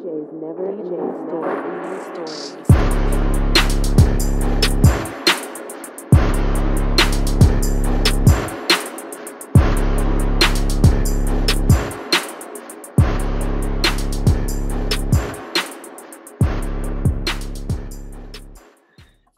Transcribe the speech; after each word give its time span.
DJ's 0.00 0.32
never 0.32 0.72
DJ's 0.72 2.04
story. 2.06 2.64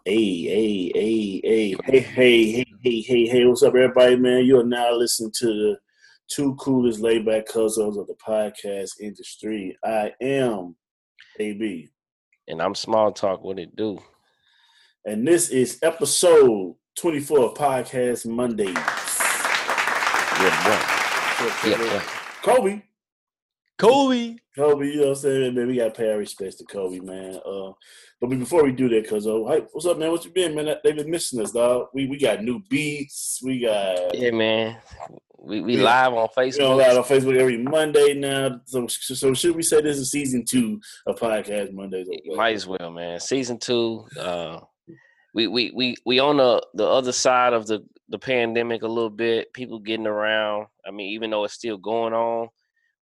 Hey, 0.04 0.42
hey, 0.42 0.92
hey, 0.94 1.40
hey, 1.42 1.76
hey, 1.84 2.00
hey, 2.00 2.52
hey, 2.52 2.64
hey, 2.82 3.00
hey, 3.00 3.26
hey, 3.26 3.44
what's 3.46 3.62
up, 3.64 3.74
everybody, 3.74 4.14
man? 4.16 4.44
You 4.44 4.60
are 4.60 4.64
now 4.64 4.92
listening 4.92 5.32
to 5.38 5.46
the 5.46 5.80
two 6.34 6.54
coolest 6.56 7.00
laid 7.00 7.26
back 7.26 7.46
cousins 7.46 7.96
of 7.96 8.06
the 8.06 8.14
podcast 8.14 9.00
industry. 9.00 9.76
I 9.84 10.12
am 10.20 10.74
AB, 11.38 11.88
And 12.48 12.62
I'm 12.62 12.74
small 12.74 13.12
talk. 13.12 13.42
What 13.42 13.58
it 13.58 13.76
do? 13.76 13.98
and 15.04 15.26
this 15.26 15.48
is 15.50 15.78
episode 15.82 16.76
24 16.96 17.38
of 17.38 17.54
Podcast 17.54 18.24
Mondays. 18.24 18.68
Yeah, 20.38 20.64
boy. 20.64 21.68
Yeah. 21.68 22.02
Kobe, 22.42 22.82
Kobe. 23.78 24.36
Kobe, 24.56 24.86
you 24.86 24.96
know 24.96 25.02
what 25.02 25.08
I'm 25.08 25.14
saying, 25.16 25.54
man? 25.54 25.66
We 25.66 25.76
got 25.76 25.86
to 25.86 25.90
pay 25.90 26.12
our 26.12 26.18
respects 26.18 26.56
to 26.56 26.64
Kobe, 26.64 27.00
man. 27.00 27.40
Uh, 27.44 27.72
but 28.20 28.28
before 28.30 28.62
we 28.64 28.70
do 28.72 28.88
that, 28.90 29.08
cuz, 29.08 29.26
uh, 29.26 29.42
hey, 29.48 29.64
what's 29.72 29.86
up, 29.86 29.98
man? 29.98 30.10
What 30.10 30.24
you 30.24 30.30
been, 30.30 30.54
man? 30.54 30.76
They've 30.84 30.94
been 30.94 31.10
missing 31.10 31.40
us, 31.42 31.52
dog. 31.52 31.88
We 31.94 32.06
we 32.06 32.18
got 32.18 32.44
new 32.44 32.60
beats. 32.68 33.40
We 33.42 33.60
got 33.60 34.14
Yeah, 34.14 34.30
man. 34.30 34.76
We 35.44 35.60
we 35.60 35.76
Yeah. 35.76 35.82
live 35.84 36.12
on 36.14 36.28
Facebook. 36.36 36.76
live 36.76 36.96
on 36.98 37.04
Facebook 37.04 37.36
every 37.36 37.58
Monday 37.58 38.14
now. 38.14 38.60
So, 38.66 38.86
so 38.86 39.34
should 39.34 39.56
we 39.56 39.62
say 39.62 39.80
this 39.80 39.98
is 39.98 40.10
season 40.10 40.44
two 40.48 40.80
of 41.06 41.18
Podcast 41.18 41.72
Mondays? 41.72 42.08
or? 42.30 42.36
Might 42.36 42.54
as 42.54 42.66
well, 42.66 42.90
man. 42.90 43.18
Season 43.18 43.58
two. 43.58 44.06
Uh, 44.18 44.60
we 45.34 45.46
we 45.48 45.72
we 45.74 45.96
we 46.06 46.18
on 46.20 46.36
the 46.36 46.64
the 46.74 46.86
other 46.86 47.12
side 47.12 47.54
of 47.54 47.66
the 47.66 47.84
the 48.08 48.18
pandemic 48.18 48.82
a 48.82 48.86
little 48.88 49.10
bit. 49.10 49.52
People 49.52 49.80
getting 49.80 50.06
around. 50.06 50.66
I 50.86 50.90
mean, 50.90 51.10
even 51.12 51.30
though 51.30 51.44
it's 51.44 51.54
still 51.54 51.78
going 51.78 52.12
on, 52.12 52.48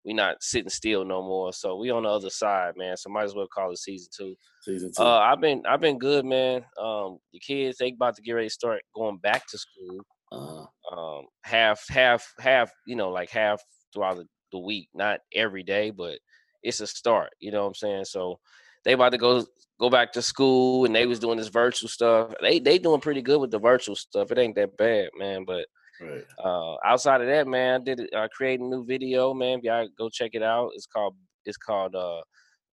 we're 0.05 0.15
not 0.15 0.37
sitting 0.43 0.71
still 0.71 1.05
no 1.05 1.21
more. 1.23 1.53
So 1.53 1.77
we 1.77 1.91
on 1.91 2.05
the 2.05 2.09
other 2.09 2.31
side, 2.31 2.75
man. 2.77 2.97
So 2.97 3.11
might 3.11 3.25
as 3.25 3.35
well 3.35 3.49
call 3.53 3.73
it 3.73 3.79
season 3.79 4.09
two. 4.17 4.35
Season 4.63 4.91
two. 4.97 5.03
Uh, 5.03 5.19
I've 5.19 5.41
been 5.41 5.63
I've 5.69 5.81
been 5.81 5.99
good, 5.99 6.25
man. 6.25 6.65
Um, 6.81 7.19
the 7.35 7.41
kids 7.41 7.77
they 7.79 7.91
about 7.91 8.17
to 8.17 8.23
get 8.23 8.33
ready 8.33 8.49
to 8.49 8.55
start 8.55 8.81
going 8.95 9.19
back 9.19 9.47
to 9.49 9.59
school. 9.59 10.01
Uh, 10.33 10.65
um 10.93 11.25
half 11.43 11.85
half 11.89 12.25
half 12.39 12.71
you 12.87 12.95
know 12.95 13.11
like 13.11 13.31
half 13.31 13.61
throughout 13.93 14.17
the, 14.17 14.25
the 14.53 14.59
week 14.59 14.89
not 14.95 15.19
every 15.35 15.65
day 15.65 15.91
but 15.91 16.19
it's 16.63 16.81
a 16.81 16.87
start 16.87 17.31
you 17.41 17.51
know 17.51 17.63
what 17.63 17.69
i'm 17.69 17.75
saying? 17.75 18.05
So 18.05 18.39
they 18.85 18.93
about 18.93 19.13
to 19.13 19.19
go 19.19 19.45
go 19.79 19.91
back 19.91 20.13
to 20.13 20.23
school 20.23 20.85
and 20.85 20.95
they 20.95 21.07
was 21.07 21.19
doing 21.19 21.39
this 21.39 21.49
virtual 21.49 21.89
stuff. 21.89 22.33
They 22.41 22.59
they 22.59 22.79
doing 22.79 23.01
pretty 23.01 23.23
good 23.23 23.41
with 23.41 23.51
the 23.51 23.59
virtual 23.59 23.97
stuff. 23.97 24.31
It 24.31 24.39
ain't 24.39 24.57
that 24.57 24.77
bad 24.77 25.09
man 25.19 25.45
but 25.45 25.67
right. 26.01 26.25
uh 26.43 26.77
outside 26.85 27.21
of 27.21 27.27
that 27.27 27.47
man 27.47 27.81
i 27.81 27.85
did 27.85 28.15
i 28.15 28.29
created 28.29 28.65
a 28.65 28.69
new 28.69 28.85
video 28.85 29.35
man. 29.35 29.61
Y'all 29.63 29.89
go 29.99 30.09
check 30.09 30.31
it 30.35 30.43
out 30.43 30.71
it's 30.75 30.87
called 30.87 31.15
it's 31.45 31.57
called 31.57 31.95
uh 31.95 32.21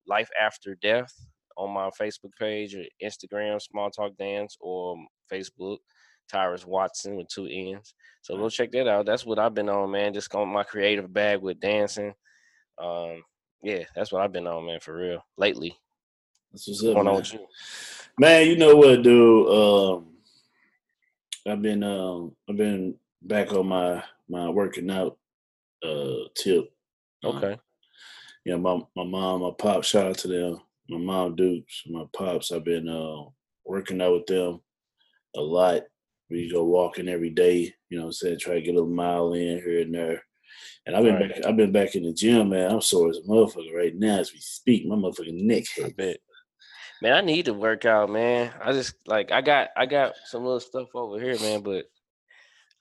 life 0.08 0.30
after 0.40 0.76
death 0.82 1.12
on 1.58 1.72
my 1.72 1.90
facebook 2.00 2.32
page 2.40 2.76
or 2.76 2.84
instagram 3.04 3.62
small 3.62 3.90
talk 3.90 4.16
dance 4.18 4.56
or 4.62 4.96
facebook 5.32 5.78
tyrus 6.30 6.66
watson 6.66 7.16
with 7.16 7.28
two 7.28 7.48
n's 7.48 7.94
so 8.22 8.38
go 8.38 8.50
check 8.50 8.72
that 8.72 8.88
out 8.88 9.06
that's 9.06 9.26
what 9.26 9.40
i've 9.40 9.54
been 9.54 9.70
on 9.70 9.92
man 9.92 10.14
just 10.14 10.34
on 10.36 10.48
my 10.50 10.64
creative 10.64 11.12
bag 11.14 11.42
with 11.42 11.60
dancing 11.60 12.14
um 12.82 13.24
yeah 13.64 13.84
that's 13.96 14.12
what 14.12 14.22
i've 14.22 14.32
been 14.32 14.48
on 14.48 14.66
man 14.66 14.80
for 14.80 14.96
real 14.96 15.24
lately 15.38 15.76
That's 16.52 16.68
what's 16.68 16.82
what's 16.82 16.90
up, 16.90 16.96
going 16.96 17.08
on 17.08 17.14
man. 17.14 17.22
with 17.22 17.34
you 17.34 17.48
Man, 18.20 18.48
you 18.48 18.58
know 18.58 18.76
what, 18.76 19.04
dude? 19.04 19.48
Um, 19.48 20.08
I've 21.48 21.62
been 21.62 21.84
um, 21.84 22.36
I've 22.50 22.58
been 22.58 22.96
back 23.22 23.54
on 23.54 23.68
my 23.68 24.04
my 24.28 24.50
working 24.50 24.90
out 24.90 25.20
uh 25.84 26.28
tip. 26.36 26.72
Um, 27.24 27.38
okay 27.38 27.58
yeah, 28.48 28.56
my 28.56 28.80
my 28.96 29.04
mom, 29.04 29.42
my 29.42 29.52
pop, 29.58 29.84
shout 29.84 30.08
out 30.08 30.18
to 30.20 30.30
them. 30.30 30.62
My 30.88 30.98
mom, 30.98 31.36
Dukes, 31.36 31.84
my 31.86 32.06
pops. 32.14 32.54
I've 32.54 32.64
been 32.64 32.88
uh, 32.88 33.30
working 33.66 34.02
out 34.02 34.14
with 34.14 34.26
them 34.26 34.62
a 35.36 35.42
lot. 35.42 35.82
We 36.30 36.52
go 36.52 36.64
walking 36.66 37.08
every 37.08 37.30
day. 37.30 37.74
You 37.90 37.98
know, 37.98 38.04
what 38.04 38.08
I'm 38.08 38.14
saying 38.14 38.40
try 38.40 38.56
to 38.56 38.62
get 38.62 38.72
a 38.72 38.74
little 38.80 38.90
mile 38.90 39.34
in 39.34 39.58
here 39.60 39.82
and 39.82 39.94
there. 39.94 40.24
And 40.86 40.96
I've 40.96 41.04
been 41.04 41.16
Right. 41.16 41.36
back. 41.36 41.46
I've 41.46 41.58
been 41.58 41.72
back 41.72 41.96
in 41.96 42.04
the 42.04 42.14
gym, 42.14 42.50
man. 42.50 42.72
I'm 42.72 42.82
sore 42.82 43.10
as 43.10 43.18
a 43.18 43.22
motherfucker 43.22 43.74
right 43.74 43.96
now 43.96 44.20
as 44.20 44.34
we 44.34 44.40
speak. 44.40 44.86
My 44.86 44.96
motherfucking 44.96 45.42
neck 45.44 45.64
I 45.78 45.82
hurts. 45.84 45.94
bet. 45.94 46.18
Man, 47.02 47.14
I 47.14 47.22
need 47.22 47.46
to 47.46 47.54
work 47.54 47.86
out, 47.86 48.10
man. 48.10 48.52
I 48.62 48.72
just 48.72 48.96
like 49.06 49.32
I 49.32 49.42
got 49.42 49.70
I 49.78 49.86
got 49.86 50.16
some 50.26 50.44
little 50.44 50.60
stuff 50.60 50.88
over 50.96 51.20
here, 51.20 51.38
man, 51.40 51.62
but 51.62 51.86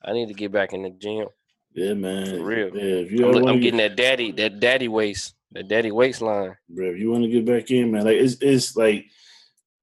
I 0.03 0.13
need 0.13 0.27
to 0.29 0.33
get 0.33 0.51
back 0.51 0.73
in 0.73 0.83
the 0.83 0.89
gym. 0.89 1.27
Yeah, 1.73 1.93
man. 1.93 2.25
For 2.25 2.43
real. 2.43 2.75
Yeah, 2.75 2.83
if 2.83 3.11
you 3.11 3.27
I'm, 3.27 3.47
I'm 3.47 3.55
get- 3.55 3.61
getting 3.61 3.77
that 3.79 3.95
daddy 3.95 4.31
that 4.33 4.59
daddy 4.59 4.87
waist, 4.87 5.35
that 5.51 5.67
daddy 5.67 5.91
waistline. 5.91 6.55
bro, 6.69 6.89
if 6.91 6.97
you 6.97 7.11
want 7.11 7.23
to 7.25 7.29
get 7.29 7.45
back 7.45 7.69
in, 7.71 7.91
man, 7.91 8.05
like 8.05 8.15
it's 8.17 8.37
it's 8.41 8.75
like 8.75 9.05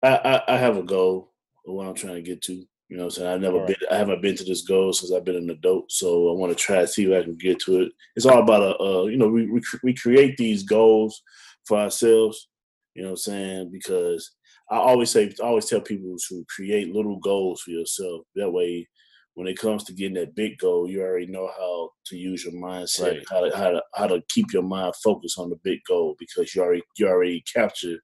I, 0.03 0.17
I 0.49 0.55
I 0.55 0.59
have 0.59 0.77
a 0.77 0.83
goal 0.83 1.33
of 1.67 1.75
what 1.75 1.87
I'm 1.87 1.95
trying 1.95 2.15
to 2.17 2.23
get 2.23 2.43
to. 2.43 2.65
You 2.89 2.99
know, 2.99 3.05
what 3.05 3.15
I'm 3.15 3.23
saying 3.23 3.29
I've 3.33 3.41
never 3.41 3.57
Alright. 3.59 3.79
been, 3.79 3.89
I 3.91 3.97
haven't 3.97 4.23
been 4.23 4.37
to 4.37 4.45
this 4.45 4.63
goal 4.63 4.93
since 4.93 5.11
I've 5.13 5.25
been 5.25 5.37
an 5.37 5.51
adult, 5.51 5.91
so 5.91 6.31
I 6.31 6.35
want 6.35 6.57
to 6.57 6.63
try 6.63 6.81
to 6.81 6.87
see 6.87 7.05
if 7.11 7.19
I 7.19 7.25
can 7.25 7.37
get 7.37 7.59
to 7.61 7.83
it. 7.83 7.93
It's 8.15 8.27
all 8.27 8.43
about 8.43 8.63
a, 8.63 8.79
uh, 8.83 9.05
you 9.07 9.17
know, 9.17 9.29
we 9.29 9.51
we 9.51 9.61
we 9.83 9.95
create 9.95 10.37
these 10.37 10.63
goals 10.65 11.23
for 11.67 11.79
ourselves. 11.79 12.49
You 12.95 13.03
know, 13.03 13.09
what 13.11 13.13
I'm 13.13 13.17
saying 13.19 13.71
because 13.73 14.31
I 14.71 14.77
always 14.77 15.11
say, 15.11 15.33
I 15.43 15.47
always 15.47 15.67
tell 15.67 15.81
people 15.81 16.17
to 16.29 16.45
create 16.55 16.95
little 16.95 17.19
goals 17.19 17.63
for 17.63 17.71
yourself. 17.71 18.23
That 18.37 18.51
way, 18.51 18.89
when 19.35 19.49
it 19.49 19.59
comes 19.59 19.85
to 19.85 19.93
getting 19.95 20.15
that 20.15 20.35
big 20.37 20.59
goal, 20.59 20.89
you 20.89 21.01
already 21.03 21.27
know 21.27 21.51
how 21.59 21.91
to 22.07 22.17
use 22.17 22.45
your 22.45 22.55
mindset, 22.55 23.17
Right. 23.17 23.25
how 23.31 23.41
to 23.49 23.57
how 23.57 23.71
to 23.71 23.83
how 23.95 24.07
to 24.09 24.23
keep 24.29 24.53
your 24.53 24.63
mind 24.63 24.95
focused 25.03 25.39
on 25.39 25.51
the 25.51 25.57
big 25.65 25.81
goal 25.89 26.17
because 26.19 26.55
you 26.55 26.63
already 26.63 26.83
you 26.99 27.09
already 27.09 27.43
captured 27.53 27.99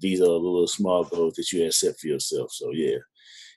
these 0.00 0.20
are 0.20 0.24
little 0.24 0.66
small 0.66 1.04
goals 1.04 1.34
that 1.34 1.52
you 1.52 1.62
had 1.62 1.74
set 1.74 1.98
for 1.98 2.08
yourself. 2.08 2.50
So 2.52 2.70
yeah, 2.72 2.96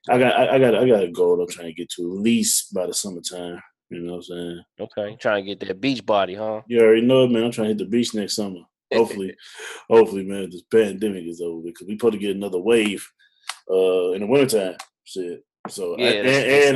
I 0.09 0.18
got 0.18 0.40
I, 0.40 0.56
I 0.56 0.59
got 0.59 0.75
I 0.75 0.88
got 0.88 1.03
a 1.03 1.12
goal 1.12 1.41
I'm 1.41 1.47
trying 1.47 1.68
to 1.68 1.74
get 1.74 1.90
to 1.91 2.02
at 2.02 2.22
least 2.22 2.74
by 2.74 2.88
the 2.88 2.94
summertime. 2.94 3.62
You 3.90 4.02
know 4.02 4.14
what 4.14 4.18
I'm 4.18 4.24
saying? 4.24 4.64
Okay. 4.80 5.18
Trying 5.19 5.46
to 5.46 5.56
get 5.56 5.68
that 5.68 5.80
beach 5.80 6.06
body, 6.06 6.36
huh? 6.36 6.62
You 6.68 6.81
already 6.81 7.02
know 7.02 7.25
it, 7.25 7.31
man. 7.31 7.44
I'm 7.44 7.52
trying 7.52 7.66
to 7.66 7.69
hit 7.69 7.78
the 7.78 7.86
beach 7.86 8.13
next 8.13 8.36
summer. 8.36 8.62
Hopefully, 8.94 9.36
hopefully, 9.90 10.24
man, 10.24 10.52
this 10.52 10.62
pandemic 10.72 11.24
is 11.25 11.42
over 11.42 11.63
because 11.63 11.88
we 11.88 11.96
supposed 11.96 12.13
to 12.13 12.19
get 12.19 12.36
another 12.36 12.59
wave 12.59 13.03
uh 13.72 14.12
in 14.12 14.22
the 14.22 14.28
wintertime. 14.28 14.78
Shit. 15.03 15.44
So 15.69 15.97
Yeah, 15.97 16.09
and 16.09 16.28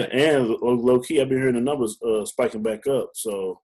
and, 0.02 0.14
and, 0.14 0.50
low, 0.50 1.00
key, 1.00 1.22
I've 1.22 1.30
been 1.30 1.38
hearing 1.38 1.56
the 1.56 1.62
numbers 1.62 2.02
uh 2.02 2.26
spiking 2.26 2.64
back 2.64 2.88
up. 2.88 3.12
So 3.14 3.62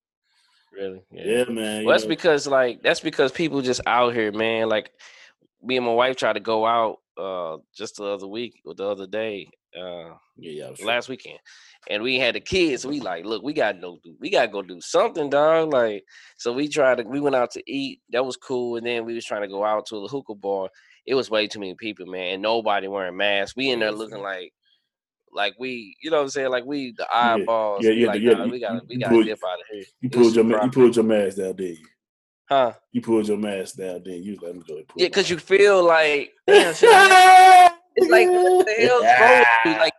Really? 0.72 1.02
yeah, 1.12 1.46
man. 1.46 1.85
Well, 1.85 1.94
that's 1.94 2.03
know, 2.03 2.09
because 2.09 2.47
like 2.47 2.81
that's 2.84 3.00
because 3.00 3.31
people 3.31 3.62
just 3.62 3.81
out 3.88 4.13
here, 4.13 4.31
man. 4.31 4.69
Like 4.69 4.91
me 5.62 5.78
and 5.78 5.85
my 5.85 5.94
wife 5.94 6.16
tried 6.16 6.34
to 6.34 6.40
go 6.40 6.66
out 6.66 7.00
uh 7.18 7.57
just 7.75 7.97
the 7.97 8.06
other 8.06 8.28
week 8.28 8.62
or 8.66 8.74
the 8.74 8.85
other 8.88 9.06
day, 9.07 9.47
uh 9.78 10.09
yeah, 10.38 10.51
yeah, 10.68 10.74
sure. 10.74 10.88
last 10.88 11.09
weekend. 11.09 11.40
And 11.90 12.01
we 12.01 12.18
had 12.18 12.35
the 12.35 12.40
kids. 12.40 12.85
We 12.85 13.00
like, 13.01 13.25
look, 13.25 13.44
we 13.44 13.53
gotta 13.53 13.78
go 13.79 14.00
do 14.03 14.16
we 14.19 14.29
gotta 14.29 14.47
go 14.47 14.62
do 14.62 14.79
something, 14.81 15.29
dog. 15.29 15.72
Like, 15.73 16.03
so 16.38 16.53
we 16.53 16.68
tried 16.68 17.00
to 17.00 17.03
we 17.03 17.19
went 17.19 17.35
out 17.35 17.52
to 17.52 17.63
eat. 17.72 18.00
That 18.12 18.25
was 18.25 18.38
cool. 18.38 18.78
And 18.78 18.85
then 18.88 19.06
we 19.06 19.13
was 19.13 19.25
trying 19.25 19.41
to 19.44 19.47
go 19.47 19.63
out 19.63 19.85
to 19.88 20.02
the 20.02 20.07
hookah 20.07 20.35
bar. 20.35 20.69
It 21.06 21.16
was 21.16 21.29
way 21.29 21.47
too 21.47 21.59
many 21.59 21.75
people, 21.75 22.06
man. 22.06 22.34
And 22.35 22.41
nobody 22.41 22.88
wearing 22.88 23.18
masks. 23.18 23.56
We 23.56 23.69
in 23.72 23.79
there 23.79 23.91
looking 23.91 24.22
like 24.22 24.53
like 25.35 25.56
we, 25.59 25.96
you 26.02 26.12
know 26.12 26.18
what 26.18 26.23
I'm 26.23 26.29
saying? 26.29 26.50
Like 26.52 26.63
we 26.66 26.94
the 26.96 27.07
eyeballs. 27.13 27.84
yeah, 27.84 27.90
we 27.91 27.96
yeah, 28.02 28.07
like, 28.07 28.22
yeah, 28.22 28.31
nah, 28.34 28.44
you- 28.46 28.52
we 28.52 28.59
gotta 28.59 28.81
we 28.88 28.97
gotta 28.97 29.13
pulled- 29.13 29.25
dip 29.25 29.40
out 29.46 29.59
of 29.59 29.66
here. 29.72 29.84
you 30.02 30.09
pulled 30.09 30.35
your 30.35 30.46
you 30.63 30.72
pulled 30.72 30.96
your 30.96 31.06
mask 31.06 31.37
down, 31.37 31.55
did 31.55 31.78
you? 31.79 31.85
Huh? 32.49 32.73
You 32.91 33.01
pulled 33.01 33.28
your 33.28 33.37
mask 33.37 33.75
down, 33.75 34.01
then 34.03 34.22
you 34.23 34.37
let 34.41 34.55
me 34.55 34.61
go. 34.67 34.81
Yeah, 34.95 35.07
because 35.07 35.29
you 35.29 35.37
feel 35.37 35.84
like 35.84 36.31
damn, 36.47 36.73
it's 37.95 38.11
like 38.11 38.28
what 38.29 38.66
the 38.66 38.73
hell's 38.73 39.03
wrong 39.03 39.43
you? 39.66 39.79
Like 39.79 39.93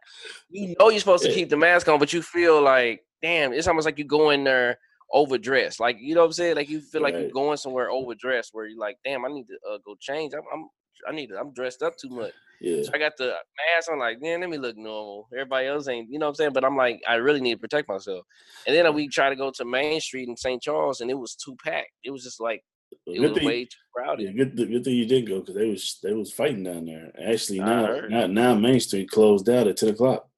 you 0.50 0.74
know 0.78 0.90
you're 0.90 1.00
supposed 1.00 1.24
to 1.24 1.32
keep 1.32 1.48
the 1.48 1.56
mask 1.56 1.88
on, 1.88 1.98
but 1.98 2.12
you 2.12 2.22
feel 2.22 2.62
like 2.62 3.04
damn, 3.22 3.52
it's 3.52 3.66
almost 3.66 3.86
like 3.86 3.98
you 3.98 4.04
go 4.04 4.30
in 4.30 4.44
there 4.44 4.78
overdressed. 5.12 5.80
Like 5.80 5.96
you 6.00 6.14
know 6.14 6.20
what 6.20 6.26
I'm 6.26 6.32
saying? 6.32 6.56
Like 6.56 6.68
you 6.68 6.80
feel 6.80 7.02
like 7.02 7.14
you're 7.14 7.30
going 7.30 7.56
somewhere 7.56 7.90
overdressed 7.90 8.50
where 8.52 8.66
you're 8.66 8.78
like, 8.78 8.98
damn, 9.04 9.24
I 9.24 9.28
need 9.28 9.46
to 9.46 9.58
uh, 9.72 9.78
go 9.84 9.96
change. 9.98 10.34
I'm, 10.34 10.42
I'm 10.52 10.68
I 11.08 11.12
need 11.12 11.28
to, 11.28 11.38
I'm 11.38 11.52
dressed 11.52 11.82
up 11.82 11.96
too 11.96 12.10
much. 12.10 12.32
Yeah, 12.60 12.82
So 12.82 12.90
I 12.94 12.98
got 12.98 13.16
the 13.16 13.34
mask. 13.74 13.90
I'm 13.92 13.98
like, 13.98 14.20
man, 14.20 14.40
let 14.40 14.50
me 14.50 14.58
look 14.58 14.76
normal. 14.76 15.28
Everybody 15.32 15.66
else 15.68 15.88
ain't, 15.88 16.10
you 16.10 16.18
know 16.18 16.26
what 16.26 16.30
I'm 16.30 16.34
saying? 16.36 16.52
But 16.52 16.64
I'm 16.64 16.76
like, 16.76 17.00
I 17.08 17.16
really 17.16 17.40
need 17.40 17.54
to 17.54 17.60
protect 17.60 17.88
myself. 17.88 18.24
And 18.66 18.74
then 18.74 18.92
we 18.94 19.08
try 19.08 19.28
to 19.28 19.36
go 19.36 19.50
to 19.52 19.64
Main 19.64 20.00
Street 20.00 20.28
in 20.28 20.36
St. 20.36 20.62
Charles, 20.62 21.00
and 21.00 21.10
it 21.10 21.18
was 21.18 21.34
too 21.34 21.56
packed. 21.62 21.92
It 22.04 22.10
was 22.10 22.22
just 22.22 22.40
like 22.40 22.62
it 23.06 23.18
good 23.18 23.30
was 23.30 23.38
thing, 23.38 23.46
way 23.46 23.64
too 23.64 23.76
crowded. 23.94 24.24
yeah, 24.24 24.44
good, 24.44 24.56
good 24.56 24.84
thing 24.84 24.94
you 24.94 25.06
did 25.06 25.26
go 25.26 25.40
because 25.40 25.54
they 25.54 25.68
was 25.68 25.98
they 26.02 26.12
was 26.12 26.32
fighting 26.32 26.64
down 26.64 26.86
there. 26.86 27.12
Actually, 27.26 27.60
now 27.60 28.00
now, 28.08 28.26
now 28.26 28.54
Main 28.54 28.80
Street 28.80 29.10
closed 29.10 29.48
out 29.48 29.66
at 29.66 29.76
ten 29.76 29.90
o'clock. 29.90 30.28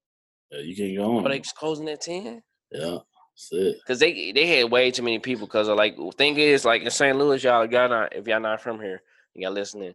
Uh, 0.54 0.58
you 0.58 0.76
can't 0.76 0.96
go 0.96 1.16
on. 1.16 1.22
But 1.22 1.30
they 1.30 1.42
closing 1.56 1.88
at 1.88 2.00
ten? 2.00 2.42
Yeah, 2.70 2.98
That's 3.34 3.48
it. 3.52 3.76
Cause 3.86 3.98
they 3.98 4.32
they 4.32 4.46
had 4.46 4.70
way 4.70 4.90
too 4.90 5.02
many 5.02 5.18
people. 5.18 5.46
Cause 5.46 5.68
of 5.68 5.76
like 5.76 5.96
thing 6.16 6.36
is 6.36 6.64
like 6.64 6.82
in 6.82 6.90
St. 6.90 7.16
Louis, 7.16 7.42
y'all 7.42 7.70
y'all 7.70 7.88
not 7.88 8.14
if 8.14 8.26
y'all 8.26 8.40
not 8.40 8.60
from 8.60 8.80
here, 8.80 9.02
y'all 9.34 9.52
listening, 9.52 9.94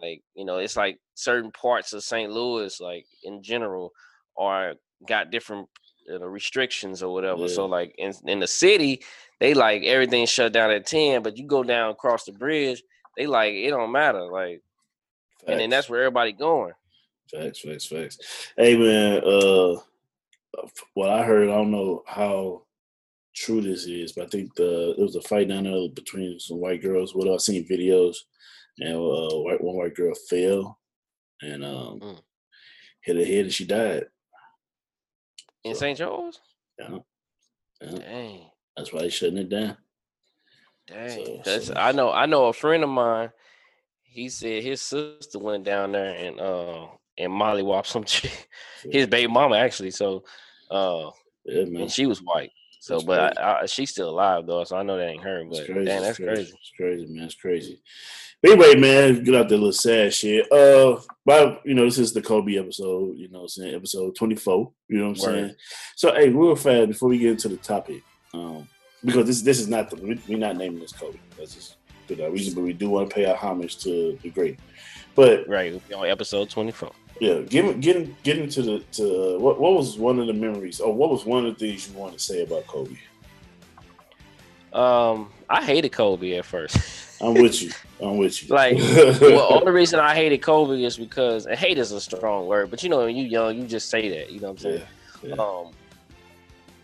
like 0.00 0.22
you 0.34 0.44
know 0.44 0.58
it's 0.58 0.76
like 0.76 0.98
certain 1.14 1.50
parts 1.52 1.92
of 1.92 2.02
St. 2.02 2.30
Louis, 2.30 2.80
like 2.80 3.06
in 3.22 3.42
general, 3.42 3.92
are 4.36 4.74
got 5.06 5.30
different 5.30 5.68
you 6.06 6.18
know, 6.18 6.26
restrictions 6.26 7.02
or 7.02 7.12
whatever. 7.12 7.48
So 7.48 7.66
like 7.66 7.94
in 7.98 8.12
in 8.26 8.40
the 8.40 8.46
city, 8.46 9.02
they 9.40 9.54
like 9.54 9.82
everything 9.84 10.26
shut 10.26 10.52
down 10.52 10.70
at 10.70 10.86
ten, 10.86 11.22
but 11.22 11.36
you 11.36 11.46
go 11.46 11.62
down 11.62 11.90
across 11.90 12.24
the 12.24 12.32
bridge, 12.32 12.82
they 13.16 13.26
like 13.26 13.54
it 13.54 13.70
don't 13.70 13.92
matter. 13.92 14.22
Like 14.22 14.62
and 15.46 15.60
then 15.60 15.70
that's 15.70 15.88
where 15.88 16.02
everybody 16.02 16.32
going. 16.32 16.72
Facts, 17.30 17.60
facts, 17.60 17.86
facts. 17.86 18.18
Hey 18.56 18.76
man, 18.76 19.22
uh 19.24 19.80
what 20.94 21.10
I 21.10 21.24
heard, 21.24 21.48
I 21.48 21.52
don't 21.54 21.70
know 21.70 22.02
how 22.06 22.62
true 23.34 23.60
this 23.60 23.86
is, 23.86 24.12
but 24.12 24.24
I 24.24 24.28
think 24.28 24.54
the 24.54 24.94
there 24.96 25.04
was 25.04 25.16
a 25.16 25.22
fight 25.22 25.48
down 25.48 25.64
there 25.64 25.88
between 25.88 26.38
some 26.38 26.58
white 26.58 26.82
girls. 26.82 27.14
What 27.14 27.28
I've 27.28 27.40
seen 27.40 27.66
videos, 27.68 28.16
and 28.78 28.94
uh, 28.96 29.36
white 29.38 29.62
one 29.62 29.76
white 29.76 29.94
girl 29.94 30.14
fell 30.28 30.78
and 31.42 31.64
um 31.64 32.00
Mm. 32.00 32.20
hit 33.02 33.16
her 33.16 33.24
head 33.24 33.44
and 33.46 33.52
she 33.52 33.64
died. 33.66 34.04
In 35.64 35.74
So, 35.74 35.80
St. 35.80 35.98
Joe's? 35.98 36.40
yeah, 36.78 36.98
yeah, 37.80 37.98
Dang. 37.98 38.50
that's 38.76 38.92
why 38.92 39.00
they 39.02 39.08
shutting 39.10 39.38
it 39.38 39.48
down. 39.48 39.76
Dang. 40.86 41.24
So- 41.24 41.42
That's 41.44 41.66
so- 41.68 41.74
I 41.74 41.92
know 41.92 42.10
I 42.12 42.26
know 42.26 42.46
a 42.46 42.52
friend 42.52 42.82
of 42.84 42.90
mine, 42.90 43.30
he 44.02 44.28
said 44.28 44.62
his 44.62 44.82
sister 44.82 45.38
went 45.38 45.64
down 45.64 45.92
there 45.92 46.14
and 46.14 46.40
uh 46.40 46.86
and 47.16 47.32
Molly 47.32 47.62
whopped 47.62 47.88
some 47.88 48.04
chick, 48.12 48.48
his 48.90 49.06
baby 49.06 49.30
mama 49.32 49.56
actually. 49.56 49.90
So 49.92 50.24
uh 50.70 51.10
Yeah, 51.44 51.62
and 51.62 51.90
she 51.90 52.06
was 52.06 52.20
white. 52.22 52.50
So 52.84 52.96
That's 52.96 53.04
but 53.04 53.40
I, 53.40 53.60
I, 53.62 53.64
she's 53.66 53.88
still 53.92 54.10
alive 54.10 54.44
though, 54.46 54.62
so 54.64 54.76
I 54.76 54.82
know 54.82 54.98
that 54.98 55.08
ain't 55.08 55.22
her. 55.22 55.42
But 55.48 55.64
crazy. 55.64 55.84
damn, 55.86 56.02
that's 56.02 56.18
crazy. 56.18 56.52
It's 56.52 56.72
crazy, 56.76 57.06
man. 57.06 57.24
It's 57.24 57.34
crazy. 57.34 57.80
But 58.42 58.50
anyway, 58.50 58.74
man, 58.74 59.24
get 59.24 59.34
out 59.34 59.48
that 59.48 59.56
little 59.56 59.72
sad 59.72 60.12
shit. 60.12 60.52
Uh, 60.52 61.00
but 61.24 61.62
you 61.64 61.72
know, 61.72 61.86
this 61.86 61.96
is 61.96 62.12
the 62.12 62.20
Kobe 62.20 62.58
episode. 62.58 63.16
You 63.16 63.28
know, 63.28 63.40
I'm 63.40 63.48
saying 63.48 63.74
episode 63.74 64.14
24. 64.14 64.70
You 64.88 64.98
know 64.98 65.08
what 65.08 65.18
I'm 65.18 65.32
Word. 65.32 65.44
saying. 65.46 65.54
So, 65.96 66.12
hey, 66.12 66.28
real 66.28 66.54
fast 66.56 66.88
before 66.88 67.08
we 67.08 67.16
get 67.16 67.30
into 67.30 67.48
the 67.48 67.56
topic, 67.56 68.02
um, 68.34 68.68
because 69.02 69.28
this 69.28 69.40
this 69.40 69.60
is 69.60 69.68
not 69.68 69.88
the 69.88 69.96
we, 69.96 70.20
we're 70.28 70.36
not 70.36 70.58
naming 70.58 70.80
this 70.80 70.92
Kobe. 70.92 71.16
That's 71.38 71.54
just 71.54 71.76
for 72.06 72.16
that 72.16 72.32
reason. 72.32 72.52
But 72.52 72.64
we 72.64 72.74
do 72.74 72.90
want 72.90 73.08
to 73.08 73.14
pay 73.14 73.24
our 73.24 73.34
homage 73.34 73.78
to 73.78 74.18
the 74.22 74.28
great. 74.28 74.58
But 75.14 75.48
Right. 75.48 75.80
On 75.96 76.06
episode 76.06 76.50
twenty 76.50 76.72
four. 76.72 76.92
Yeah, 77.24 77.40
get 77.40 77.80
get 77.80 78.22
get 78.22 78.38
into 78.38 78.60
the 78.60 78.78
to 78.92 79.38
what 79.38 79.58
what 79.58 79.72
was 79.72 79.96
one 79.96 80.18
of 80.18 80.26
the 80.26 80.34
memories 80.34 80.78
or 80.78 80.92
what 80.92 81.10
was 81.10 81.24
one 81.24 81.46
of 81.46 81.58
the 81.58 81.66
things 81.66 81.88
you 81.88 81.96
want 81.96 82.12
to 82.12 82.18
say 82.18 82.42
about 82.42 82.66
Kobe? 82.66 82.96
Um, 84.74 85.30
I 85.48 85.64
hated 85.64 85.92
Kobe 85.92 86.36
at 86.36 86.44
first. 86.44 86.76
I'm 87.22 87.32
with 87.32 87.62
you. 87.62 87.70
I'm 88.02 88.18
with 88.18 88.42
you. 88.42 88.54
Like, 88.54 88.76
well, 89.20 89.54
only 89.54 89.72
reason 89.72 90.00
I 90.00 90.14
hated 90.14 90.42
Kobe 90.42 90.82
is 90.82 90.98
because 90.98 91.46
and 91.46 91.58
hate 91.58 91.78
is 91.78 91.92
a 91.92 92.00
strong 92.00 92.46
word, 92.46 92.70
but 92.70 92.82
you 92.82 92.90
know, 92.90 93.06
when 93.06 93.16
you 93.16 93.24
young, 93.24 93.56
you 93.56 93.66
just 93.66 93.88
say 93.88 94.08
that. 94.10 94.30
You 94.30 94.40
know 94.40 94.48
what 94.48 94.52
I'm 94.52 94.58
saying? 94.58 94.82
yeah, 95.22 95.34
yeah. 95.34 95.42
Um, 95.42 95.72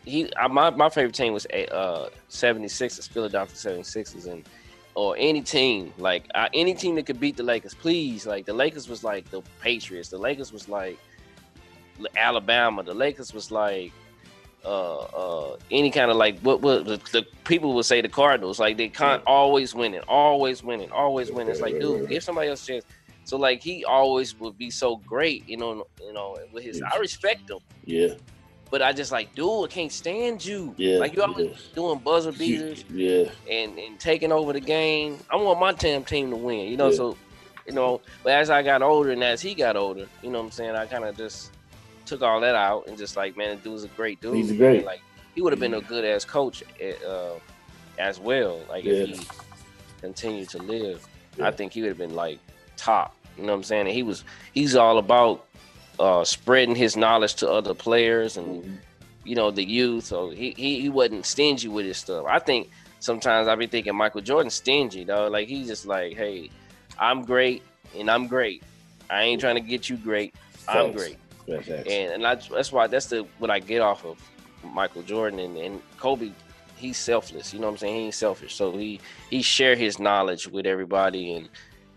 he, 0.07 0.35
I, 0.37 0.49
my 0.49 0.71
my 0.71 0.89
favorite 0.89 1.15
team 1.15 1.35
was 1.35 1.47
a 1.53 1.71
uh 1.75 2.09
76ers, 2.31 3.11
Philadelphia 3.11 3.55
76ers, 3.55 4.27
and 4.27 4.49
or 4.95 5.17
any 5.19 5.41
team 5.41 5.93
like 5.99 6.25
uh, 6.35 6.49
any 6.53 6.75
team 6.75 6.95
that 6.97 7.07
could 7.07 7.21
beat 7.21 7.37
the 7.37 7.43
Lakers, 7.43 7.75
please. 7.75 8.27
Like 8.27 8.47
the 8.47 8.53
Lakers 8.53 8.89
was 8.89 9.05
like 9.05 9.31
the 9.31 9.43
Patriots, 9.61 10.09
the 10.09 10.19
Lakers 10.19 10.53
was 10.53 10.69
like 10.69 10.99
Alabama, 12.17 12.83
the 12.83 12.95
Lakers 12.95 13.33
was 13.33 13.51
like 13.51 13.93
uh 14.63 14.99
uh 14.99 15.57
any 15.71 15.91
kind 15.91 16.11
of 16.11 16.19
like 16.19 16.39
what 16.41 16.61
what 16.61 16.85
the, 16.85 16.99
the 17.13 17.25
people 17.45 17.75
would 17.75 17.87
say 17.87 18.01
the 18.01 18.09
Cardinals, 18.09 18.59
like 18.59 18.77
they 18.77 18.89
can't 18.89 19.23
always 19.27 19.75
winning, 19.75 20.03
always 20.09 20.63
winning, 20.63 20.91
always 20.91 21.31
winning. 21.31 21.51
It's 21.51 21.61
like, 21.61 21.81
dude, 21.81 22.09
give 22.09 22.23
somebody 22.23 22.49
else 22.49 22.63
a 22.65 22.67
chance. 22.67 22.85
So 23.25 23.37
like 23.37 23.63
he 23.63 23.85
always 23.85 24.39
would 24.41 24.59
be 24.59 24.71
so 24.71 24.97
great, 24.97 25.49
you 25.49 25.57
know, 25.57 25.87
you 26.03 26.13
know, 26.13 26.37
with 26.53 26.65
his 26.65 26.83
I 26.83 26.99
respect 26.99 27.49
him. 27.49 27.59
yeah, 27.85 28.15
But 28.71 28.83
I 28.83 28.93
just 28.93 29.11
like, 29.11 29.35
dude, 29.35 29.65
I 29.65 29.67
can't 29.69 29.91
stand 29.91 30.45
you. 30.45 30.75
Yeah, 30.77 30.99
like 30.99 31.15
you 31.17 31.23
always 31.23 31.49
yeah. 31.49 31.55
doing 31.75 31.99
buzzer 31.99 32.31
beaters 32.33 32.85
yeah, 32.93 33.25
and, 33.51 33.77
and 33.79 33.99
taking 33.99 34.31
over 34.31 34.53
the 34.53 34.61
game. 34.61 35.19
I 35.29 35.37
want 35.37 35.59
my 35.59 35.73
damn 35.73 36.05
team 36.05 36.31
to 36.31 36.37
win, 36.37 36.69
you 36.71 36.77
know. 36.77 36.91
Yeah. 36.91 36.97
So, 36.97 37.17
you 37.67 37.73
know, 37.73 38.01
but 38.23 38.33
as 38.33 38.49
I 38.49 38.63
got 38.63 38.81
older 38.83 39.11
and 39.11 39.25
as 39.25 39.41
he 39.41 39.55
got 39.55 39.77
older, 39.77 40.07
you 40.23 40.31
know 40.31 40.39
what 40.39 40.45
I'm 40.47 40.51
saying, 40.53 40.77
I 40.77 40.87
kind 40.87 41.05
of 41.05 41.17
just 41.17 41.51
took 42.07 42.23
all 42.23 42.41
that 42.41 42.55
out 42.55 42.87
and 42.87 42.97
just 42.97 43.17
like, 43.17 43.37
man, 43.37 43.57
the 43.57 43.63
dude's 43.71 43.85
a 43.85 43.89
great 43.89 44.21
dude. 44.21 44.37
He's 44.37 44.51
a 44.51 44.55
man. 44.55 44.59
great- 44.59 44.85
Like 44.87 45.01
he 45.35 45.43
would 45.43 45.53
have 45.53 45.61
been 45.61 45.75
a 45.75 45.81
good 45.81 46.05
ass 46.05 46.25
coach 46.25 46.63
at, 46.81 47.03
uh, 47.05 47.35
as 47.99 48.21
well. 48.21 48.61
Like 48.69 48.85
Yeah. 48.85 48.93
if 48.95 49.19
he 49.19 49.27
continued 50.01 50.49
to 50.51 50.59
live. 50.59 51.07
I 51.41 51.51
think 51.51 51.73
he 51.73 51.81
would 51.83 51.89
have 51.89 51.99
been 51.99 52.15
like 52.15 52.39
top. 52.77 53.15
You 53.37 53.45
know 53.45 53.53
what 53.53 53.59
I'm 53.59 53.63
saying? 53.65 53.87
And 53.87 53.95
he 53.95 54.03
was 54.03 54.25
he's 54.53 54.77
all 54.77 54.99
about 54.99 55.47
uh, 56.01 56.25
spreading 56.25 56.75
his 56.75 56.97
knowledge 56.97 57.35
to 57.35 57.49
other 57.49 57.75
players 57.75 58.39
and 58.39 58.81
you 59.25 59.37
know 59.37 59.51
the 59.51 59.63
youth. 59.63 60.05
So 60.05 60.31
he, 60.31 60.55
he 60.57 60.81
he 60.81 60.89
wasn't 60.89 61.27
stingy 61.27 61.69
with 61.69 61.85
his 61.85 61.99
stuff. 61.99 62.25
I 62.27 62.39
think 62.39 62.71
sometimes 63.01 63.47
I 63.47 63.55
be 63.55 63.67
thinking 63.67 63.95
Michael 63.95 64.23
Jordan 64.23 64.51
stingy 64.51 65.05
though. 65.05 65.29
Like 65.29 65.47
he's 65.47 65.69
just 65.69 65.87
like, 65.87 66.17
hey, 66.17 66.51
I'm 66.99 67.25
great 67.25 67.63
and 67.97 68.11
I'm 68.11 68.27
great. 68.27 68.63
I 69.11 69.23
ain't 69.25 69.41
trying 69.41 69.57
to 69.57 69.61
get 69.61 69.91
you 69.91 69.99
great. 69.99 70.35
I'm 70.67 70.93
great. 70.93 71.19
And 71.87 72.13
and 72.15 72.27
I, 72.27 72.37
that's 72.37 72.73
why 72.73 72.87
that's 72.87 73.07
the 73.07 73.27
what 73.39 73.51
I 73.51 73.59
get 73.59 73.83
off 73.83 74.05
of 74.07 74.19
Michael 74.65 75.03
Jordan 75.03 75.39
and, 75.39 75.57
and 75.59 75.83
Kobe. 75.99 76.33
He's 76.77 76.97
selfless. 76.97 77.53
You 77.53 77.61
know 77.61 77.67
what 77.67 77.73
I'm 77.73 77.79
saying? 77.79 77.95
He 77.95 78.01
ain't 78.07 78.15
selfish. 78.15 78.55
So 78.55 78.73
he 78.73 79.01
he 79.29 79.43
share 79.43 79.77
his 79.77 79.99
knowledge 79.99 80.49
with 80.49 80.65
everybody 80.65 81.35
and 81.35 81.51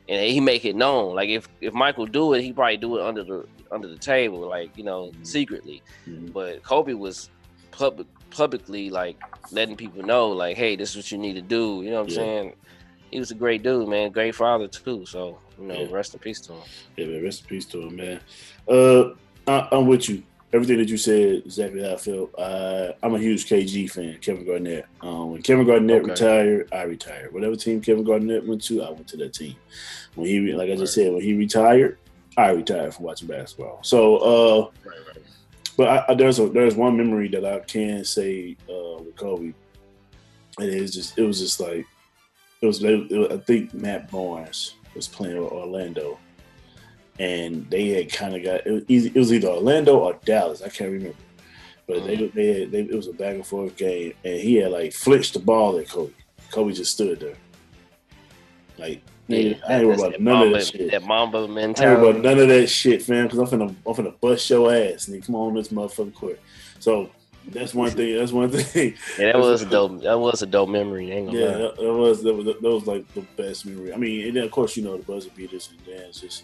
and 0.09 0.29
he 0.29 0.41
make 0.41 0.65
it 0.65 0.75
known. 0.75 1.15
Like 1.15 1.29
if 1.29 1.47
if 1.61 1.73
Michael 1.73 2.05
do 2.05 2.33
it, 2.33 2.41
he 2.41 2.51
probably 2.51 2.75
do 2.75 2.97
it 2.97 3.05
under 3.05 3.23
the 3.23 3.45
under 3.73 3.87
the 3.87 3.97
table, 3.97 4.39
like 4.47 4.77
you 4.77 4.83
know, 4.83 5.11
Mhm. 5.11 5.25
secretly 5.27 5.81
Mhm. 6.07 6.31
but 6.33 6.61
Kobe 6.63 6.93
was 6.93 7.29
public 7.71 8.07
publicly 8.29 8.89
like 8.89 9.17
letting 9.51 9.75
people 9.75 10.01
know 10.03 10.29
like 10.29 10.55
hey 10.57 10.75
this 10.75 10.91
is 10.91 10.95
what 10.95 11.11
you 11.11 11.17
need 11.19 11.33
to 11.35 11.41
do 11.41 11.81
you 11.83 11.89
know 11.91 11.97
what 11.97 12.03
I'm 12.05 12.09
Yeah. 12.09 12.15
saying 12.15 12.53
he 13.11 13.19
was 13.19 13.29
a 13.29 13.35
great 13.35 13.61
dude 13.61 13.87
man 13.87 14.11
great 14.11 14.33
father 14.33 14.67
too 14.67 15.05
so 15.05 15.37
you 15.59 15.65
know 15.65 15.81
Yeah. 15.81 15.87
rest 15.91 16.13
in 16.15 16.19
peace 16.19 16.41
to 16.41 16.53
him 16.53 16.61
Yeah, 16.97 17.05
man. 17.07 17.23
Rest 17.23 17.41
in 17.41 17.47
peace 17.47 17.65
to 17.67 17.81
him, 17.81 17.95
man. 17.95 18.19
Uh, 18.67 19.09
I, 19.47 19.67
I'm 19.71 19.87
with 19.87 20.07
you. 20.09 20.23
Everything 20.51 20.77
that 20.77 20.87
you 20.89 20.97
said, 20.97 21.41
exactly 21.45 21.81
how 21.83 21.93
I 21.93 21.97
feel. 21.97 22.29
Uh, 22.37 22.91
I'm 23.01 23.15
a 23.15 23.19
huge 23.19 23.47
KG 23.49 23.89
fan, 23.89 24.17
Kevin 24.21 24.45
Garnett. 24.45 24.85
Um, 25.01 25.31
when 25.31 25.41
Kevin 25.41 25.65
Garnett 25.65 26.01
Okay. 26.03 26.11
retired, 26.11 26.69
I 26.71 26.83
retired. 26.83 27.33
Whatever 27.33 27.55
team 27.55 27.81
Kevin 27.81 28.03
Garnett 28.03 28.45
went 28.45 28.63
to, 28.65 28.83
I 28.83 28.91
went 28.91 29.07
to 29.07 29.17
that 29.17 29.33
team. 29.33 29.55
When 30.13 30.27
he, 30.27 30.39
like 30.53 30.69
I 30.69 30.75
just 30.75 30.93
said, 30.93 31.11
when 31.11 31.23
he 31.23 31.33
retired, 31.33 31.97
I 32.37 32.51
retired 32.51 32.93
from 32.93 33.05
watching 33.05 33.27
basketball. 33.27 33.79
So, 33.83 34.17
uh, 34.17 34.69
right 34.85 34.97
right. 35.07 35.25
but 35.77 35.87
I, 35.87 36.05
I, 36.09 36.15
there's 36.15 36.39
a 36.39 36.49
there's 36.49 36.75
one 36.75 36.97
memory 36.97 37.27
that 37.29 37.45
I 37.45 37.59
can 37.59 38.03
say 38.03 38.57
uh, 38.69 39.03
with 39.03 39.15
Kobe, 39.15 39.53
and 40.59 40.69
it 40.69 40.81
was 40.81 40.93
just 40.93 41.17
it 41.17 41.23
was 41.23 41.39
just 41.39 41.59
like 41.59 41.85
it 42.61 42.65
was, 42.65 42.83
it 42.83 43.11
was 43.11 43.31
I 43.31 43.37
think 43.37 43.73
Matt 43.73 44.09
Barnes 44.09 44.75
was 44.95 45.07
playing 45.07 45.41
with 45.41 45.51
Orlando, 45.51 46.17
and 47.19 47.69
they 47.69 47.89
had 47.89 48.11
kind 48.11 48.35
of 48.35 48.43
got 48.43 48.65
it 48.65 48.71
was, 48.71 48.83
either, 48.87 49.09
it 49.13 49.19
was 49.19 49.33
either 49.33 49.49
Orlando 49.49 49.99
or 49.99 50.19
Dallas 50.25 50.61
I 50.61 50.69
can't 50.69 50.91
remember, 50.91 51.17
but 51.87 52.05
they 52.05 52.15
they, 52.27 52.61
had, 52.61 52.71
they 52.71 52.81
it 52.81 52.95
was 52.95 53.07
a 53.07 53.13
back 53.13 53.35
and 53.35 53.45
forth 53.45 53.75
game, 53.75 54.13
and 54.23 54.39
he 54.39 54.55
had 54.55 54.71
like 54.71 54.93
flinched 54.93 55.33
the 55.33 55.39
ball 55.39 55.77
at 55.77 55.89
Kobe. 55.89 56.13
Kobe 56.51 56.73
just 56.73 56.93
stood 56.93 57.19
there, 57.19 57.35
like 58.77 59.01
nigga, 59.29 59.59
I 59.67 59.81
ain't 59.81 59.93
about 59.93 60.19
none 60.19 60.47
of 60.47 60.53
that 60.53 60.65
shit. 60.67 60.91
that 60.91 61.03
Mamba 61.03 61.47
mentality. 61.47 61.83
I 61.83 61.91
ain't 61.91 62.17
about 62.17 62.23
none 62.23 62.39
of 62.39 62.47
that 62.49 62.67
shit, 62.67 63.01
fam. 63.03 63.27
Because 63.27 63.39
I'm 63.39 63.59
finna, 63.59 63.75
I'm 63.85 63.93
finna 63.93 64.19
bust 64.19 64.49
your 64.49 64.73
ass, 64.73 65.07
nigga. 65.07 65.25
Come 65.25 65.35
on, 65.35 65.53
this 65.53 65.69
motherfucking 65.69 66.13
court. 66.13 66.39
So 66.79 67.09
that's 67.47 67.73
one 67.73 67.91
thing. 67.97 68.17
That's 68.17 68.31
one 68.31 68.49
thing. 68.51 68.95
yeah 69.19 69.33
that 69.33 69.39
was 69.39 69.61
a 69.61 69.65
dope 69.65 70.01
that 70.01 70.19
was 70.19 70.41
a 70.41 70.45
dope 70.45 70.69
memory 70.69 71.11
ain't 71.11 71.27
gonna 71.27 71.39
yeah, 71.39 71.57
that, 71.57 71.77
that 71.77 71.93
was 71.93 72.23
that 72.23 72.33
was 72.33 72.45
that 72.45 72.61
was 72.61 72.87
like 72.87 73.11
the 73.13 73.21
best 73.37 73.65
memory. 73.65 73.93
I 73.93 73.97
mean, 73.97 74.27
and 74.27 74.37
then 74.37 74.43
of 74.43 74.51
course 74.51 74.77
you 74.77 74.83
know 74.83 74.97
the 74.97 75.03
buzzer 75.03 75.29
beaters 75.35 75.69
and 75.71 75.79
then 75.85 76.05
it's 76.09 76.21
just 76.21 76.43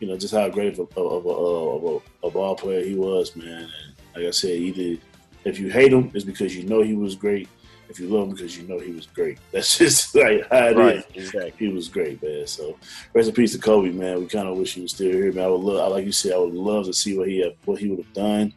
you 0.00 0.08
know 0.08 0.16
just 0.16 0.34
how 0.34 0.48
great 0.48 0.78
of 0.78 0.88
a 0.96 1.00
of 1.00 1.26
a, 1.26 1.28
of 1.28 2.02
a, 2.22 2.26
a 2.26 2.30
ball 2.30 2.54
player 2.56 2.84
he 2.84 2.94
was, 2.94 3.34
man. 3.36 3.48
And 3.62 3.70
like 4.16 4.26
I 4.26 4.30
said, 4.30 4.50
either 4.50 5.00
if 5.44 5.58
you 5.58 5.70
hate 5.70 5.92
him, 5.92 6.10
it's 6.14 6.24
because 6.24 6.56
you 6.56 6.64
know 6.64 6.82
he 6.82 6.94
was 6.94 7.14
great. 7.14 7.48
If 7.88 8.00
you 8.00 8.08
love 8.08 8.28
him, 8.28 8.34
because 8.34 8.56
you 8.58 8.66
know 8.66 8.78
he 8.78 8.92
was 8.92 9.06
great. 9.06 9.38
That's 9.52 9.76
just 9.78 10.14
like 10.14 10.48
how 10.50 10.66
it 10.68 10.70
is 10.72 10.76
right 10.76 11.04
exactly 11.14 11.66
he 11.68 11.72
was 11.72 11.88
great, 11.88 12.22
man. 12.22 12.46
So 12.46 12.76
rest 13.12 13.28
in 13.28 13.34
peace 13.34 13.52
to 13.52 13.58
Kobe, 13.58 13.90
man. 13.90 14.20
We 14.20 14.26
kind 14.26 14.48
of 14.48 14.56
wish 14.56 14.74
he 14.74 14.80
was 14.82 14.92
still 14.92 15.12
here, 15.12 15.32
man. 15.32 15.44
I 15.44 15.48
would 15.48 15.60
love, 15.60 15.80
I 15.80 15.86
like 15.94 16.04
you 16.06 16.12
said, 16.12 16.32
I 16.32 16.38
would 16.38 16.54
love 16.54 16.86
to 16.86 16.92
see 16.94 17.16
what 17.18 17.28
he 17.28 17.40
had, 17.40 17.54
what 17.66 17.78
he 17.78 17.88
would 17.88 17.98
have 17.98 18.12
done. 18.14 18.54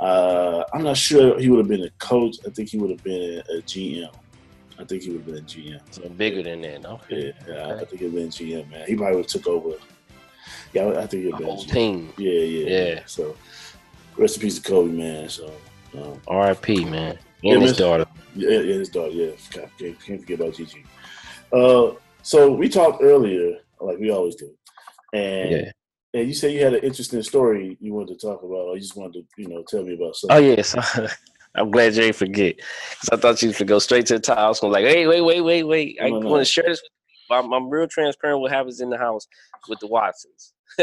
Uh, 0.00 0.62
I'm 0.72 0.84
not 0.84 0.96
sure 0.96 1.38
he 1.40 1.50
would 1.50 1.58
have 1.58 1.68
been 1.68 1.82
a 1.82 1.90
coach. 1.98 2.36
I 2.46 2.50
think 2.50 2.68
he 2.70 2.78
would 2.78 2.90
have 2.90 3.02
been 3.02 3.42
a, 3.50 3.58
a 3.58 3.62
GM. 3.62 4.10
I 4.78 4.84
think 4.84 5.02
he 5.02 5.10
would 5.10 5.22
have 5.22 5.26
been 5.26 5.38
a 5.38 5.40
GM. 5.40 5.80
so 5.90 6.08
bigger 6.10 6.40
than 6.44 6.60
that 6.60 6.86
okay 6.86 7.34
Yeah, 7.48 7.54
yeah 7.54 7.74
I 7.74 7.84
think 7.84 8.00
he'd 8.00 8.14
been 8.14 8.28
GM, 8.28 8.70
man. 8.70 8.86
He 8.86 8.94
probably 8.94 9.16
would 9.16 9.24
have 9.24 9.42
took 9.42 9.48
over. 9.48 9.74
Yeah, 10.72 10.84
I 10.84 11.02
I 11.02 11.06
think 11.06 11.24
he'd 11.24 11.32
the 11.32 11.36
been 11.38 11.46
whole 11.46 11.64
GM. 11.64 11.72
team 11.72 12.12
Yeah, 12.16 12.30
yeah, 12.32 12.66
Yeah. 12.94 13.00
So 13.06 13.34
rest 14.16 14.36
in 14.36 14.42
peace 14.42 14.60
to 14.60 14.70
Kobe, 14.70 14.92
man. 14.92 15.28
So 15.28 15.52
um, 15.96 16.20
R.I.P. 16.28 16.84
man 16.84 17.18
And 17.42 17.60
his 17.62 17.70
miss- 17.72 17.78
daughter. 17.78 18.06
Yeah, 18.38 18.60
yeah, 18.60 18.74
his 18.74 18.88
daughter. 18.88 19.12
Yeah, 19.12 19.30
can't, 19.50 19.78
can't 19.78 20.04
can't 20.04 20.20
forget 20.20 20.40
about 20.40 20.54
Gigi. 20.54 20.84
Uh, 21.52 21.92
so 22.22 22.52
we 22.52 22.68
talked 22.68 23.02
earlier, 23.02 23.56
like 23.80 23.98
we 23.98 24.10
always 24.10 24.36
do, 24.36 24.50
and 25.12 25.50
Yeah. 25.50 25.72
and 26.14 26.28
you 26.28 26.34
said 26.34 26.52
you 26.52 26.62
had 26.62 26.74
an 26.74 26.82
interesting 26.84 27.22
story 27.22 27.76
you 27.80 27.92
wanted 27.94 28.18
to 28.18 28.26
talk 28.26 28.42
about, 28.42 28.68
or 28.68 28.74
you 28.76 28.80
just 28.80 28.96
wanted 28.96 29.14
to, 29.14 29.42
you 29.42 29.48
know, 29.48 29.64
tell 29.68 29.82
me 29.82 29.94
about 29.94 30.14
something. 30.16 30.36
Oh 30.36 30.40
yes, 30.40 30.76
I'm 31.54 31.70
glad 31.70 31.94
you 31.94 32.04
ain't 32.04 32.16
forget. 32.16 32.58
Cause 33.00 33.08
I 33.12 33.16
thought 33.16 33.42
you 33.42 33.52
would 33.58 33.68
go 33.68 33.78
straight 33.78 34.06
to 34.06 34.14
the 34.14 34.20
top. 34.20 34.38
I 34.38 34.48
was 34.48 34.60
gonna 34.60 34.72
like, 34.72 34.84
hey, 34.84 35.06
wait, 35.06 35.22
wait, 35.22 35.40
wait, 35.40 35.64
wait. 35.64 35.98
I 36.00 36.10
No, 36.10 36.18
want 36.20 36.40
to 36.40 36.44
share 36.44 36.64
this. 36.64 36.82
With 36.82 36.90
you. 37.30 37.36
I'm, 37.36 37.52
I'm 37.52 37.68
real 37.68 37.88
transparent. 37.88 38.40
What 38.40 38.52
happens 38.52 38.80
in 38.80 38.90
the 38.90 38.98
house 38.98 39.26
with 39.68 39.80
the 39.80 39.86
Watsons. 39.86 40.52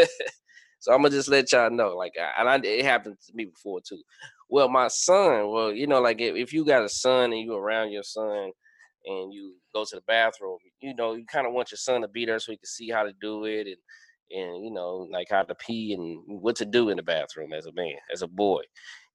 so 0.80 0.94
I'm 0.94 1.02
gonna 1.02 1.10
just 1.10 1.30
let 1.30 1.52
y'all 1.52 1.70
know. 1.70 1.96
Like, 1.96 2.14
I, 2.20 2.42
and 2.42 2.50
I, 2.50 2.68
it 2.68 2.86
happened 2.86 3.18
to 3.28 3.36
me 3.36 3.46
before 3.46 3.82
too. 3.82 4.00
Well, 4.50 4.70
my 4.70 4.88
son. 4.88 5.50
Well, 5.50 5.72
you 5.72 5.88
know, 5.88 6.02
like 6.02 6.22
if, 6.22 6.36
if 6.36 6.54
you 6.54 6.66
got 6.66 6.84
a 6.84 6.90
son 6.90 7.34
and 7.34 7.42
you 7.42 7.56
around 7.56 7.92
your 7.92 8.04
son 8.04 8.52
and 9.06 9.34
you 9.34 9.56
go 9.74 9.84
to 9.86 9.96
the 9.96 10.02
bathroom, 10.08 10.58
you 10.82 10.96
know, 10.96 11.14
you 11.14 11.26
kind 11.26 11.48
of 11.48 11.54
want 11.54 11.72
your 11.72 11.78
son 11.78 12.02
to 12.02 12.08
be 12.08 12.26
there 12.26 12.40
so 12.40 12.52
he 12.52 12.58
can 12.58 12.66
see 12.66 12.90
how 12.90 13.04
to 13.04 13.14
do 13.22 13.46
it 13.46 13.68
and 13.68 13.78
and 14.32 14.64
you 14.64 14.72
know, 14.72 15.08
like 15.12 15.28
how 15.30 15.44
to 15.44 15.56
pee 15.56 15.94
and 15.94 16.20
what 16.26 16.56
to 16.56 16.66
do 16.66 16.90
in 16.90 16.98
the 16.98 17.04
bathroom 17.04 17.54
as 17.54 17.68
a 17.68 17.74
man, 17.74 17.94
as 18.12 18.24
a 18.24 18.28
boy. 18.28 18.62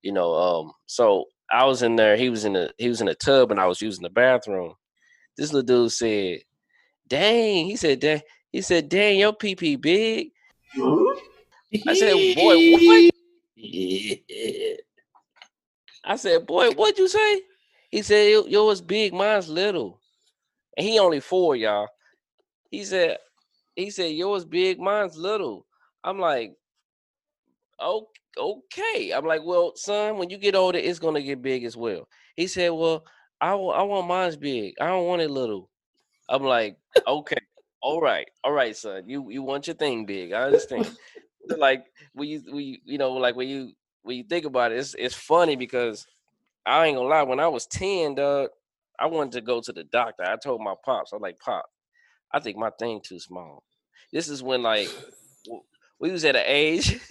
You 0.02 0.12
know, 0.12 0.34
um, 0.34 0.72
so 0.86 1.24
I 1.50 1.64
was 1.64 1.82
in 1.82 1.96
there, 1.96 2.16
he 2.16 2.30
was 2.30 2.44
in 2.44 2.52
the 2.52 2.72
he 2.78 2.88
was 2.88 3.00
in 3.00 3.08
a 3.08 3.14
tub 3.14 3.50
and 3.50 3.60
I 3.60 3.66
was 3.66 3.82
using 3.82 4.02
the 4.02 4.10
bathroom. 4.10 4.74
This 5.36 5.52
little 5.52 5.66
dude 5.66 5.92
said, 5.92 6.40
Dang, 7.08 7.66
he 7.66 7.76
said, 7.76 8.00
Dang, 8.00 8.20
he 8.52 8.62
said, 8.62 8.88
Dang, 8.88 9.18
your 9.18 9.32
pee 9.32 9.56
pee 9.56 9.76
big. 9.76 10.30
I 11.86 11.94
said, 11.94 12.14
boy, 12.34 12.56
what? 12.72 13.10
I 16.04 16.16
said, 16.16 16.46
boy, 16.46 16.70
what'd 16.72 16.98
you 16.98 17.08
say? 17.08 17.42
He 17.90 18.02
said, 18.02 18.30
"Yo- 18.30 18.46
yours 18.46 18.80
big, 18.80 19.12
mine's 19.12 19.48
little. 19.48 20.00
And 20.76 20.86
he 20.86 20.98
only 20.98 21.20
four, 21.20 21.56
y'all. 21.56 21.88
He 22.70 22.84
said, 22.84 23.18
he 23.76 23.90
said, 23.90 24.12
yours 24.12 24.44
big, 24.44 24.78
mine's 24.80 25.16
little. 25.16 25.66
I'm 26.04 26.18
like, 26.18 26.56
"O- 27.78 28.10
okay. 28.36 29.12
I'm 29.12 29.24
like, 29.24 29.42
well, 29.44 29.72
son, 29.76 30.18
when 30.18 30.30
you 30.30 30.38
get 30.38 30.54
older, 30.54 30.78
it's 30.78 30.98
gonna 30.98 31.22
get 31.22 31.42
big 31.42 31.64
as 31.64 31.76
well. 31.76 32.08
He 32.36 32.46
said, 32.46 32.70
well, 32.70 33.04
I 33.40 33.52
I 33.52 33.82
want 33.82 34.06
mine's 34.08 34.36
big. 34.36 34.74
I 34.80 34.86
don't 34.88 35.06
want 35.06 35.22
it 35.22 35.30
little. 35.30 35.70
I'm 36.28 36.42
like, 36.44 36.78
okay, 37.06 37.38
all 37.82 38.00
right, 38.00 38.28
all 38.44 38.52
right, 38.52 38.76
son. 38.76 39.08
You 39.08 39.30
you 39.30 39.42
want 39.42 39.66
your 39.66 39.76
thing 39.76 40.06
big. 40.06 40.32
I 40.32 40.42
understand. 40.44 40.96
Like 41.56 41.86
when 42.14 42.28
you 42.28 42.42
you, 42.46 42.78
you 42.84 42.98
know 42.98 43.12
like 43.14 43.36
when 43.36 43.48
you 43.48 43.72
when 44.02 44.16
you 44.16 44.24
think 44.24 44.44
about 44.46 44.72
it, 44.72 44.78
it's 44.78 44.94
it's 44.98 45.14
funny 45.14 45.56
because 45.56 46.06
I 46.66 46.86
ain't 46.86 46.96
gonna 46.96 47.08
lie. 47.08 47.22
When 47.22 47.40
I 47.40 47.48
was 47.48 47.66
ten, 47.66 48.14
dog, 48.16 48.50
I 48.98 49.06
wanted 49.06 49.32
to 49.32 49.40
go 49.42 49.60
to 49.60 49.72
the 49.72 49.84
doctor. 49.84 50.24
I 50.24 50.36
told 50.36 50.60
my 50.62 50.74
pops, 50.84 51.12
I'm 51.12 51.20
like, 51.22 51.38
pop, 51.40 51.66
I 52.32 52.40
think 52.40 52.56
my 52.56 52.70
thing 52.78 53.00
too 53.02 53.18
small. 53.20 53.62
This 54.12 54.28
is 54.28 54.42
when 54.42 54.62
like 54.62 54.88
we 55.98 56.10
was 56.10 56.24
at 56.24 56.36
an 56.36 56.44
age. 56.46 56.98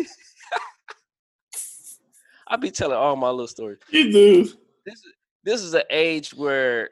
I 2.47 2.55
be 2.55 2.71
telling 2.71 2.97
all 2.97 3.15
my 3.15 3.29
little 3.29 3.47
stories 3.47 3.79
You 3.89 4.11
do. 4.11 4.43
this 4.85 4.95
is 4.99 5.13
this 5.43 5.61
is 5.61 5.73
an 5.73 5.83
age 5.89 6.33
where 6.33 6.89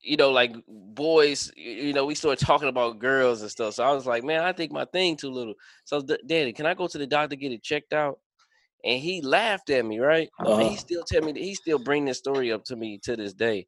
you 0.00 0.16
know 0.16 0.30
like 0.30 0.54
boys 0.68 1.52
you 1.56 1.92
know 1.92 2.06
we 2.06 2.14
started 2.14 2.44
talking 2.44 2.68
about 2.68 2.98
girls 2.98 3.42
and 3.42 3.50
stuff 3.50 3.74
so 3.74 3.84
i 3.84 3.92
was 3.92 4.06
like 4.06 4.24
man 4.24 4.42
i 4.44 4.52
think 4.52 4.72
my 4.72 4.84
thing 4.86 5.16
too 5.16 5.30
little 5.30 5.54
so 5.84 6.00
"D- 6.00 6.18
daddy 6.26 6.52
can 6.52 6.66
i 6.66 6.74
go 6.74 6.86
to 6.88 6.98
the 6.98 7.06
doctor 7.06 7.36
get 7.36 7.52
it 7.52 7.62
checked 7.62 7.92
out 7.92 8.18
and 8.84 9.00
he 9.00 9.20
laughed 9.22 9.70
at 9.70 9.84
me 9.84 9.98
right 9.98 10.28
Uh-huh. 10.40 10.56
he 10.58 10.76
still 10.76 11.02
tell 11.04 11.22
me 11.22 11.32
that 11.32 11.42
he 11.42 11.54
still 11.54 11.78
bring 11.78 12.04
this 12.04 12.18
story 12.18 12.52
up 12.52 12.64
to 12.64 12.76
me 12.76 12.98
to 13.02 13.16
this 13.16 13.32
day 13.34 13.66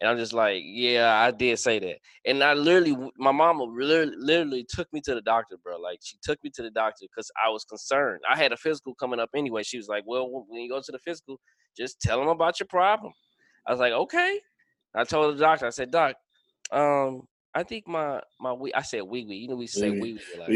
and 0.00 0.10
i'm 0.10 0.16
just 0.16 0.32
like 0.32 0.62
yeah 0.64 1.14
i 1.20 1.30
did 1.30 1.58
say 1.58 1.78
that 1.78 1.96
and 2.26 2.42
i 2.42 2.54
literally 2.54 2.96
my 3.18 3.32
mama 3.32 3.64
literally, 3.64 4.14
literally 4.18 4.66
took 4.68 4.92
me 4.92 5.00
to 5.00 5.14
the 5.14 5.22
doctor 5.22 5.56
bro 5.62 5.78
like 5.78 5.98
she 6.02 6.16
took 6.22 6.38
me 6.44 6.50
to 6.54 6.62
the 6.62 6.70
doctor 6.70 7.06
because 7.14 7.30
i 7.44 7.48
was 7.48 7.64
concerned 7.64 8.20
i 8.30 8.36
had 8.36 8.52
a 8.52 8.56
physical 8.56 8.94
coming 8.94 9.20
up 9.20 9.30
anyway 9.36 9.62
she 9.62 9.76
was 9.76 9.88
like 9.88 10.02
well 10.06 10.28
when 10.48 10.60
you 10.62 10.68
go 10.70 10.80
to 10.80 10.92
the 10.92 10.98
physical 10.98 11.38
just 11.76 12.00
tell 12.00 12.18
them 12.18 12.28
about 12.28 12.58
your 12.60 12.66
problem 12.68 13.12
I 13.66 13.70
was 13.70 13.78
like, 13.80 13.92
okay. 13.92 14.40
I 14.94 15.04
told 15.04 15.36
the 15.36 15.40
doctor, 15.40 15.66
I 15.66 15.70
said, 15.70 15.92
Doc, 15.92 16.16
um, 16.72 17.22
I 17.54 17.62
think 17.62 17.86
my 17.86 18.20
my 18.40 18.52
wee 18.52 18.74
I 18.74 18.82
said 18.82 19.02
wee 19.02 19.24
wee. 19.24 19.36
You 19.36 19.48
know 19.48 19.54
we 19.56 19.68
say 19.68 19.90
Wee 19.90 20.00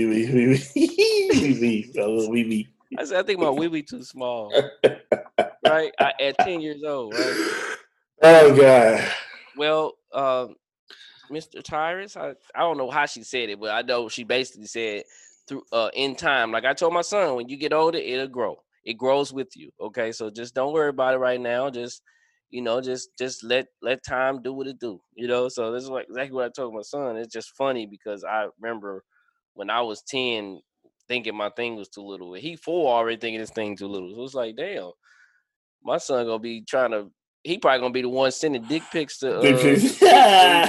wee 0.06 0.26
wee. 0.32 0.46
wee. 0.48 0.60
Wee 0.74 1.54
wee 1.60 1.92
wee 2.28 2.44
wee. 2.44 2.68
I 2.96 3.04
said, 3.04 3.18
I 3.18 3.22
think 3.26 3.40
my 3.40 3.50
wee 3.50 3.68
wee 3.68 3.82
too 3.82 4.02
small. 4.02 4.60
right? 5.62 5.92
I, 6.00 6.12
at 6.20 6.40
10 6.40 6.60
years 6.60 6.82
old, 6.84 7.14
right? 7.14 7.40
Oh 8.22 8.54
god. 8.56 9.12
Well, 9.54 9.94
um, 10.12 10.56
Mr. 11.30 11.62
Tyrus, 11.62 12.16
I, 12.16 12.34
I 12.54 12.60
don't 12.60 12.78
know 12.78 12.90
how 12.90 13.06
she 13.06 13.22
said 13.22 13.48
it, 13.50 13.60
but 13.60 13.70
I 13.70 13.82
know 13.82 14.08
she 14.08 14.24
basically 14.24 14.66
said 14.66 15.04
through 15.48 15.62
uh 15.72 15.90
in 15.94 16.16
time. 16.16 16.52
Like 16.52 16.64
I 16.64 16.74
told 16.74 16.92
my 16.94 17.02
son, 17.02 17.36
when 17.36 17.48
you 17.48 17.56
get 17.56 17.72
older, 17.72 17.98
it'll 17.98 18.28
grow. 18.28 18.56
It 18.84 18.94
grows 18.94 19.32
with 19.32 19.56
you. 19.56 19.70
Okay. 19.80 20.12
So 20.12 20.30
just 20.30 20.54
don't 20.54 20.72
worry 20.72 20.90
about 20.90 21.14
it 21.14 21.18
right 21.18 21.40
now. 21.40 21.70
Just 21.70 22.02
you 22.50 22.62
know, 22.62 22.80
just 22.80 23.10
just 23.18 23.42
let 23.44 23.66
let 23.82 24.04
time 24.04 24.42
do 24.42 24.52
what 24.52 24.68
it 24.68 24.78
do. 24.78 25.00
You 25.14 25.28
know, 25.28 25.48
so 25.48 25.72
this 25.72 25.82
is 25.82 25.90
like 25.90 26.06
exactly 26.08 26.34
what 26.34 26.46
I 26.46 26.50
told 26.50 26.74
my 26.74 26.82
son. 26.82 27.16
It's 27.16 27.32
just 27.32 27.50
funny 27.56 27.86
because 27.86 28.24
I 28.24 28.48
remember 28.60 29.04
when 29.54 29.70
I 29.70 29.80
was 29.80 30.02
10 30.02 30.60
thinking 31.08 31.34
my 31.36 31.50
thing 31.50 31.76
was 31.76 31.88
too 31.88 32.02
little. 32.02 32.32
He 32.34 32.56
four 32.56 32.92
already 32.92 33.16
thinking 33.16 33.40
his 33.40 33.50
thing 33.50 33.76
too 33.76 33.88
little. 33.88 34.14
So 34.14 34.24
it's 34.24 34.34
like, 34.34 34.56
damn, 34.56 34.90
my 35.82 35.98
son 35.98 36.26
gonna 36.26 36.38
be 36.38 36.62
trying 36.62 36.90
to 36.92 37.10
he 37.46 37.58
probably 37.58 37.80
gonna 37.80 37.92
be 37.92 38.02
the 38.02 38.08
one 38.08 38.32
sending 38.32 38.62
dick 38.62 38.82
pics 38.90 39.18
to 39.18 39.38
uh, 39.38 39.42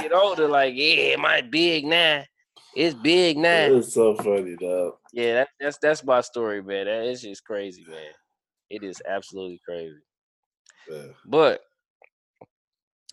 get 0.00 0.12
older, 0.12 0.46
like, 0.46 0.74
yeah, 0.76 1.16
my 1.16 1.40
big 1.40 1.84
now. 1.84 2.22
It's 2.76 2.94
big 2.94 3.36
now. 3.36 3.66
It's 3.66 3.94
so 3.94 4.14
funny, 4.14 4.54
dog. 4.54 4.94
Yeah, 5.12 5.34
that, 5.34 5.48
that's 5.58 5.78
that's 5.78 6.04
my 6.04 6.20
story, 6.20 6.62
man. 6.62 6.86
That 6.86 7.06
is 7.06 7.22
just 7.22 7.44
crazy, 7.44 7.84
man. 7.88 8.12
It 8.70 8.84
is 8.84 9.02
absolutely 9.08 9.60
crazy. 9.66 9.96
Yeah. 10.88 11.12
But 11.26 11.62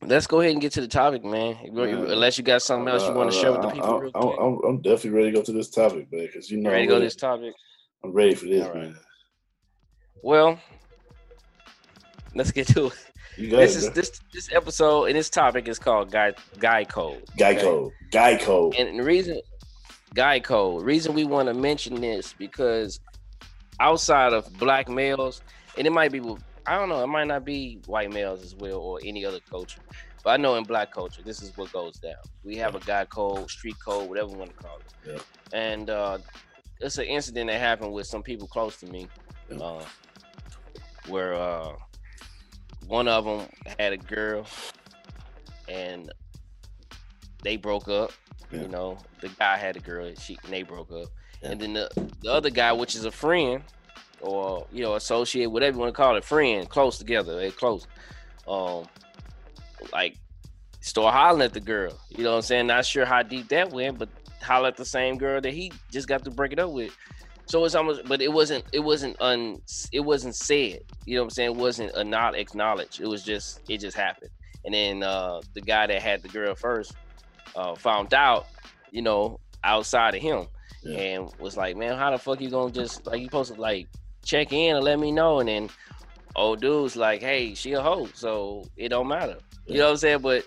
let's 0.08 0.28
go 0.28 0.40
ahead 0.42 0.54
and 0.54 0.62
get 0.62 0.72
to 0.74 0.82
the 0.82 0.88
topic, 0.88 1.24
man. 1.24 1.58
Unless 1.64 2.38
you 2.38 2.44
got 2.44 2.62
something 2.62 2.88
else 2.88 3.08
you 3.08 3.14
want 3.14 3.32
to 3.32 3.38
share 3.38 3.52
with 3.52 3.62
the 3.62 3.70
people, 3.70 4.00
real 4.00 4.12
I'm, 4.16 4.22
quick. 4.22 4.66
I'm, 4.68 4.82
definitely 4.82 5.10
ready 5.12 5.32
to 5.32 5.38
go 5.38 5.44
to 5.44 5.52
this 5.52 5.70
topic, 5.70 6.12
man. 6.12 6.26
Because 6.26 6.50
you 6.50 6.58
know, 6.58 6.72
ready 6.72 6.84
to 6.84 6.88
go 6.88 7.00
to 7.00 7.06
this 7.06 7.16
topic? 7.16 7.54
I'm 8.04 8.12
ready 8.12 8.36
for 8.36 8.46
this, 8.46 8.66
right. 8.68 8.76
man. 8.76 8.96
Well, 10.24 10.60
let's 12.34 12.52
get 12.52 12.68
to 12.70 12.88
it. 12.88 12.94
You 13.38 13.52
got 13.52 13.58
This 13.58 13.76
is 13.76 13.86
bro. 13.86 13.94
this 13.94 14.22
this 14.34 14.50
episode 14.54 15.06
and 15.06 15.16
this 15.16 15.30
topic 15.30 15.68
is 15.68 15.78
called 15.78 16.10
Guy 16.12 16.34
Guy 16.58 16.86
Code. 16.86 17.24
okay? 17.32 17.56
Geico. 17.56 17.92
Geico. 18.12 18.80
And 18.80 19.00
the 19.00 19.04
reason 19.04 19.42
guy 20.16 20.40
code, 20.40 20.84
reason 20.84 21.14
we 21.14 21.26
want 21.26 21.48
to 21.50 21.54
mention 21.54 22.00
this 22.00 22.34
because 22.34 23.00
outside 23.80 24.34
of 24.34 24.52
black 24.58 24.88
males, 24.90 25.42
and 25.78 25.86
it 25.86 25.92
might 25.92 26.12
be 26.12 26.22
with- 26.22 26.42
I 26.68 26.78
don't 26.78 26.90
know, 26.90 27.04
it 27.04 27.08
might 27.08 27.28
not 27.28 27.46
be 27.46 27.80
white 27.86 28.12
males 28.12 28.44
as 28.44 28.56
well 28.56 28.78
or 28.78 29.00
any 29.04 29.26
other 29.26 29.40
culture. 29.50 29.82
But 30.24 30.32
I 30.32 30.38
know 30.38 30.56
in 30.56 30.64
black 30.64 30.92
culture, 30.92 31.22
this 31.24 31.42
is 31.44 31.56
what 31.56 31.72
goes 31.72 32.00
down. 32.00 32.16
We 32.44 32.56
have 32.58 32.74
a 32.76 32.80
guy 32.80 33.06
code, 33.06 33.50
street 33.52 33.76
code, 33.84 34.10
whatever 34.10 34.30
you 34.32 34.38
want 34.38 34.50
to 34.52 34.56
call 34.56 34.78
it. 34.80 35.10
Yeah. 35.12 35.20
And 35.60 35.90
uh 35.90 36.18
it's 36.82 36.98
an 36.98 37.06
incident 37.06 37.48
that 37.50 37.60
happened 37.60 37.94
with 37.94 38.08
some 38.08 38.24
people 38.24 38.48
close 38.48 38.78
to 38.80 38.88
me. 38.88 39.08
Yeah. 39.50 39.58
Uh, 39.58 39.86
where 41.08 41.36
uh 41.36 41.74
one 42.88 43.08
of 43.08 43.26
them 43.26 43.48
had 43.80 43.94
a 43.94 43.98
girl 43.98 44.48
and 45.68 46.12
they 47.44 47.58
broke 47.58 47.88
up 47.88 48.12
Yeah. 48.52 48.62
you 48.64 48.68
know, 48.68 48.98
the 49.22 49.30
guy 49.30 49.58
had 49.58 49.76
a 49.76 49.80
girl, 49.80 50.06
and 50.08 50.20
she 50.20 50.38
and 50.44 50.52
they 50.52 50.64
broke 50.64 50.92
up, 50.92 51.08
and 51.44 51.60
then 51.62 51.74
the 51.74 51.90
the 52.22 52.32
other 52.32 52.50
guy, 52.50 52.72
which 52.74 52.96
is 52.96 53.06
a 53.06 53.12
friend 53.12 53.64
or 54.26 54.66
you 54.72 54.84
know 54.84 54.96
associate, 54.96 55.48
whatever 55.48 55.76
you 55.76 55.82
want 55.82 55.94
to 55.94 55.98
call 55.98 56.16
it, 56.18 56.24
friend, 56.24 56.68
close 56.70 56.98
together, 56.98 57.36
they 57.36 57.52
close. 57.52 57.88
Um, 58.48 58.86
like 59.92 60.18
start 60.82 61.14
hollering 61.14 61.42
at 61.44 61.54
the 61.54 61.60
girl. 61.60 61.98
You 62.10 62.24
know 62.24 62.32
what 62.32 62.38
I'm 62.38 62.42
saying? 62.44 62.68
Not 62.68 62.86
sure 62.86 63.06
how 63.06 63.24
deep 63.24 63.48
that 63.50 63.72
went, 63.72 63.98
but 63.98 64.10
holler 64.42 64.68
at 64.68 64.78
the 64.78 64.86
same 64.86 65.18
girl 65.18 65.42
that 65.42 65.54
he 65.54 65.72
just 65.92 66.08
got 66.08 66.24
to 66.26 66.32
break 66.32 66.52
it 66.54 66.60
up 66.60 66.72
with. 66.72 66.96
So 67.48 67.64
it's 67.66 67.76
almost, 67.76 68.06
but 68.06 68.22
it 68.22 68.32
wasn't, 68.34 68.64
it 68.74 68.80
wasn't 68.80 69.20
un, 69.22 69.62
it 69.92 70.00
wasn't 70.00 70.36
said. 70.36 70.80
You 71.06 71.16
know 71.16 71.22
what 71.22 71.26
I'm 71.26 71.30
saying? 71.32 71.52
It 71.52 71.56
wasn't 71.58 71.92
a 71.96 72.04
not 72.04 72.36
acknowledged. 72.36 73.00
It 73.02 73.08
was 73.08 73.24
just, 73.24 73.62
it 73.70 73.80
just 73.80 73.96
happened. 73.96 74.32
And 74.64 74.74
then 74.74 75.04
uh 75.04 75.42
the 75.54 75.62
guy 75.62 75.86
that 75.88 76.02
had 76.02 76.24
the 76.24 76.30
girl 76.30 76.56
first 76.56 76.94
uh 77.56 77.76
found 77.76 78.14
out, 78.16 78.48
you 78.92 79.04
know, 79.04 79.40
outside 79.64 80.16
of 80.16 80.22
him, 80.22 80.48
Yeah. 80.84 80.98
and 81.00 81.30
was 81.40 81.56
like, 81.56 81.76
man, 81.78 81.98
how 81.98 82.10
the 82.12 82.18
fuck 82.18 82.42
you 82.42 82.50
gonna 82.50 82.72
just 82.72 83.06
like 83.06 83.20
you 83.20 83.26
supposed 83.26 83.54
to 83.54 83.62
like 83.62 83.88
check 84.26 84.52
in 84.52 84.76
and 84.76 84.84
let 84.84 85.00
me 85.00 85.12
know, 85.12 85.40
and 85.40 85.48
then 85.48 85.70
old 86.36 86.60
dude's 86.60 86.98
like, 86.98 87.22
hey, 87.22 87.54
she 87.54 87.72
a 87.74 87.82
hoe, 87.82 88.10
so 88.14 88.66
it 88.76 88.90
don't 88.90 89.08
matter. 89.08 89.38
You 89.68 89.78
know 89.78 89.86
what 89.86 89.92
I'm 89.92 89.98
saying? 89.98 90.20
But 90.20 90.46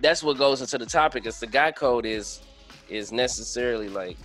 that's 0.00 0.22
what 0.22 0.36
goes 0.36 0.60
into 0.60 0.76
the 0.78 0.86
topic. 0.86 1.26
Is 1.26 1.38
the 1.38 1.46
guy 1.46 1.70
code 1.70 2.04
is 2.04 2.40
is 2.88 3.12
necessarily 3.12 3.88
like 3.88 4.16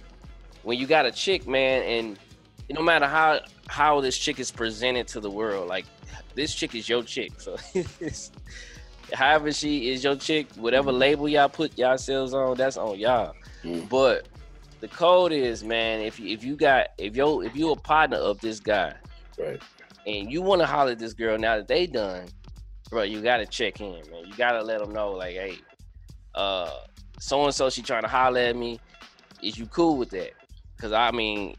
when 0.64 0.78
you 0.78 0.88
got 0.88 1.06
a 1.06 1.12
chick, 1.12 1.48
man, 1.48 1.84
and 1.84 2.20
no 2.70 2.82
matter 2.82 3.08
how 3.08 3.42
how 3.68 4.02
this 4.02 4.18
chick 4.18 4.40
is 4.40 4.52
presented 4.52 5.08
to 5.10 5.20
the 5.20 5.30
world, 5.30 5.68
like 5.68 5.86
this 6.36 6.54
chick 6.54 6.76
is 6.76 6.90
your 6.90 7.04
chick. 7.04 7.40
So 7.40 7.56
it's, 8.00 8.32
however 9.14 9.52
she 9.52 9.92
is 9.92 10.04
your 10.04 10.16
chick, 10.16 10.48
whatever 10.56 10.92
label 10.92 11.30
y'all 11.30 11.50
put 11.50 11.78
yourselves 11.78 12.34
on, 12.34 12.58
that's 12.58 12.78
on 12.78 13.00
y'all. 13.00 13.36
Mm. 13.64 13.88
But 13.90 14.28
the 14.80 14.88
code 14.88 15.32
is, 15.32 15.64
man, 15.64 16.02
if 16.02 16.20
you 16.20 16.34
if 16.34 16.44
you 16.44 16.56
got 16.56 16.88
if 16.98 17.16
you 17.16 17.42
if 17.42 17.56
you 17.56 17.72
a 17.72 17.76
partner 17.76 18.18
of 18.18 18.40
this 18.40 18.60
guy 18.60 18.94
Right. 19.38 19.62
and 20.06 20.32
you 20.32 20.42
want 20.42 20.62
to 20.62 20.68
holler 20.68 20.92
at 20.92 21.00
this 21.00 21.14
girl 21.14 21.38
now 21.38 21.58
that 21.58 21.68
they 21.68 21.86
done, 21.88 22.28
bro, 22.90 23.04
you 23.04 23.22
gotta 23.22 23.46
check 23.46 23.82
in, 23.82 24.02
man. 24.12 24.26
You 24.26 24.34
gotta 24.38 24.62
let 24.62 24.80
them 24.80 24.94
know, 24.94 25.12
like, 25.12 25.34
hey, 25.36 25.58
uh, 26.36 26.72
so 27.20 27.44
and 27.46 27.54
so 27.54 27.70
she 27.70 27.82
trying 27.82 28.04
to 28.04 28.08
holler 28.08 28.40
at 28.40 28.56
me. 28.56 28.80
Is 29.42 29.58
you 29.58 29.66
cool 29.68 29.98
with 29.98 30.10
that? 30.12 30.32
Cause 30.80 30.94
I 30.94 31.12
mean, 31.12 31.56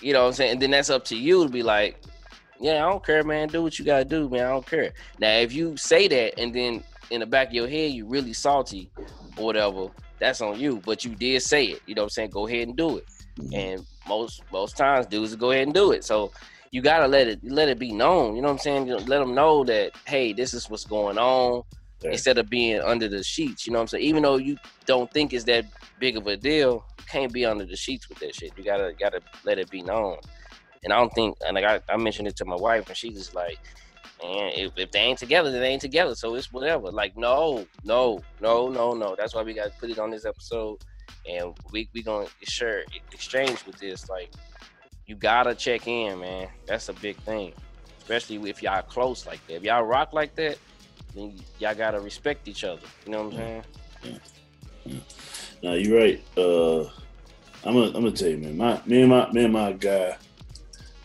you 0.00 0.12
know 0.12 0.22
what 0.22 0.28
I'm 0.28 0.32
saying. 0.34 0.52
And 0.52 0.62
then 0.62 0.70
that's 0.70 0.90
up 0.90 1.04
to 1.06 1.16
you 1.16 1.44
to 1.44 1.48
be 1.50 1.62
like, 1.62 2.00
yeah, 2.60 2.86
I 2.86 2.90
don't 2.90 3.04
care, 3.04 3.24
man. 3.24 3.48
Do 3.48 3.62
what 3.62 3.78
you 3.78 3.84
gotta 3.84 4.04
do, 4.04 4.28
man. 4.28 4.44
I 4.46 4.50
don't 4.50 4.66
care. 4.66 4.92
Now, 5.18 5.32
if 5.38 5.52
you 5.52 5.76
say 5.76 6.06
that 6.08 6.38
and 6.38 6.54
then 6.54 6.84
in 7.10 7.20
the 7.20 7.26
back 7.26 7.48
of 7.48 7.54
your 7.54 7.68
head 7.68 7.90
you 7.92 8.06
really 8.06 8.32
salty 8.32 8.90
or 9.36 9.44
whatever, 9.46 9.88
that's 10.22 10.40
on 10.40 10.58
you. 10.58 10.80
But 10.84 11.04
you 11.04 11.14
did 11.14 11.42
say 11.42 11.66
it. 11.66 11.82
You 11.86 11.94
know 11.94 12.02
what 12.02 12.06
I'm 12.06 12.10
saying? 12.10 12.30
Go 12.30 12.46
ahead 12.46 12.68
and 12.68 12.76
do 12.76 12.96
it. 12.98 13.04
Mhm. 13.38 13.54
And 13.54 13.86
most 14.08 14.42
most 14.52 14.76
times 14.76 15.06
dudes 15.06 15.30
will 15.32 15.38
go 15.38 15.50
ahead 15.50 15.64
and 15.66 15.74
do 15.74 15.92
it. 15.92 16.04
So 16.04 16.32
you 16.70 16.80
gotta 16.82 17.06
let 17.06 17.28
it 17.28 17.40
let 17.44 17.68
it 17.68 17.78
be 17.78 17.92
known. 17.92 18.36
You 18.36 18.42
know 18.42 18.48
what 18.48 18.52
I'm 18.54 18.58
saying? 18.58 18.86
You 18.86 18.94
know, 18.96 19.04
let 19.04 19.18
them 19.18 19.34
know 19.34 19.64
that 19.64 19.92
hey, 20.06 20.32
this 20.32 20.54
is 20.54 20.68
what's 20.70 20.84
going 20.84 21.18
on 21.18 21.62
Right. 22.04 22.14
instead 22.14 22.36
of 22.38 22.50
being 22.50 22.80
under 22.80 23.08
the 23.08 23.22
sheets. 23.22 23.64
You 23.66 23.72
know 23.72 23.78
what 23.78 23.82
I'm 23.82 23.88
saying? 23.88 24.04
Even 24.04 24.22
though 24.24 24.36
you 24.36 24.56
don't 24.86 25.08
think 25.12 25.32
it's 25.32 25.44
that 25.44 25.66
big 26.00 26.16
of 26.16 26.26
a 26.26 26.36
deal, 26.36 26.84
you 26.98 27.04
can't 27.06 27.32
be 27.32 27.44
under 27.46 27.64
the 27.64 27.76
sheets 27.76 28.08
with 28.08 28.18
that 28.18 28.34
shit. 28.34 28.52
You 28.56 28.64
gotta 28.64 28.92
gotta 28.98 29.20
let 29.44 29.58
it 29.58 29.70
be 29.70 29.82
known. 29.82 30.16
And 30.84 30.92
I 30.92 30.96
don't 30.96 31.10
think, 31.14 31.36
and 31.46 31.54
like 31.54 31.64
I, 31.64 31.80
I 31.88 31.96
mentioned 31.96 32.26
it 32.26 32.34
to 32.36 32.44
my 32.44 32.56
wife, 32.56 32.88
and 32.88 32.96
she's 32.96 33.16
just 33.16 33.34
like, 33.36 33.56
man, 34.22 34.52
if, 34.54 34.72
if 34.76 34.90
they 34.90 35.00
ain't 35.00 35.18
together, 35.18 35.50
then 35.50 35.60
they 35.60 35.68
ain't 35.68 35.80
together. 35.80 36.14
So 36.14 36.34
it's 36.34 36.52
whatever. 36.52 36.90
Like, 36.90 37.16
no, 37.16 37.66
no, 37.84 38.20
no, 38.40 38.68
no, 38.68 38.92
no. 38.92 39.14
That's 39.16 39.34
why 39.34 39.42
we 39.42 39.54
got 39.54 39.72
to 39.72 39.78
put 39.78 39.90
it 39.90 39.98
on 39.98 40.10
this 40.10 40.24
episode, 40.24 40.78
and 41.28 41.54
we 41.72 41.88
we 41.92 42.02
gonna 42.02 42.28
share 42.42 42.84
exchange 43.12 43.64
with 43.66 43.78
this. 43.78 44.08
Like, 44.08 44.32
you 45.06 45.14
gotta 45.14 45.54
check 45.54 45.86
in, 45.86 46.20
man. 46.20 46.48
That's 46.66 46.88
a 46.88 46.94
big 46.94 47.16
thing, 47.18 47.52
especially 47.98 48.36
if 48.48 48.62
y'all 48.62 48.82
close 48.82 49.26
like 49.26 49.44
that. 49.46 49.56
If 49.56 49.62
y'all 49.64 49.82
rock 49.82 50.12
like 50.12 50.34
that, 50.36 50.58
then 51.14 51.38
y'all 51.58 51.74
gotta 51.74 52.00
respect 52.00 52.48
each 52.48 52.64
other. 52.64 52.86
You 53.04 53.12
know 53.12 53.24
what 53.24 53.34
I'm 53.34 53.38
saying? 53.38 55.00
No, 55.62 55.74
you're 55.74 55.98
right. 55.98 56.22
Uh, 56.36 56.82
I'm 57.64 57.74
gonna 57.74 57.86
I'm 57.86 57.92
gonna 57.92 58.12
tell 58.12 58.28
you, 58.28 58.38
man. 58.38 58.56
My 58.56 58.80
me 58.86 59.02
and 59.02 59.10
my 59.10 59.30
me 59.30 59.44
and 59.44 59.52
my 59.52 59.72
guy, 59.72 60.16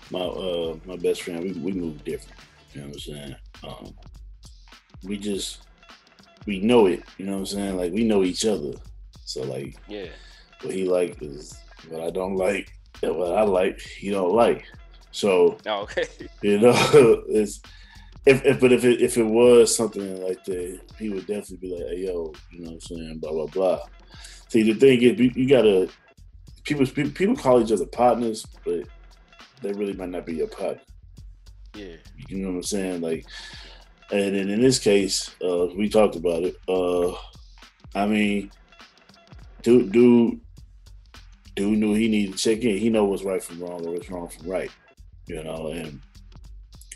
my 0.09 0.19
uh 0.19 0.77
my 0.85 0.95
best 0.95 1.21
friend, 1.21 1.43
we 1.43 1.51
we 1.53 1.71
move 1.73 2.03
different. 2.03 2.39
You 2.77 2.83
know 2.83 2.89
what 2.89 2.95
I'm 2.95 2.99
saying? 2.99 3.35
Um, 3.63 3.95
we 5.03 5.17
just 5.17 5.65
we 6.45 6.59
know 6.59 6.85
it. 6.85 7.01
You 7.17 7.25
know 7.25 7.31
what 7.31 7.39
I'm 7.39 7.45
saying? 7.47 7.75
Like 7.75 7.91
we 7.91 8.03
know 8.03 8.23
each 8.23 8.45
other. 8.45 8.73
So 9.25 9.41
like 9.41 9.75
Yeah. 9.87 10.09
what 10.61 10.75
he 10.75 10.87
like 10.87 11.17
is 11.19 11.59
what 11.89 12.03
I 12.03 12.11
don't 12.11 12.35
like, 12.35 12.69
and 13.01 13.17
what 13.17 13.35
I 13.35 13.41
like 13.41 13.79
he 13.79 14.11
don't 14.11 14.35
like. 14.35 14.63
So 15.09 15.57
No, 15.65 15.81
okay. 15.81 16.05
you 16.43 16.59
know, 16.59 16.75
it's 17.29 17.59
if, 18.27 18.45
if 18.45 18.59
but 18.59 18.71
if 18.71 18.85
it 18.85 19.01
if 19.01 19.17
it 19.17 19.25
was 19.25 19.75
something 19.75 20.21
like 20.21 20.43
that, 20.43 20.79
he 20.99 21.09
would 21.09 21.25
definitely 21.25 21.57
be 21.57 21.73
like, 21.73 21.87
"Hey, 21.95 22.05
yo," 22.05 22.31
you 22.51 22.59
know 22.59 22.67
what 22.67 22.73
I'm 22.73 22.79
saying? 22.81 23.17
Blah 23.19 23.31
blah 23.31 23.47
blah. 23.47 23.79
See, 24.49 24.61
the 24.61 24.75
thing 24.75 25.01
is, 25.01 25.19
you, 25.19 25.31
you 25.33 25.49
gotta 25.49 25.89
people 26.63 26.85
people 26.85 27.11
people 27.11 27.35
call 27.35 27.59
each 27.59 27.71
other 27.71 27.87
partners, 27.87 28.45
but 28.63 28.83
they 29.63 29.73
really 29.73 29.93
might 29.93 30.09
not 30.09 30.27
be 30.27 30.35
your 30.35 30.47
partner. 30.49 30.79
Yeah. 31.77 31.95
You 32.27 32.37
know 32.37 32.49
what 32.49 32.55
I'm 32.55 32.63
saying? 32.63 33.01
Like, 33.01 33.25
and 34.11 34.35
then 34.35 34.49
in 34.49 34.61
this 34.61 34.79
case, 34.79 35.31
uh, 35.43 35.67
we 35.75 35.89
talked 35.89 36.15
about 36.15 36.43
it. 36.43 36.55
Uh, 36.67 37.13
I 37.93 38.05
mean, 38.05 38.51
dude, 39.61 39.91
dude, 39.91 40.39
dude 41.55 41.77
knew 41.79 41.93
he 41.93 42.07
needed 42.07 42.33
to 42.33 42.37
check 42.37 42.63
in. 42.63 42.77
He 42.77 42.89
know 42.89 43.05
what's 43.05 43.23
right 43.23 43.43
from 43.43 43.59
wrong 43.59 43.85
or 43.85 43.93
what's 43.93 44.09
wrong 44.09 44.27
from 44.29 44.49
right. 44.49 44.71
You 45.27 45.43
know, 45.43 45.67
and 45.67 46.01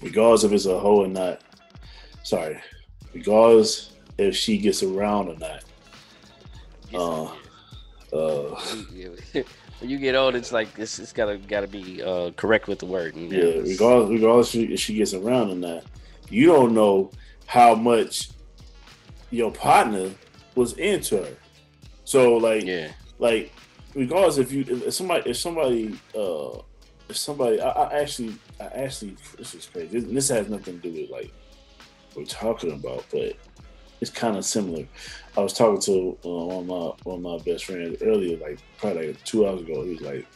regardless 0.02 0.44
if 0.44 0.54
it's 0.54 0.66
a 0.66 0.80
hoe 0.80 1.04
or 1.04 1.08
not, 1.08 1.42
sorry, 2.24 2.62
regardless 3.14 3.94
if 4.18 4.36
she 4.36 4.58
gets 4.58 4.84
around 4.84 5.30
or 5.30 5.38
not. 5.38 5.64
Uh, 6.94 7.32
uh, 8.16 8.62
Yeah. 8.94 9.44
When 9.82 9.90
you 9.90 9.98
get 9.98 10.14
old, 10.14 10.36
it's 10.36 10.52
like 10.52 10.70
it's, 10.78 11.00
it's 11.00 11.12
gotta 11.12 11.38
gotta 11.38 11.68
be 11.68 12.04
uh, 12.04 12.30
correct 12.38 12.68
with 12.68 12.80
the 12.80 12.86
word. 12.86 13.16
And, 13.16 13.32
Yeah, 13.32 13.60
regardless, 13.60 14.10
regardless 14.12 14.56
if 14.56 14.80
she 14.80 14.94
gets 14.96 15.14
around 15.16 15.50
or 15.50 15.56
not, 15.56 15.84
you 16.30 16.46
don't 16.46 16.74
know 16.76 17.12
how 17.48 17.74
much 17.74 18.30
your 19.32 19.52
partner 19.52 20.12
was 20.56 20.74
into 20.74 21.18
her. 21.18 21.36
So 22.06 22.38
like, 22.38 22.64
yeah, 22.64 22.92
like 23.18 23.52
regardless 23.96 24.38
if 24.38 24.52
you 24.52 24.66
if 24.68 24.94
somebody 24.94 25.32
if 25.32 25.38
somebody 25.38 26.00
uh 26.16 26.60
if 27.10 27.18
somebody 27.18 27.60
I, 27.60 27.70
I 27.70 28.02
actually 28.02 28.36
I 28.60 28.66
actually 28.66 29.16
this 29.40 29.56
is 29.56 29.66
crazy. 29.66 30.00
This, 30.00 30.12
this 30.12 30.30
has 30.30 30.48
nothing 30.48 30.80
to 30.80 30.92
do 30.92 31.02
with 31.02 31.10
like 31.10 31.34
we're 32.16 32.26
talking 32.26 32.72
about, 32.74 33.04
but 33.12 33.36
it's 34.02 34.12
kind 34.12 34.36
of 34.36 34.44
similar. 34.44 34.86
I 35.38 35.42
was 35.42 35.54
talking 35.54 35.80
to 35.82 36.18
uh, 36.26 36.46
one 36.46 36.58
of 36.58 36.66
my 36.66 37.12
one 37.12 37.18
of 37.18 37.22
my 37.22 37.38
best 37.46 37.66
friends 37.66 38.02
earlier, 38.02 38.38
like 38.38 38.60
probably 38.78 39.08
like 39.08 39.24
two 39.24 39.48
hours 39.48 39.62
ago. 39.62 39.84
He 39.84 39.92
was 39.92 40.02
like, 40.02 40.28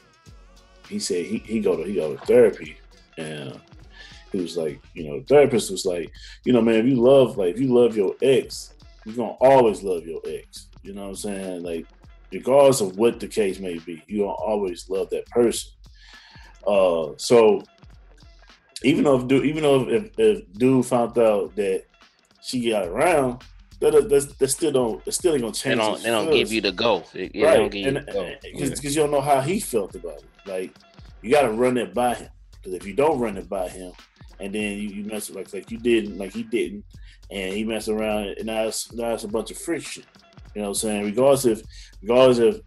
he 0.88 1.00
said 1.00 1.26
he, 1.26 1.40
he 1.40 1.60
go 1.60 1.76
to 1.76 1.84
he 1.84 1.96
go 1.96 2.16
to 2.16 2.26
therapy, 2.26 2.78
and 3.18 3.60
he 4.32 4.40
was 4.40 4.56
like, 4.56 4.80
you 4.94 5.08
know, 5.08 5.20
the 5.20 5.26
therapist 5.26 5.72
was 5.72 5.86
like, 5.86 6.12
you 6.46 6.54
know, 6.54 6.62
man, 6.62 6.76
if 6.76 6.86
you 6.86 7.02
love 7.02 7.38
like 7.38 7.56
if 7.56 7.60
you 7.60 7.74
love 7.74 7.98
your 7.98 8.16
ex, 8.22 8.76
you're 9.04 9.16
gonna 9.16 9.32
always 9.42 9.82
love 9.84 10.06
your 10.06 10.22
ex. 10.26 10.68
You 10.84 10.94
know 10.94 11.02
what 11.02 11.10
I'm 11.10 11.16
saying? 11.16 11.64
Like, 11.64 11.88
regardless 12.32 12.82
of 12.82 12.98
what 12.98 13.20
the 13.20 13.28
case 13.28 13.60
may 13.60 13.80
be, 13.80 14.04
you 14.08 14.20
gonna 14.20 14.32
always 14.32 14.88
love 14.90 15.10
that 15.10 15.26
person. 15.28 15.72
Uh, 16.68 17.14
so 17.18 17.64
even 18.84 19.04
though 19.04 19.20
if 19.20 19.28
dude, 19.28 19.46
even 19.46 19.64
though 19.64 19.90
if, 19.90 20.12
if 20.20 20.54
dude 20.54 20.86
found 20.86 21.18
out 21.18 21.56
that 21.56 21.86
she 22.42 22.70
got 22.70 22.88
around, 22.88 23.44
that 23.82 24.10
that, 24.10 24.36
that 24.40 24.48
still 24.48 24.72
don't 24.72 25.04
that 25.06 25.12
still 25.12 25.34
ain't 25.34 25.42
gonna 25.42 25.54
they 25.54 25.58
change. 25.60 25.78
don't 25.80 25.94
his 25.96 26.04
they 26.04 26.10
don't 26.10 26.32
give 26.32 26.52
you 26.52 26.62
the 26.62 26.72
go. 26.72 27.04
Yeah, 27.14 27.48
right, 27.48 27.58
don't 27.58 27.74
you 27.74 27.88
and 27.88 28.06
because 28.06 28.96
you 28.96 29.02
don't 29.02 29.12
know 29.12 29.22
how 29.22 29.42
he 29.42 29.60
felt 29.60 29.96
about 29.96 30.18
it. 30.18 30.26
Like 30.46 30.76
you 31.22 31.32
got 31.32 31.44
to 31.44 31.52
run 31.52 31.78
it 31.78 31.94
by 31.94 32.14
him. 32.14 32.30
Because 32.54 32.74
if 32.74 32.86
you 32.86 32.94
don't 32.94 33.20
run 33.20 33.38
it 33.38 33.48
by 33.50 33.68
him, 33.70 33.92
and 34.40 34.54
then 34.54 34.74
you, 34.74 34.90
you 34.90 35.04
mess 35.06 35.30
like 35.30 35.54
like 35.54 35.70
you 35.72 35.78
didn't, 35.78 36.18
like 36.18 36.34
he 36.34 36.44
didn't, 36.44 36.84
and 37.32 37.54
he 37.54 37.64
messed 37.64 37.90
around, 37.90 38.28
and 38.38 38.46
now 38.46 38.64
it's, 38.64 38.92
now 38.94 39.14
it's 39.14 39.24
a 39.24 39.28
bunch 39.28 39.52
of 39.52 39.58
friction. 39.58 40.04
You 40.54 40.62
know 40.62 40.70
what 40.70 40.84
I'm 40.84 40.90
saying? 40.90 41.06
Regardless 41.06 41.46
if 41.46 41.62
regardless 42.02 42.40
if 42.40 42.62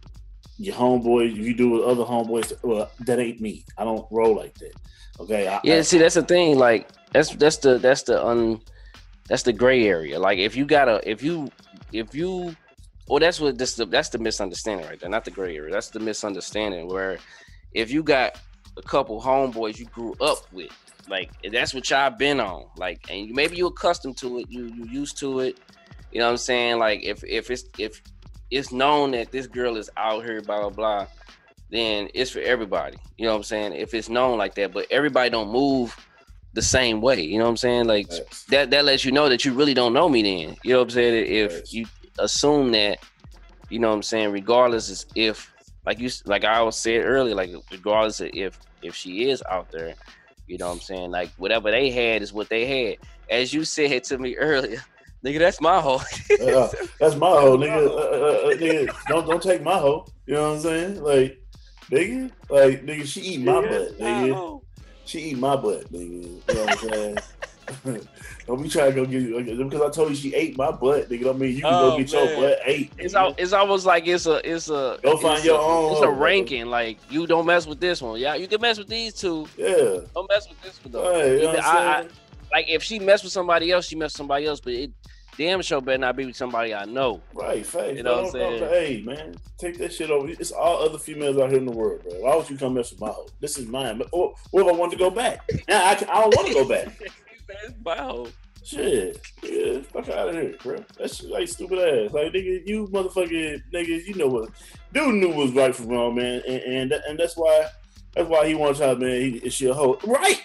your 0.57 0.75
homeboy, 0.75 1.31
if 1.31 1.37
you 1.37 1.53
do 1.53 1.69
with 1.69 1.83
other 1.83 2.03
homeboys, 2.03 2.53
well, 2.63 2.91
that 3.01 3.19
ain't 3.19 3.41
me. 3.41 3.65
I 3.77 3.83
don't 3.83 4.05
roll 4.11 4.35
like 4.35 4.53
that. 4.55 4.73
Okay. 5.19 5.47
I, 5.47 5.59
Yeah, 5.63 5.77
I- 5.77 5.81
see, 5.81 5.97
that's 5.97 6.15
the 6.15 6.23
thing. 6.23 6.57
Like, 6.57 6.89
that's 7.11 7.35
that's 7.35 7.57
the 7.57 7.77
that's 7.77 8.03
the 8.03 8.23
un 8.25 8.61
that's 9.29 9.43
the 9.43 9.53
gray 9.53 9.87
area. 9.87 10.19
Like, 10.19 10.39
if 10.39 10.55
you 10.55 10.65
gotta, 10.65 11.07
if 11.09 11.23
you 11.23 11.49
if 11.93 12.13
you, 12.13 12.55
well, 13.07 13.19
that's 13.19 13.39
what 13.39 13.57
this 13.57 13.75
that's 13.75 14.09
the 14.09 14.17
misunderstanding 14.17 14.87
right 14.87 14.99
there. 14.99 15.09
Not 15.09 15.23
the 15.23 15.31
gray 15.31 15.55
area. 15.55 15.71
That's 15.71 15.89
the 15.89 15.99
misunderstanding 15.99 16.87
where 16.87 17.19
if 17.73 17.91
you 17.91 18.03
got 18.03 18.39
a 18.75 18.81
couple 18.81 19.21
homeboys 19.21 19.77
you 19.77 19.85
grew 19.85 20.15
up 20.19 20.51
with, 20.51 20.71
like 21.07 21.31
that's 21.51 21.73
what 21.73 21.89
y'all 21.89 22.09
been 22.09 22.39
on. 22.39 22.65
Like, 22.75 23.09
and 23.09 23.29
maybe 23.31 23.55
you 23.55 23.67
accustomed 23.67 24.17
to 24.17 24.39
it, 24.39 24.47
you 24.49 24.65
you 24.65 24.85
used 24.85 25.17
to 25.19 25.39
it. 25.41 25.59
You 26.11 26.19
know 26.19 26.25
what 26.25 26.31
I'm 26.31 26.37
saying? 26.37 26.79
Like, 26.79 27.03
if 27.03 27.23
if 27.23 27.51
it's 27.51 27.65
if 27.77 28.01
it's 28.51 28.71
known 28.71 29.11
that 29.11 29.31
this 29.31 29.45
girl 29.45 29.77
is 29.77 29.89
out 29.95 30.25
here, 30.25 30.41
blah 30.41 30.61
blah 30.61 30.69
blah 30.69 31.07
then 31.71 32.09
it's 32.13 32.31
for 32.31 32.39
everybody. 32.39 32.97
You 33.17 33.25
know 33.25 33.31
what 33.31 33.37
I'm 33.37 33.43
saying? 33.43 33.73
If 33.73 33.93
it's 33.93 34.09
known 34.09 34.37
like 34.37 34.55
that, 34.55 34.73
but 34.73 34.87
everybody 34.89 35.29
don't 35.29 35.51
move 35.51 35.95
the 36.53 36.61
same 36.61 37.01
way. 37.01 37.21
You 37.21 37.37
know 37.37 37.45
what 37.45 37.51
I'm 37.51 37.57
saying? 37.57 37.85
Like 37.85 38.09
that 38.49 38.71
that 38.71 38.85
lets 38.85 39.05
you 39.05 39.11
know 39.11 39.29
that 39.29 39.45
you 39.45 39.53
really 39.53 39.73
don't 39.73 39.93
know 39.93 40.09
me 40.09 40.23
then. 40.23 40.55
You 40.63 40.73
know 40.73 40.79
what 40.79 40.85
I'm 40.85 40.89
saying? 40.91 41.25
If 41.27 41.73
you 41.73 41.85
assume 42.17 42.71
that, 42.71 42.99
you 43.69 43.79
know 43.79 43.89
what 43.89 43.95
I'm 43.95 44.03
saying, 44.03 44.31
regardless 44.31 44.89
is 44.89 45.05
if 45.15 45.51
like 45.85 45.99
you 45.99 46.09
like 46.25 46.43
I 46.43 46.61
was 46.61 46.77
said 46.77 47.05
earlier, 47.05 47.35
like 47.35 47.51
regardless 47.71 48.19
of 48.21 48.29
if 48.33 48.59
if 48.81 48.95
she 48.95 49.29
is 49.29 49.43
out 49.49 49.71
there, 49.71 49.95
you 50.47 50.57
know 50.57 50.67
what 50.67 50.73
I'm 50.73 50.81
saying? 50.81 51.11
Like 51.11 51.31
whatever 51.37 51.71
they 51.71 51.91
had 51.91 52.21
is 52.21 52.33
what 52.33 52.49
they 52.49 52.65
had. 52.65 52.97
As 53.29 53.53
you 53.53 53.63
said 53.63 54.03
to 54.05 54.17
me 54.17 54.35
earlier, 54.39 54.83
nigga, 55.23 55.39
that's 55.39 55.61
my 55.61 55.79
hoe. 55.79 56.01
Uh, 56.39 56.69
that's 56.99 57.15
my 57.15 57.29
hoe, 57.29 57.57
nigga. 57.57 57.85
Uh, 57.85 57.91
uh, 57.91 58.49
uh, 58.49 58.55
nigga, 58.55 58.95
don't 59.07 59.27
don't 59.27 59.43
take 59.43 59.61
my 59.61 59.77
hoe. 59.77 60.05
You 60.25 60.35
know 60.35 60.49
what 60.49 60.55
I'm 60.55 60.61
saying? 60.61 61.03
Like, 61.03 61.37
nigga, 61.91 62.31
like 62.49 62.85
nigga, 62.85 63.05
she 63.05 63.21
eat 63.21 63.41
my 63.41 63.61
butt, 63.61 63.99
nigga. 63.99 64.61
She 65.09 65.31
eat 65.31 65.39
my 65.39 65.55
butt, 65.55 65.91
nigga. 65.91 66.21
You 66.21 66.41
know 66.53 66.65
what 66.65 66.83
I'm 66.83 66.89
saying? 66.89 67.17
don't 68.47 68.61
be 68.61 68.69
trying 68.69 68.91
to 68.91 68.95
go 68.95 69.05
get 69.05 69.21
you 69.23 69.43
because 69.63 69.81
I 69.81 69.89
told 69.89 70.09
you 70.11 70.15
she 70.15 70.35
ate 70.35 70.55
my 70.55 70.69
butt, 70.71 71.09
nigga. 71.09 71.23
Don't 71.23 71.39
mean 71.39 71.55
you 71.55 71.61
can 71.63 71.73
Oh, 71.73 71.91
go 71.91 71.97
get 71.97 72.13
man. 72.13 72.27
your 72.27 72.35
butt 72.49 72.59
ate. 72.63 72.91
It's 72.99 73.15
al- 73.15 73.33
it's 73.39 73.51
almost 73.51 73.87
like 73.87 74.05
it's 74.07 74.27
a 74.27 74.35
it's 74.47 74.69
a 74.69 74.99
Go 75.01 75.17
find 75.17 75.43
your 75.43 75.59
a, 75.59 75.63
own 75.63 75.91
It's 75.93 76.01
a 76.01 76.09
ranking. 76.11 76.67
Like 76.67 76.99
you 77.09 77.25
don't 77.25 77.47
mess 77.47 77.65
with 77.65 77.79
this 77.79 78.03
one. 78.03 78.19
Yeah, 78.19 78.35
you 78.35 78.47
can 78.47 78.61
mess 78.61 78.77
with 78.77 78.87
these 78.87 79.15
two. 79.15 79.47
yeah. 79.57 80.01
Don't 80.13 80.29
mess 80.29 80.47
with 80.47 80.61
this 80.61 80.79
one 80.83 80.91
though. 80.91 81.23
You 81.25 81.41
know 81.41 81.47
what 81.53 81.63
I'm 81.65 81.77
I- 81.77 81.99
I- 82.01 82.07
like 82.51 82.69
if 82.69 82.83
she 82.83 82.99
mess 82.99 83.23
with 83.23 83.31
somebody 83.31 83.71
else, 83.71 83.87
she 83.87 83.95
mess 83.95 84.11
with 84.13 84.17
somebody 84.17 84.45
else. 84.45 84.59
But 84.59 84.73
it 84.73 84.91
damn 85.39 85.61
show 85.61 85.79
better 85.79 85.97
not 85.97 86.17
be 86.17 86.25
with 86.25 86.35
somebody 86.35 86.75
I 86.75 86.83
know. 86.83 87.21
Right, 87.33 87.65
facts. 87.65 87.95
You 87.95 88.03
know 88.03 88.23
what 88.23 88.35
I'm 88.35 88.59
don't- 88.59 88.69
Hey, 88.69 89.01
man, 89.05 89.35
take 89.57 89.77
that 89.77 89.93
shit 89.93 90.11
over. 90.11 90.27
It's 90.27 90.51
all 90.51 90.83
other 90.83 90.97
females 90.97 91.37
out 91.37 91.49
here 91.49 91.59
in 91.59 91.65
the 91.65 91.71
world, 91.71 92.03
bro. 92.03 92.11
Why 92.19 92.35
would 92.35 92.49
you 92.49 92.57
come 92.57 92.73
mess 92.73 92.91
with 92.91 92.99
my 92.99 93.07
hoe? 93.07 93.27
This 93.39 93.57
is 93.57 93.65
mine. 93.65 94.01
Or, 94.11 94.35
what 94.51 94.67
if 94.67 94.73
I 94.73 94.77
want 94.77 94.91
to 94.91 94.97
go 94.97 95.09
back? 95.09 95.49
Now 95.69 95.87
I, 95.87 95.95
can, 95.95 96.09
I 96.09 96.19
don't 96.19 96.35
want 96.35 96.47
to 96.49 96.53
go 96.53 96.67
back. 96.67 96.89
wow. 97.83 98.27
Shit, 98.65 99.19
yeah, 99.41 99.79
fuck 99.93 100.09
out 100.09 100.27
of 100.29 100.35
here, 100.35 100.55
bro. 100.61 100.83
That's 100.97 101.23
like 101.23 101.47
stupid 101.47 101.79
ass. 101.79 102.13
Like 102.13 102.33
nigga, 102.33 102.67
you 102.67 102.87
motherfucking 102.87 103.61
nigga, 103.73 104.05
you 104.05 104.15
know 104.15 104.27
what? 104.27 104.49
Dude 104.93 105.15
knew 105.15 105.29
what 105.29 105.37
was 105.37 105.51
right 105.53 105.73
from 105.73 105.87
wrong, 105.87 106.15
man, 106.15 106.43
and 106.45 106.61
and, 106.61 106.91
and 106.91 107.17
that's 107.17 107.35
why 107.37 107.67
that's 108.13 108.27
why 108.29 108.45
he 108.45 108.53
wants 108.55 108.81
out, 108.81 108.99
man. 108.99 109.21
He, 109.21 109.37
it's 109.37 109.59
your 109.61 109.73
hoe, 109.73 109.97
right? 110.05 110.43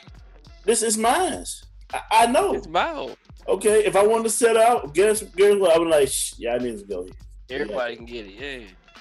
This 0.65 0.83
is 0.83 0.97
mine. 0.97 1.45
I, 1.93 2.01
I 2.13 2.27
know. 2.27 2.55
It's 2.55 2.69
wow. 2.69 3.11
Okay, 3.49 3.85
if 3.85 3.95
I 3.97 4.07
wanted 4.07 4.25
to 4.25 4.31
set 4.31 4.57
out, 4.57 4.95
guess 4.95 5.23
guess 5.23 5.57
what? 5.57 5.75
I 5.75 5.79
was 5.79 5.89
like, 5.89 6.09
Shh, 6.09 6.35
yeah, 6.39 6.55
I 6.55 6.59
need 6.59 6.79
to 6.79 6.85
go 6.85 7.05
here. 7.05 7.61
Everybody 7.61 7.97
can 7.97 8.07
get 8.07 8.27
it. 8.27 8.33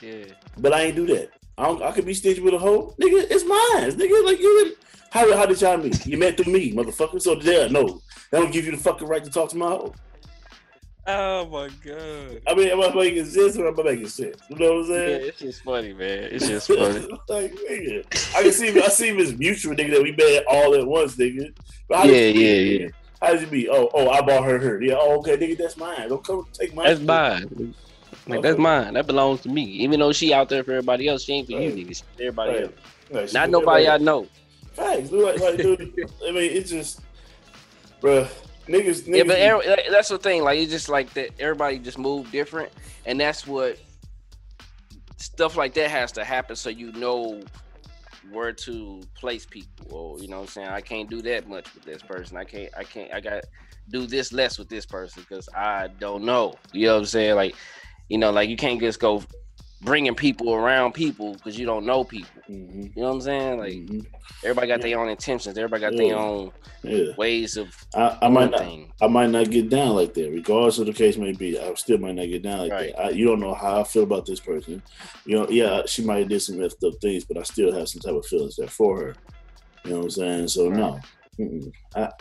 Yeah, 0.01 0.07
yeah. 0.09 0.25
But 0.57 0.73
I 0.73 0.81
ain't 0.83 0.95
do 0.95 1.05
that. 1.07 1.29
I, 1.57 1.65
don't, 1.65 1.81
I 1.81 1.91
could 1.91 2.05
be 2.05 2.13
stitched 2.13 2.41
with 2.41 2.53
a 2.53 2.57
hoe, 2.59 2.93
nigga. 3.01 3.25
It's 3.29 3.45
mine, 3.45 3.91
nigga. 3.97 4.25
Like 4.25 4.39
you, 4.39 4.75
how 5.11 5.35
how 5.37 5.45
did 5.45 5.61
y'all 5.61 5.77
meet? 5.77 6.05
You 6.05 6.17
met 6.17 6.35
through 6.35 6.51
me, 6.51 6.73
motherfucker. 6.73 7.21
So 7.21 7.35
there, 7.35 7.69
no, 7.69 8.01
that 8.31 8.39
don't 8.39 8.51
give 8.51 8.65
you 8.65 8.71
the 8.71 8.77
fucking 8.77 9.07
right 9.07 9.23
to 9.23 9.29
talk 9.29 9.49
to 9.51 9.57
my 9.57 9.67
hoe. 9.67 9.93
Oh 11.05 11.45
my 11.47 11.69
god. 11.85 12.41
I 12.47 12.55
mean, 12.55 12.69
am 12.69 12.81
I 12.81 12.93
making 12.95 13.25
sense 13.25 13.57
or 13.57 13.67
am 13.67 13.77
I 13.79 13.83
making 13.83 14.07
sense? 14.07 14.37
You 14.49 14.55
know 14.55 14.73
what 14.75 14.85
I'm 14.85 14.89
Yeah, 14.91 14.97
saying? 14.99 15.21
it's 15.27 15.39
just 15.39 15.63
funny, 15.63 15.93
man. 15.93 16.29
It's 16.31 16.47
just 16.47 16.67
funny. 16.67 17.07
like, 17.27 17.53
nigga, 17.69 18.35
I 18.35 18.43
can 18.43 18.51
see, 18.53 18.69
I 18.81 18.87
see 18.87 19.11
this 19.11 19.37
mutual 19.37 19.75
nigga 19.75 19.91
that 19.91 20.03
we 20.03 20.13
met 20.13 20.45
all 20.49 20.73
at 20.75 20.87
once, 20.87 21.17
nigga. 21.17 21.53
But 21.89 21.97
how 21.97 22.07
did 22.07 22.35
Yeah, 22.35 22.41
yeah, 22.41 22.87
nigga? 23.23 23.27
How 23.27 23.33
did 23.33 23.41
you 23.41 23.47
meet? 23.47 23.69
Oh, 23.69 23.89
oh, 23.93 24.09
I 24.09 24.21
bought 24.21 24.43
her 24.43 24.59
her. 24.59 24.81
Yeah, 24.81 24.95
oh, 24.97 25.19
okay, 25.19 25.37
nigga, 25.37 25.57
that's 25.57 25.77
mine. 25.77 26.09
Don't 26.09 26.23
come 26.25 26.45
take 26.53 26.73
mine. 26.73 26.87
That's 26.87 27.01
mine. 27.01 27.73
Like 28.27 28.41
that's 28.41 28.57
mine. 28.57 28.93
That 28.93 29.07
belongs 29.07 29.41
to 29.41 29.49
me. 29.49 29.63
Even 29.63 29.99
though 29.99 30.13
she 30.13 30.33
out 30.33 30.49
there 30.49 30.63
for 30.63 30.71
everybody 30.71 31.07
else, 31.07 31.23
she 31.23 31.33
ain't 31.33 31.47
for 31.47 31.53
you 31.53 31.59
Right. 31.59 31.75
niggas. 31.75 32.03
For 32.15 32.21
everybody 32.21 32.51
Right. 32.51 32.73
else. 33.11 33.31
She 33.31 33.33
Not 33.37 33.49
nobody 33.49 33.87
I 33.87 33.97
know. 33.97 34.27
Facts. 34.73 35.11
Like, 35.11 35.39
like, 35.39 35.57
dude. 35.57 35.81
I 36.27 36.31
mean, 36.31 36.51
it's 36.51 36.69
just, 36.69 37.01
bruh, 38.01 38.27
niggas, 38.67 39.03
niggas. 39.03 39.17
Yeah, 39.17 39.23
but 39.23 39.37
every, 39.37 39.91
that's 39.91 40.09
the 40.09 40.17
thing. 40.17 40.43
Like 40.43 40.59
it's 40.59 40.71
just 40.71 40.89
like 40.89 41.13
that. 41.13 41.29
Everybody 41.39 41.79
just 41.79 41.97
move 41.97 42.31
different, 42.31 42.71
and 43.05 43.19
that's 43.19 43.45
what 43.45 43.77
stuff 45.17 45.55
like 45.57 45.73
that 45.73 45.89
has 45.89 46.11
to 46.11 46.23
happen 46.23 46.55
so 46.55 46.69
you 46.69 46.91
know 46.93 47.41
where 48.31 48.53
to 48.53 49.01
place 49.15 49.45
people. 49.45 49.87
Or 49.91 50.19
you 50.19 50.27
know, 50.27 50.37
what 50.37 50.43
I'm 50.43 50.49
saying 50.49 50.67
I 50.69 50.81
can't 50.81 51.09
do 51.09 51.21
that 51.23 51.47
much 51.47 51.73
with 51.73 51.83
this 51.83 52.01
person. 52.01 52.37
I 52.37 52.43
can't. 52.43 52.69
I 52.77 52.83
can't. 52.83 53.13
I 53.13 53.19
got 53.19 53.43
do 53.89 54.05
this 54.05 54.31
less 54.31 54.57
with 54.57 54.69
this 54.69 54.85
person 54.85 55.23
because 55.27 55.49
I 55.55 55.87
don't 55.99 56.23
know. 56.23 56.55
You 56.71 56.87
know 56.87 56.93
what 56.93 56.99
I'm 56.99 57.05
saying? 57.05 57.35
Like, 57.35 57.55
you 58.09 58.17
know, 58.17 58.31
like 58.31 58.49
you 58.49 58.57
can't 58.57 58.79
just 58.79 58.99
go 58.99 59.23
bringing 59.83 60.15
people 60.15 60.53
around 60.53 60.93
people 60.93 61.33
because 61.33 61.57
you 61.57 61.65
don't 61.65 61.85
know 61.85 62.03
people. 62.03 62.41
Mhm, 62.49 62.95
You 62.95 63.01
know 63.01 63.09
what 63.09 63.15
I'm 63.15 63.21
saying? 63.21 63.57
Like 63.59 63.73
mhm. 63.73 64.05
everybody 64.43 64.67
got 64.67 64.81
their 64.81 64.99
own 64.99 65.09
intentions. 65.09 65.57
Everybody 65.57 65.81
got 65.81 65.97
their 65.97 66.17
own 66.17 66.51
yeah, 66.83 67.13
ways 67.17 67.57
of 67.57 67.73
I, 67.95 68.17
I 68.23 68.29
might 68.29 68.51
not. 68.51 68.61
things. 68.61 68.89
I 69.01 69.07
might 69.07 69.29
not 69.29 69.49
get 69.51 69.69
down 69.69 69.95
like 69.95 70.13
that, 70.13 70.31
regardless 70.31 70.79
of 70.79 70.85
the 70.85 70.93
case 70.93 71.17
may 71.17 71.33
be. 71.33 71.59
I 71.59 71.73
still 71.75 71.97
might 71.97 72.15
not 72.15 72.27
get 72.27 72.41
down 72.43 72.59
like 72.59 72.71
Right. 72.71 72.93
that. 72.95 72.99
I, 73.05 73.09
you 73.09 73.25
don't 73.25 73.39
know 73.41 73.53
how 73.53 73.81
I 73.81 73.83
feel 73.83 74.03
about 74.03 74.25
this 74.25 74.39
person. 74.39 74.81
You 75.25 75.39
know, 75.39 75.49
yeah, 75.49 75.81
she 75.85 76.03
might 76.03 76.19
have 76.19 76.29
did 76.29 76.41
some 76.41 76.57
messed 76.59 76.83
up 76.83 76.93
things, 77.01 77.25
but 77.25 77.37
I 77.37 77.43
still 77.43 77.73
have 77.73 77.89
some 77.89 78.01
type 78.01 78.13
of 78.15 78.25
feelings 78.25 78.55
there 78.55 78.67
for 78.67 78.99
her. 78.99 79.15
You 79.83 79.91
know 79.91 79.97
what 79.97 80.03
I'm 80.05 80.09
saying? 80.11 80.47
So 80.49 80.69
no, 80.69 81.01
Mm-mm. 81.39 81.71
I, 81.95 82.11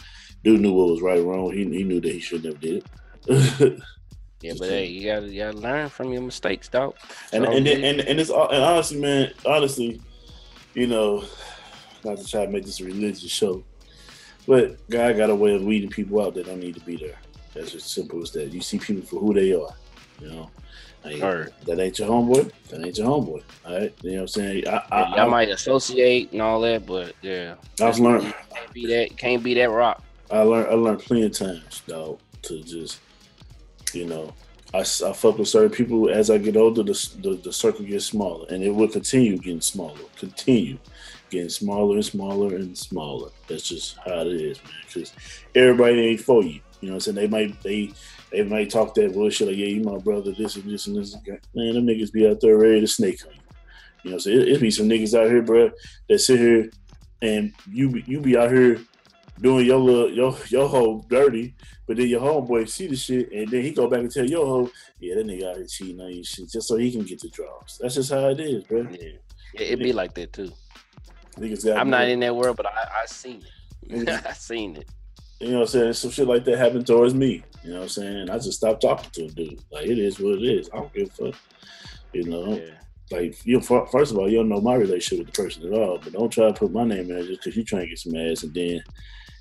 dude 0.42 0.61
knew 0.61 0.72
what 0.72 0.88
was 0.90 1.03
right 1.03 1.18
and 1.18 1.29
wrong. 1.29 1.53
He, 1.53 1.64
he 1.64 1.85
knew 1.85 2.01
that 2.01 2.12
he 2.12 2.20
should 2.20 2.42
never 2.44 2.57
did 2.59 2.85
it. 3.29 3.83
Yeah, 4.42 4.55
but 4.59 4.68
hey, 4.68 4.87
you 4.87 5.07
gotta, 5.07 5.28
you 5.28 5.42
gotta 5.42 5.59
learn 5.59 5.88
from 5.88 6.12
your 6.12 6.22
mistakes, 6.22 6.68
dog. 6.68 6.96
and 7.33 7.44
So, 7.44 7.50
and 7.52 7.66
then, 7.66 7.85
and 7.85 8.00
and 8.00 8.20
it's 8.20 8.31
uh, 8.31 8.46
and 8.46 8.62
honestly, 8.62 9.00
man, 9.00 9.33
honestly, 9.46 10.00
you 10.74 10.88
know, 10.88 11.24
not 12.05 12.18
to 12.18 12.26
try 12.26 12.44
to 12.44 12.50
make 12.50 12.64
this 12.64 12.81
a 12.81 12.85
religious 12.85 13.31
show, 13.31 13.62
but 14.46 14.76
God 14.90 15.16
got 15.16 15.31
a 15.31 15.35
way 15.35 15.55
of 15.55 15.62
weeding 15.62 15.90
people 15.90 16.20
out 16.20 16.35
that 16.35 16.46
don't 16.46 16.59
need 16.59 16.74
to 16.74 16.81
be 16.81 16.96
there. 16.96 17.18
That's 17.55 17.70
just 17.72 17.90
simple 17.92 18.20
as 18.20 18.33
that. 18.33 18.52
You 18.52 18.61
see 18.61 18.78
people 18.78 19.05
for 19.05 19.20
who 19.20 19.33
they 19.33 19.52
are, 19.52 19.74
you 20.20 20.31
know. 20.31 20.50
Like, 21.05 21.18
that 21.64 21.81
ain't 21.81 21.98
your 21.98 22.09
homeboy. 22.09 22.52
That 22.68 22.85
ain't 22.85 22.96
your 22.96 23.09
homeboy. 23.09 23.42
All 23.66 23.78
right, 23.78 23.92
you 24.02 24.11
know 24.11 24.16
what 24.16 24.22
I'm 24.22 24.28
saying. 24.28 24.68
I 24.68 24.83
I, 24.90 25.00
y'all 25.16 25.20
I, 25.20 25.24
might 25.26 25.48
associate 25.48 26.33
and 26.33 26.40
all 26.40 26.61
that, 26.61 26.87
but 26.87 27.14
yeah, 27.22 27.55
I've 27.81 27.98
learned. 27.98 28.33
can't 28.52 28.72
be 28.72 28.87
that, 28.87 29.16
can't 29.16 29.42
be 29.42 29.55
that 29.55 29.70
rock. 29.70 30.02
I 30.31 30.42
learned. 30.42 30.68
I 30.68 30.74
learned 30.74 31.00
plenty 31.00 31.24
of 31.24 31.33
times, 31.33 31.83
dog, 31.87 32.20
to 32.42 32.62
just, 32.62 33.00
you 33.94 34.07
know, 34.07 34.33
I 34.74 34.85
fuck 34.85 35.37
with 35.37 35.48
certain 35.48 35.70
people. 35.70 36.09
As 36.09 36.31
I 36.31 36.38
get 36.38 36.57
older, 36.57 36.83
the, 36.83 37.11
the 37.20 37.35
the 37.37 37.52
circle 37.52 37.85
gets 37.85 38.07
smaller, 38.07 38.46
and 38.48 38.62
it 38.62 38.70
will 38.70 38.88
continue 38.88 39.37
getting 39.37 39.61
smaller. 39.61 39.98
Continue 40.16 40.78
getting 41.28 41.50
smaller 41.50 41.96
and 41.96 42.05
smaller 42.05 42.57
and 42.57 42.76
smaller. 42.76 43.31
That's 43.48 43.68
just 43.68 43.96
how 43.98 44.20
it 44.20 44.28
is, 44.28 44.62
man. 44.64 44.72
Because 44.87 45.12
everybody 45.55 46.00
ain't 46.00 46.20
for 46.20 46.42
you. 46.42 46.61
You 46.81 46.88
know 46.88 46.94
what 46.94 47.07
I'm 47.07 47.14
saying? 47.14 47.16
They 47.16 47.26
might 47.26 47.62
they 47.62 47.92
they 48.31 48.42
might 48.44 48.70
talk 48.70 48.94
that 48.94 49.12
bullshit 49.12 49.48
like, 49.48 49.57
yeah, 49.57 49.66
you 49.66 49.83
my 49.83 49.98
brother, 49.98 50.33
this 50.33 50.57
and 50.57 50.64
this 50.64 50.87
and 50.87 50.96
this. 50.96 51.14
Man, 51.55 51.74
them 51.74 51.87
niggas 51.87 52.12
be 52.12 52.26
out 52.26 52.40
there 52.40 52.57
ready 52.57 52.81
to 52.81 52.88
snake 52.88 53.20
on 53.26 53.33
you. 53.35 53.40
You 54.05 54.11
know 54.11 54.14
what 54.14 54.14
I'm 54.14 54.20
saying? 54.20 54.40
It, 54.40 54.48
it 54.48 54.61
be 54.61 54.70
some 54.70 54.88
niggas 54.88 55.18
out 55.18 55.31
here, 55.31 55.42
bro, 55.42 55.70
that 56.09 56.18
sit 56.18 56.40
here 56.40 56.70
and 57.20 57.52
you 57.70 57.90
be, 57.90 58.05
you 58.07 58.20
be 58.20 58.37
out 58.37 58.50
here 58.50 58.81
doing 59.40 59.66
your 59.66 59.78
little 59.78 60.11
your 60.11 60.37
your 60.48 60.68
hoe 60.68 61.05
dirty, 61.09 61.55
but 61.87 61.97
then 61.97 62.09
your 62.09 62.21
homeboy 62.21 62.68
see 62.68 62.87
the 62.87 62.97
shit 62.97 63.31
and 63.33 63.49
then 63.49 63.62
he 63.62 63.73
go 63.73 63.88
back 63.88 64.01
and 64.01 64.11
tell 64.11 64.25
your 64.25 64.47
hoe, 64.47 64.71
yeah, 65.01 65.14
that 65.16 65.27
nigga 65.27 65.51
out 65.51 65.57
here 65.57 65.66
cheating 65.66 66.01
on 66.01 66.12
you 66.12 66.23
shit 66.25 66.51
just 66.51 66.68
so 66.68 66.77
he 66.77 66.90
can 66.92 67.03
get 67.03 67.21
the 67.21 67.29
drops. 67.29 67.79
That's 67.79 67.95
just 67.97 68.11
how 68.12 68.29
it 68.29 68.40
is, 68.40 68.64
bro. 68.64 68.83
Yeah, 68.90 69.09
yeah 69.55 69.61
it 69.61 69.79
be 69.79 69.92
like 69.92 70.14
that 70.14 70.33
too. 70.33 70.53
Niggas 71.38 71.64
got 71.64 71.79
I'm 71.79 71.90
not 71.90 72.09
in 72.09 72.21
that 72.21 72.35
world, 72.37 72.57
but 72.57 72.66
I, 72.66 73.03
I 73.03 73.07
seen 73.07 73.42
it. 73.88 74.09
I 74.27 74.33
seen 74.33 74.77
it. 74.77 74.88
You 75.40 75.49
know 75.49 75.55
what 75.55 75.61
I'm 75.62 75.66
saying? 75.68 75.92
Some 75.95 76.11
shit 76.12 76.29
like 76.29 76.45
that 76.45 76.59
happened 76.59 76.87
towards 76.87 77.14
me. 77.14 77.42
You 77.64 77.71
know 77.71 77.77
what 77.79 77.83
I'm 77.85 77.88
saying? 77.88 78.31
I 78.31 78.35
just 78.37 78.53
stopped 78.53 78.83
talking 78.83 79.11
to 79.11 79.25
a 79.25 79.29
dude. 79.29 79.61
Like 79.73 79.87
it 79.87 79.99
is 79.99 80.21
what 80.21 80.35
it 80.38 80.45
is. 80.45 80.71
I 80.73 80.77
don't 80.77 80.92
give 80.95 81.09
a 81.09 81.33
fuck. 81.33 81.40
You 82.12 82.25
know, 82.25 82.55
Yeah. 82.55 82.75
like 83.11 83.45
you. 83.45 83.61
fir- 83.61 83.87
First 83.87 84.12
of 84.12 84.18
all, 84.18 84.31
you 84.31 84.37
don't 84.37 84.49
know 84.51 84.61
my 84.61 84.75
relationship 84.75 85.27
with 85.27 85.35
the 85.35 85.42
person 85.42 85.66
at 85.66 85.73
all. 85.77 85.99
But 85.99 86.12
don't 86.12 86.31
try 86.31 86.47
to 86.47 86.53
put 86.53 86.71
my 86.71 86.85
name 86.85 87.11
in 87.11 87.16
it 87.18 87.27
just 87.27 87.40
because 87.40 87.57
you 87.57 87.64
trying 87.64 87.83
to 87.83 87.88
get 87.88 87.99
some 87.99 88.14
ass, 88.14 88.45
and 88.45 88.55
then 88.55 88.83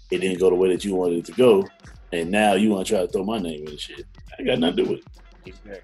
it 0.09 0.17
didn't 0.19 0.39
go 0.39 0.49
the 0.49 0.55
way 0.55 0.69
that 0.69 0.83
you 0.83 0.95
wanted 0.95 1.19
it 1.19 1.25
to 1.25 1.31
go, 1.33 1.67
and 2.11 2.31
now 2.31 2.53
you 2.53 2.71
want 2.71 2.87
to 2.87 2.93
try 2.93 3.01
to 3.01 3.07
throw 3.07 3.23
my 3.23 3.39
name 3.39 3.65
in 3.65 3.73
the 3.73 3.77
shit. 3.77 4.05
I 4.37 4.43
got 4.43 4.59
nothing 4.59 4.77
to 4.77 4.83
do 4.83 4.89
with 4.91 4.99
it. 4.99 5.05
Exactly. 5.45 5.81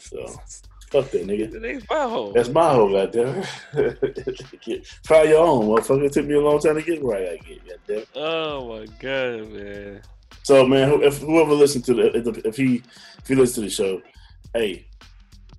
So 0.00 0.26
fuck 0.90 1.10
that 1.10 1.26
nigga. 1.26 1.50
Today's 1.50 1.84
my 1.88 2.02
hole. 2.02 2.32
That's 2.32 2.48
my 2.48 2.72
hoe 2.72 2.96
out 2.96 3.12
there. 3.12 3.42
Try 5.04 5.22
your 5.24 5.46
own, 5.46 5.66
motherfucker. 5.66 6.04
It 6.04 6.12
took 6.12 6.26
me 6.26 6.34
a 6.34 6.40
long 6.40 6.60
time 6.60 6.74
to 6.76 6.82
get 6.82 7.02
right. 7.02 7.28
I 7.28 7.36
get, 7.36 7.62
goddamn. 7.86 8.04
Oh 8.14 8.78
my 8.78 8.86
god, 9.00 9.50
man. 9.52 10.02
So 10.42 10.66
man, 10.66 11.02
if 11.02 11.18
whoever 11.18 11.54
listened 11.54 11.84
to 11.86 11.94
the 11.94 12.42
if, 12.44 12.56
he 12.56 12.82
if 13.18 13.26
he 13.26 13.34
listens 13.34 13.54
to 13.54 13.60
the 13.62 13.70
show, 13.70 14.02
hey, 14.54 14.86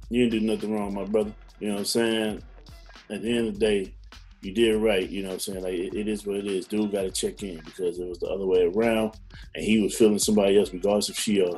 you 0.09 0.29
didn't 0.29 0.39
do 0.47 0.53
nothing 0.53 0.73
wrong, 0.73 0.93
my 0.93 1.03
brother. 1.03 1.33
You 1.59 1.67
know 1.69 1.73
what 1.73 1.79
I'm 1.79 1.85
saying? 1.85 2.43
At 3.09 3.21
the 3.21 3.37
end 3.37 3.47
of 3.47 3.53
the 3.55 3.59
day, 3.59 3.93
you 4.47 4.53
did 4.53 4.81
right. 4.81 5.07
You 5.09 5.21
know 5.23 5.29
what 5.29 5.33
I'm 5.35 5.39
saying? 5.41 5.63
Like 5.63 5.73
it, 5.73 5.93
it 5.93 6.07
is 6.07 6.25
what 6.25 6.37
it 6.37 6.47
is. 6.47 6.67
Dude 6.67 6.91
got 6.91 7.01
to 7.03 7.11
check 7.11 7.43
in 7.43 7.59
because 7.65 7.99
it 7.99 8.07
was 8.07 8.19
the 8.19 8.27
other 8.27 8.45
way 8.45 8.63
around, 8.63 9.15
and 9.53 9.63
he 9.63 9.81
was 9.81 9.95
feeling 9.97 10.19
somebody 10.19 10.57
else, 10.57 10.71
regardless 10.73 11.09
if 11.09 11.17
she 11.17 11.41
uh 11.43 11.57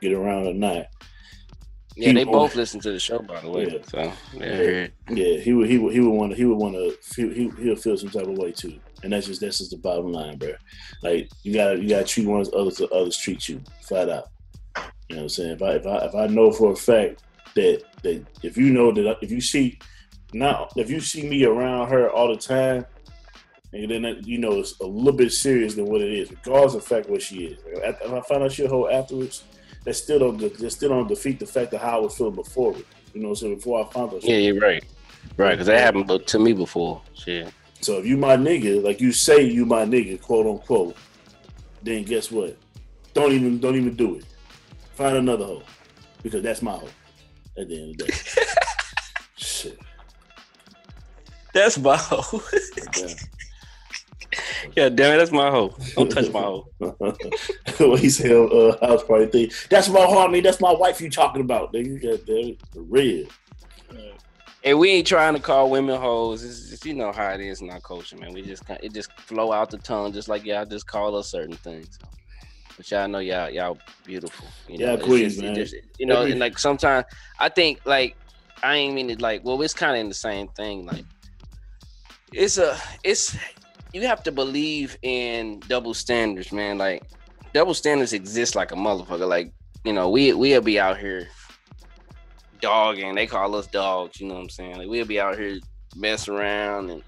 get 0.00 0.12
around 0.12 0.46
or 0.46 0.54
not. 0.54 0.86
Yeah, 1.96 2.08
He 2.08 2.12
they 2.14 2.24
won. 2.26 2.32
both 2.40 2.54
listen 2.56 2.78
to 2.80 2.92
the 2.92 2.98
show, 3.00 3.20
by 3.20 3.40
the 3.40 3.50
way. 3.50 3.66
Yeah. 3.72 3.78
So 3.88 4.12
yeah, 4.34 4.86
Yeah, 5.08 5.38
he 5.38 5.54
would 5.54 5.68
he 5.70 5.78
would 5.78 5.94
he 5.94 6.00
would 6.00 6.10
want 6.10 6.32
to 6.32 6.36
he 6.36 6.44
would 6.44 6.58
want 6.58 6.74
to 6.74 6.92
feel 7.02 7.30
he 7.30 7.50
he'll 7.58 7.76
feel 7.76 7.96
some 7.96 8.10
type 8.10 8.26
of 8.26 8.36
way 8.36 8.52
too, 8.52 8.78
and 9.02 9.12
that's 9.12 9.26
just 9.26 9.40
that's 9.40 9.58
just 9.58 9.70
the 9.70 9.78
bottom 9.78 10.12
line, 10.12 10.36
bro. 10.36 10.52
Like 11.02 11.30
you 11.42 11.54
gotta 11.54 11.80
you 11.80 11.88
gotta 11.88 12.04
treat 12.04 12.26
one 12.26 12.42
as 12.42 12.50
others 12.54 12.80
as 12.80 12.88
others 12.92 13.16
treat 13.16 13.48
you, 13.48 13.62
flat 13.88 14.10
out. 14.10 14.24
You 15.08 15.16
know 15.16 15.16
what 15.16 15.22
I'm 15.22 15.28
saying? 15.30 15.50
If 15.52 15.62
I 15.62 15.70
if 15.76 15.86
I 15.86 15.96
if 16.04 16.14
I 16.14 16.26
know 16.26 16.52
for 16.52 16.72
a 16.72 16.76
fact 16.76 17.22
that 17.54 17.82
that 18.02 18.26
if 18.42 18.58
you 18.58 18.70
know 18.74 18.92
that 18.92 19.16
if 19.22 19.30
you 19.30 19.40
see 19.40 19.78
now 20.32 20.68
if 20.76 20.90
you 20.90 21.00
see 21.00 21.28
me 21.28 21.44
around 21.44 21.88
her 21.88 22.10
all 22.10 22.28
the 22.28 22.36
time, 22.36 22.84
and 23.72 23.90
then 23.90 24.04
uh, 24.04 24.14
you 24.22 24.38
know 24.38 24.60
it's 24.60 24.78
a 24.80 24.86
little 24.86 25.12
bit 25.12 25.32
serious 25.32 25.74
than 25.74 25.86
what 25.86 26.00
it 26.00 26.12
is, 26.12 26.30
regardless 26.30 26.74
of 26.74 26.82
the 26.82 26.88
fact 26.88 27.08
what 27.08 27.22
she 27.22 27.46
is. 27.46 27.58
If 27.66 28.12
I 28.12 28.20
find 28.22 28.42
out 28.42 28.52
she 28.52 28.64
a 28.64 28.68
hoe 28.68 28.88
afterwards, 28.88 29.44
that 29.84 29.94
still 29.94 30.18
don't 30.18 30.38
that 30.38 30.70
still 30.70 30.90
don't 30.90 31.08
defeat 31.08 31.38
the 31.38 31.46
fact 31.46 31.74
of 31.74 31.80
how 31.80 31.98
I 31.98 32.00
was 32.00 32.16
feeling 32.16 32.34
before 32.34 32.76
it. 32.76 32.86
You 33.14 33.22
know, 33.22 33.34
so 33.34 33.54
before 33.54 33.84
I 33.84 33.92
found 33.92 34.14
out, 34.14 34.24
Yeah, 34.24 34.36
you're 34.36 34.58
right. 34.58 34.84
Right, 35.36 35.52
because 35.52 35.66
that 35.66 35.80
happened 35.80 36.26
to 36.26 36.38
me 36.38 36.52
before. 36.52 37.02
Shit. 37.14 37.52
So 37.80 37.98
if 37.98 38.06
you 38.06 38.16
my 38.16 38.36
nigga, 38.36 38.82
like 38.82 39.00
you 39.00 39.12
say 39.12 39.42
you 39.42 39.66
my 39.66 39.84
nigga, 39.84 40.20
quote 40.20 40.46
unquote, 40.46 40.96
then 41.82 42.04
guess 42.04 42.30
what? 42.30 42.56
Don't 43.14 43.32
even 43.32 43.58
don't 43.58 43.76
even 43.76 43.94
do 43.94 44.16
it. 44.16 44.24
Find 44.94 45.16
another 45.16 45.44
hoe. 45.44 45.62
Because 46.22 46.42
that's 46.42 46.62
my 46.62 46.72
hoe. 46.72 46.88
At 47.58 47.68
the 47.68 47.82
end 47.82 48.00
of 48.00 48.06
the 48.06 48.12
day. 48.12 48.42
That's 51.56 51.78
my 51.78 51.96
hoe. 51.96 52.42
Yeah. 52.98 53.08
yeah, 54.76 54.88
damn 54.88 55.14
it, 55.14 55.18
that's 55.18 55.30
my 55.30 55.50
hoe. 55.50 55.74
Don't 55.94 56.10
touch 56.10 56.30
my 56.32 56.40
hoe. 56.40 56.68
what 56.78 58.00
he 58.00 58.10
said, 58.10 58.32
uh, 58.32 58.76
house 58.84 59.04
party 59.04 59.26
thing. 59.26 59.50
That's 59.70 59.88
my 59.88 60.00
homie. 60.00 60.42
That's 60.42 60.60
my 60.60 60.72
wife. 60.72 61.00
You 61.00 61.08
talking 61.10 61.40
about? 61.42 61.72
Nigga, 61.72 62.02
got 62.02 62.26
that 62.26 62.56
red. 62.74 63.28
And 64.64 64.78
we 64.78 64.90
ain't 64.90 65.06
trying 65.06 65.34
to 65.34 65.40
call 65.40 65.70
women 65.70 65.98
hoes. 66.00 66.42
It's 66.42 66.70
just, 66.70 66.84
you 66.84 66.94
know 66.94 67.12
how 67.12 67.30
it 67.30 67.40
is 67.40 67.60
in 67.60 67.70
our 67.70 67.80
culture, 67.80 68.16
man. 68.16 68.32
We 68.34 68.42
just 68.42 68.64
it 68.82 68.92
just 68.92 69.12
flow 69.20 69.52
out 69.52 69.70
the 69.70 69.78
tongue, 69.78 70.12
just 70.12 70.28
like 70.28 70.44
y'all 70.44 70.66
just 70.66 70.86
call 70.86 71.16
us 71.16 71.30
certain 71.30 71.54
things. 71.56 71.98
But 72.76 72.90
y'all 72.90 73.08
know 73.08 73.20
y'all 73.20 73.48
y'all 73.48 73.78
beautiful. 74.04 74.48
You 74.68 74.78
know, 74.78 74.94
Y'all 74.96 75.04
queens, 75.04 75.38
man. 75.38 75.54
just- 75.54 75.76
you 75.98 76.06
know, 76.06 76.22
and 76.22 76.40
like 76.40 76.58
sometimes 76.58 77.06
I 77.38 77.48
think 77.48 77.80
like 77.84 78.16
I 78.62 78.76
ain't 78.76 78.94
mean 78.94 79.08
it 79.10 79.20
like 79.20 79.44
well, 79.44 79.60
it's 79.62 79.74
kind 79.74 79.92
of 79.96 80.00
in 80.00 80.08
the 80.08 80.14
same 80.14 80.48
thing. 80.48 80.84
Like 80.84 81.04
it's 82.36 82.58
a 82.58 82.78
it's 83.02 83.36
you 83.92 84.02
have 84.02 84.22
to 84.24 84.32
believe 84.32 84.98
in 85.02 85.60
double 85.68 85.94
standards, 85.94 86.52
man. 86.52 86.78
Like 86.78 87.02
double 87.54 87.74
standards 87.74 88.12
exist 88.12 88.54
like 88.54 88.72
a 88.72 88.76
motherfucker. 88.76 89.26
Like 89.26 89.52
you 89.84 89.92
know, 89.92 90.10
we 90.10 90.32
we'll 90.34 90.60
be 90.60 90.78
out 90.78 90.98
here 90.98 91.28
dogging. 92.60 93.14
They 93.14 93.26
call 93.26 93.54
us 93.54 93.66
dogs. 93.66 94.20
You 94.20 94.28
know 94.28 94.34
what 94.34 94.42
I'm 94.42 94.50
saying? 94.50 94.76
Like 94.76 94.88
we'll 94.88 95.06
be 95.06 95.20
out 95.20 95.38
here 95.38 95.58
messing 95.96 96.34
around 96.34 96.90
and 96.90 97.02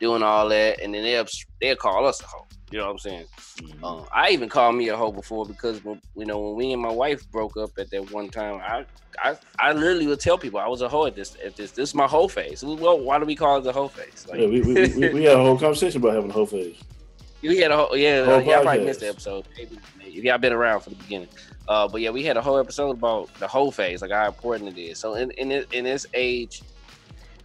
doing 0.00 0.22
all 0.22 0.48
that, 0.50 0.80
and 0.80 0.94
then 0.94 1.02
they'll 1.02 1.26
they'll 1.60 1.76
call 1.76 2.06
us 2.06 2.20
a 2.20 2.26
hoe. 2.26 2.46
You 2.70 2.78
know 2.78 2.86
what 2.86 2.92
I'm 2.92 2.98
saying? 2.98 3.26
Mhm. 3.60 3.84
Um, 3.84 4.06
I 4.12 4.30
even 4.30 4.48
called 4.48 4.74
me 4.74 4.88
a 4.88 4.96
hoe 4.96 5.12
before 5.12 5.44
because 5.46 5.84
when, 5.84 6.00
you 6.16 6.26
know 6.26 6.38
when 6.40 6.56
we 6.56 6.72
and 6.72 6.82
my 6.82 6.90
wife 6.90 7.30
broke 7.30 7.56
up 7.56 7.70
at 7.78 7.90
that 7.90 8.10
one 8.10 8.30
time, 8.30 8.56
I 8.56 8.84
I, 9.22 9.36
I 9.58 9.72
literally 9.72 10.06
would 10.06 10.20
tell 10.20 10.38
people 10.38 10.58
I 10.58 10.66
was 10.66 10.82
a 10.82 10.88
hoe 10.88 11.06
at 11.06 11.14
this 11.14 11.36
at 11.44 11.56
this 11.56 11.72
this 11.72 11.90
is 11.90 11.94
my 11.94 12.06
hoe 12.06 12.26
face. 12.26 12.62
Well, 12.62 12.98
why 12.98 13.18
do 13.18 13.26
we 13.26 13.36
call 13.36 13.58
it 13.58 13.64
the 13.64 13.72
hoe 13.72 13.88
face? 13.88 14.26
Like 14.28 14.40
Yeah, 14.40 14.46
we, 14.46 14.62
we, 14.62 14.74
we, 14.74 15.08
we 15.10 15.24
had 15.24 15.36
a 15.36 15.42
whole 15.42 15.58
conversation 15.58 16.00
about 16.00 16.14
having 16.14 16.30
a 16.30 16.32
whole 16.32 16.46
face. 16.46 16.76
we 17.42 17.58
had 17.58 17.70
a 17.70 17.76
whole 17.76 17.96
yeah, 17.96 18.24
Whole 18.24 18.42
y'all 18.42 18.62
probably 18.62 18.84
missed 18.84 19.00
the 19.00 19.08
episode. 19.08 19.46
If 19.56 20.24
y'all 20.24 20.38
been 20.38 20.52
around 20.52 20.80
for 20.80 20.90
the 20.90 20.96
beginning. 20.96 21.28
Uh, 21.68 21.88
but 21.88 22.00
yeah, 22.00 22.10
we 22.10 22.22
had 22.22 22.36
a 22.36 22.42
whole 22.42 22.58
episode 22.58 22.90
about 22.90 23.32
the 23.34 23.48
whole 23.48 23.70
phase, 23.70 24.02
like 24.02 24.10
how 24.10 24.26
important 24.26 24.76
it 24.76 24.80
is. 24.80 24.98
So 24.98 25.14
in 25.14 25.30
in 25.32 25.48
this, 25.48 25.66
in 25.72 25.84
this 25.84 26.06
age, 26.14 26.62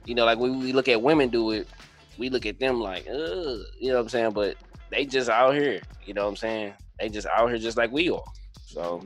you 0.06 0.16
know, 0.16 0.26
like 0.26 0.40
when 0.40 0.60
we 0.60 0.74
look 0.74 0.88
at 0.88 1.02
women 1.02 1.30
do 1.30 1.52
it, 1.52 1.68
we 2.18 2.30
look 2.30 2.46
at 2.46 2.60
them 2.60 2.80
like, 2.80 3.08
Ugh, 3.08 3.60
you 3.80 3.90
know 3.90 3.96
what 3.96 4.02
I'm 4.02 4.10
saying? 4.10 4.32
But 4.32 4.56
they 4.92 5.06
just 5.06 5.30
out 5.30 5.56
here, 5.56 5.82
you 6.06 6.14
know 6.14 6.24
what 6.24 6.30
I'm 6.30 6.36
saying? 6.38 6.74
They 7.00 7.10
just 7.10 7.28
out 7.28 7.50
here 7.50 7.58
just 7.58 7.78
like 7.78 7.92
we 7.92 8.10
are. 8.10 8.24
So, 8.66 9.04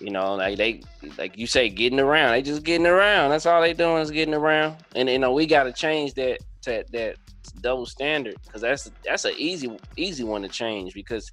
you 0.00 0.10
know, 0.10 0.34
like 0.34 0.56
they 0.56 0.82
like 1.18 1.36
you 1.36 1.46
say, 1.46 1.68
getting 1.68 2.00
around. 2.00 2.32
They 2.32 2.42
just 2.42 2.62
getting 2.62 2.86
around. 2.86 3.30
That's 3.30 3.46
all 3.46 3.60
they 3.60 3.74
doing 3.74 4.02
is 4.02 4.10
getting 4.10 4.34
around. 4.34 4.76
And 4.94 5.08
you 5.08 5.18
know, 5.18 5.32
we 5.32 5.46
got 5.46 5.64
to 5.64 5.72
change 5.72 6.14
that 6.14 6.38
that 6.66 6.90
that 6.92 7.16
double 7.60 7.86
standard 7.86 8.36
because 8.44 8.62
that's 8.62 8.90
that's 9.04 9.24
an 9.24 9.34
easy 9.36 9.68
easy 9.96 10.24
one 10.24 10.42
to 10.42 10.48
change 10.48 10.94
because 10.94 11.30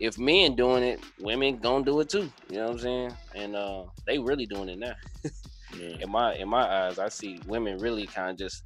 if 0.00 0.18
men 0.18 0.54
doing 0.54 0.82
it, 0.82 1.00
women 1.20 1.58
gonna 1.58 1.84
do 1.84 2.00
it 2.00 2.08
too. 2.08 2.30
You 2.48 2.58
know 2.58 2.64
what 2.66 2.72
I'm 2.72 2.78
saying? 2.78 3.16
And 3.34 3.56
uh, 3.56 3.84
they 4.06 4.18
really 4.18 4.46
doing 4.46 4.68
it 4.68 4.78
now. 4.78 4.94
Yeah. 5.76 5.96
In 6.00 6.10
my 6.10 6.34
in 6.34 6.48
my 6.48 6.66
eyes, 6.66 6.98
I 6.98 7.08
see 7.08 7.40
women 7.46 7.78
really 7.78 8.06
kind 8.06 8.30
of 8.30 8.38
just 8.38 8.62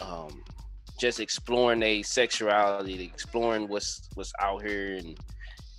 um 0.00 0.42
just 0.98 1.20
exploring 1.20 1.82
a 1.82 2.02
sexuality, 2.02 3.04
exploring 3.04 3.68
what's 3.68 4.08
what's 4.14 4.32
out 4.40 4.62
here 4.62 4.96
and 4.96 5.18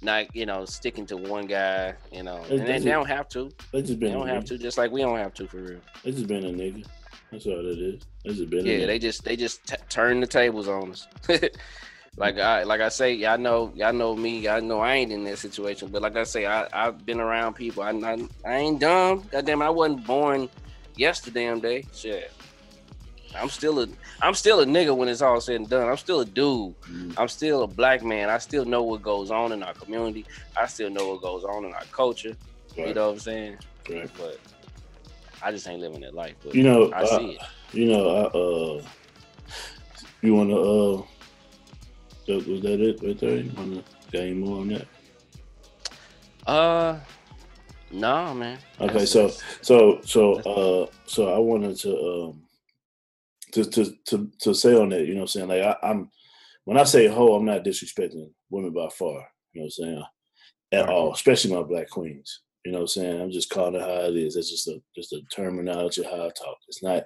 not 0.02 0.36
you 0.36 0.46
know 0.46 0.66
sticking 0.66 1.06
to 1.08 1.18
one 1.18 1.46
guy. 1.46 1.94
You 2.12 2.24
know, 2.24 2.44
and 2.50 2.68
they, 2.68 2.80
they 2.80 2.92
don't 2.92 3.08
have 3.08 3.30
to. 3.30 3.52
They 3.72 3.82
just 3.82 4.00
been. 4.00 4.10
They 4.12 4.18
don't 4.18 4.28
have 4.28 4.44
nigga. 4.44 4.48
to. 4.50 4.58
Just 4.58 4.78
like 4.78 4.92
we 4.92 5.02
don't 5.02 5.18
have 5.18 5.34
to 5.36 5.48
for 5.48 5.58
real. 5.58 5.80
They 6.04 6.12
just 6.12 6.28
been 6.28 6.46
a 6.46 6.50
nigga. 6.50 6.86
That's 7.32 7.46
all 7.48 7.60
it 7.60 7.80
is. 7.80 8.04
They 8.24 8.34
just 8.34 8.50
been 8.50 8.66
Yeah, 8.66 8.86
they 8.86 9.00
just 9.00 9.24
they 9.24 9.36
just 9.36 9.66
t- 9.66 9.76
turn 9.90 10.20
the 10.20 10.28
tables 10.28 10.68
on 10.68 10.92
us. 10.92 11.08
like 12.18 12.38
I 12.38 12.64
like 12.64 12.82
I 12.82 12.90
say, 12.90 13.14
y'all 13.14 13.38
know 13.38 13.72
y'all 13.76 13.94
know 13.94 14.16
me. 14.16 14.40
Y'all 14.40 14.62
know 14.62 14.80
I 14.80 14.96
ain't 14.96 15.12
in 15.12 15.24
that 15.24 15.40
situation. 15.40 15.88
But 15.90 16.02
like 16.02 16.16
I 16.16 16.24
say, 16.24 16.46
I 16.46 16.68
I've 16.72 17.06
been 17.06 17.20
around 17.20 17.56
people. 17.56 17.84
I 17.84 17.92
I, 17.92 18.28
I 18.46 18.56
ain't 18.58 18.80
dumb. 18.80 19.24
Goddamn, 19.32 19.62
I 19.62 19.70
wasn't 19.70 20.06
born 20.06 20.50
yesterday 20.96 21.46
damn 21.46 21.60
day. 21.60 21.86
Shit. 21.94 22.32
I'm 23.36 23.50
still 23.50 23.80
a 23.82 23.88
I'm 24.22 24.34
still 24.34 24.60
a 24.62 24.66
nigga 24.66 24.96
when 24.96 25.10
it's 25.10 25.22
all 25.22 25.42
said 25.42 25.56
and 25.56 25.70
done. 25.70 25.90
I'm 25.90 25.98
still 25.98 26.22
a 26.22 26.26
dude. 26.26 26.76
Mhm. 26.82 27.14
I'm 27.18 27.28
still 27.28 27.64
a 27.64 27.68
black 27.68 28.04
man. 28.04 28.30
I 28.30 28.38
still 28.38 28.66
know 28.66 28.84
what 28.84 29.02
goes 29.02 29.32
on 29.32 29.52
in 29.52 29.64
our 29.64 29.74
community. 29.74 30.26
I 30.56 30.68
still 30.68 30.90
know 30.90 31.10
what 31.10 31.22
goes 31.22 31.44
on 31.44 31.66
in 31.66 31.74
our 31.74 31.86
culture. 31.92 32.36
You 32.76 32.94
know 32.94 33.08
what 33.08 33.14
I'm 33.14 33.20
saying? 33.20 33.58
right. 33.90 34.10
But 34.18 34.40
I 35.42 35.52
just 35.52 35.68
ain't 35.68 35.82
living 35.82 36.02
that 36.02 36.14
life. 36.14 36.36
But 36.44 36.56
You 36.56 36.64
know, 36.64 36.92
I 36.94 37.02
uh, 37.04 37.18
see 37.18 37.32
it. 37.32 37.42
You 37.74 37.86
know, 37.88 38.10
I, 38.16 38.24
uh, 38.38 38.84
you 40.22 40.36
want 40.36 40.50
to, 40.50 40.58
uh, 40.58 42.36
was 42.52 42.62
that 42.62 42.80
it 42.80 43.04
right 43.04 43.20
there? 43.20 43.38
You 43.38 43.52
want 43.56 43.74
to 43.76 43.84
got 44.12 44.22
any 44.22 44.34
more 44.34 44.62
on 44.62 44.68
that? 44.70 44.88
Uh, 46.48 47.00
no, 47.92 48.34
man. 48.34 48.58
Okay, 48.80 48.88
That's- 49.06 49.12
so 49.12 49.30
so 49.62 50.02
so 50.04 50.34
uh 50.42 50.88
so 51.06 51.34
I 51.34 51.38
wanted 51.38 51.78
to 51.78 51.98
um 51.98 52.43
to 53.54 53.66
to 53.66 53.94
to 54.06 54.32
to 54.42 54.54
say 54.54 54.76
on 54.76 54.90
that, 54.90 55.06
you 55.06 55.14
know 55.14 55.22
what 55.22 55.36
I'm 55.36 55.48
saying? 55.48 55.48
Like 55.48 55.62
I, 55.62 55.76
I'm 55.84 56.10
when 56.66 56.78
I 56.78 56.84
say 56.84 57.08
hoe, 57.08 57.36
I'm 57.36 57.46
not 57.46 57.64
disrespecting 57.64 58.30
women 58.50 58.74
by 58.74 58.90
far, 58.90 59.28
you 59.54 59.62
know 59.62 59.66
what 59.66 59.66
I'm 59.66 59.70
saying? 59.70 60.04
At 60.72 60.90
all, 60.90 61.14
especially 61.14 61.54
my 61.54 61.64
black 61.64 61.90
queens. 61.90 62.42
You 62.66 62.72
know 62.72 62.80
what 62.80 62.84
I'm 62.84 62.88
saying? 62.88 63.22
I'm 63.22 63.32
just 63.32 63.50
calling 63.50 63.76
it 63.76 63.82
how 63.82 64.08
it 64.08 64.16
is. 64.16 64.36
That's 64.36 64.50
just 64.50 64.68
a 64.70 64.82
just 64.96 65.14
a 65.14 65.22
terminology 65.36 66.04
how 66.04 66.26
I 66.26 66.30
talk. 66.30 66.58
It's 66.68 66.82
not 66.82 67.04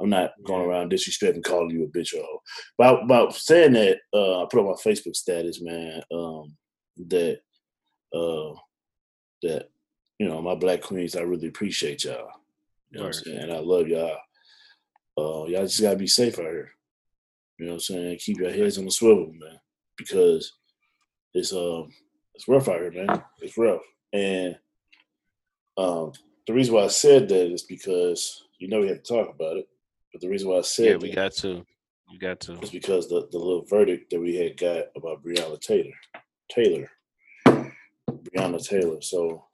I'm 0.00 0.08
not 0.08 0.32
going 0.44 0.66
around 0.68 0.90
disrespecting 0.90 1.44
calling 1.44 1.70
you 1.70 1.84
a 1.84 1.86
bitch 1.86 2.14
or 2.14 2.20
a 2.20 2.22
hoe. 2.22 2.42
About 2.78 3.04
about 3.04 3.34
saying 3.36 3.74
that, 3.74 3.98
uh 4.12 4.42
I 4.42 4.46
put 4.50 4.60
on 4.60 4.66
my 4.66 4.72
Facebook 4.72 5.14
status, 5.14 5.60
man, 5.60 6.02
um 6.12 6.56
that 7.08 7.40
uh 8.14 8.54
that 9.42 9.68
you 10.18 10.28
know, 10.28 10.40
my 10.40 10.54
black 10.54 10.80
queens, 10.80 11.16
I 11.16 11.20
really 11.20 11.48
appreciate 11.48 12.04
y'all. 12.04 12.30
You 12.90 12.98
know 12.98 13.06
what 13.06 13.16
I'm 13.16 13.24
saying? 13.24 13.38
And 13.38 13.52
I 13.52 13.58
love 13.58 13.88
y'all. 13.88 14.16
Uh, 15.16 15.44
y'all 15.46 15.62
just 15.62 15.80
gotta 15.80 15.96
be 15.96 16.06
safe 16.06 16.38
out 16.38 16.44
here. 16.44 16.70
You 17.58 17.66
know 17.66 17.72
what 17.72 17.76
I'm 17.76 17.80
saying? 17.80 18.18
Keep 18.18 18.38
your 18.38 18.50
heads 18.50 18.78
on 18.78 18.84
the 18.84 18.90
swivel, 18.90 19.32
man, 19.32 19.60
because 19.96 20.52
it's 21.34 21.52
um 21.52 21.90
it's 22.34 22.48
rough 22.48 22.68
out 22.68 22.80
here, 22.80 22.90
man. 22.90 23.22
It's 23.40 23.56
rough, 23.56 23.82
and 24.12 24.56
um 25.76 26.12
the 26.46 26.52
reason 26.52 26.74
why 26.74 26.84
I 26.84 26.88
said 26.88 27.28
that 27.28 27.52
is 27.52 27.62
because 27.62 28.44
you 28.58 28.68
know 28.68 28.80
we 28.80 28.88
have 28.88 29.02
to 29.02 29.14
talk 29.14 29.32
about 29.34 29.56
it. 29.56 29.68
But 30.12 30.20
the 30.20 30.28
reason 30.28 30.48
why 30.48 30.58
I 30.58 30.62
said 30.62 30.86
Yeah, 30.86 30.96
we 30.96 31.08
that 31.10 31.14
got 31.14 31.32
to. 31.36 31.64
We 32.10 32.18
got 32.18 32.40
to. 32.40 32.58
is 32.60 32.70
because 32.70 33.08
the 33.08 33.28
the 33.30 33.38
little 33.38 33.64
verdict 33.64 34.10
that 34.10 34.20
we 34.20 34.34
had 34.36 34.56
got 34.56 34.86
about 34.96 35.24
Breonna 35.24 35.60
Taylor, 35.60 35.94
Taylor, 36.50 36.90
Breonna 38.08 38.64
Taylor. 38.64 39.00
So, 39.00 39.44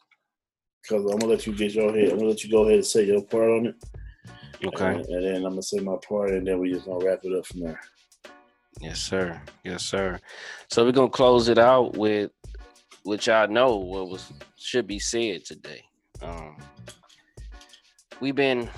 cause 0.88 1.02
I'm 1.04 1.18
gonna 1.18 1.26
let 1.26 1.46
you 1.46 1.54
get 1.54 1.72
your 1.72 1.94
head. 1.94 2.10
I'm 2.10 2.18
gonna 2.18 2.30
let 2.30 2.44
you 2.44 2.50
go 2.50 2.64
ahead 2.64 2.76
and 2.76 2.86
say 2.86 3.04
your 3.04 3.22
part 3.22 3.50
on 3.50 3.66
it. 3.66 3.74
Okay. 4.64 4.94
And, 4.94 5.06
and 5.06 5.26
then 5.26 5.36
I'm 5.36 5.52
gonna 5.52 5.62
say 5.62 5.78
my 5.78 5.96
part, 6.06 6.30
and 6.30 6.46
then 6.46 6.58
we 6.58 6.72
just 6.72 6.86
gonna 6.86 7.04
wrap 7.04 7.20
it 7.22 7.36
up 7.36 7.46
from 7.46 7.60
there. 7.60 7.80
Yes, 8.80 9.00
sir. 9.00 9.40
Yes, 9.64 9.84
sir. 9.84 10.18
So 10.68 10.84
we're 10.84 10.92
gonna 10.92 11.10
close 11.10 11.48
it 11.48 11.58
out 11.58 11.96
with 11.96 12.30
which 13.02 13.28
I 13.28 13.46
know 13.46 13.76
what 13.76 14.08
was 14.08 14.32
should 14.56 14.86
be 14.86 14.98
said 14.98 15.44
today. 15.44 15.82
Um 16.22 16.56
we've 18.20 18.34
been 18.34 18.68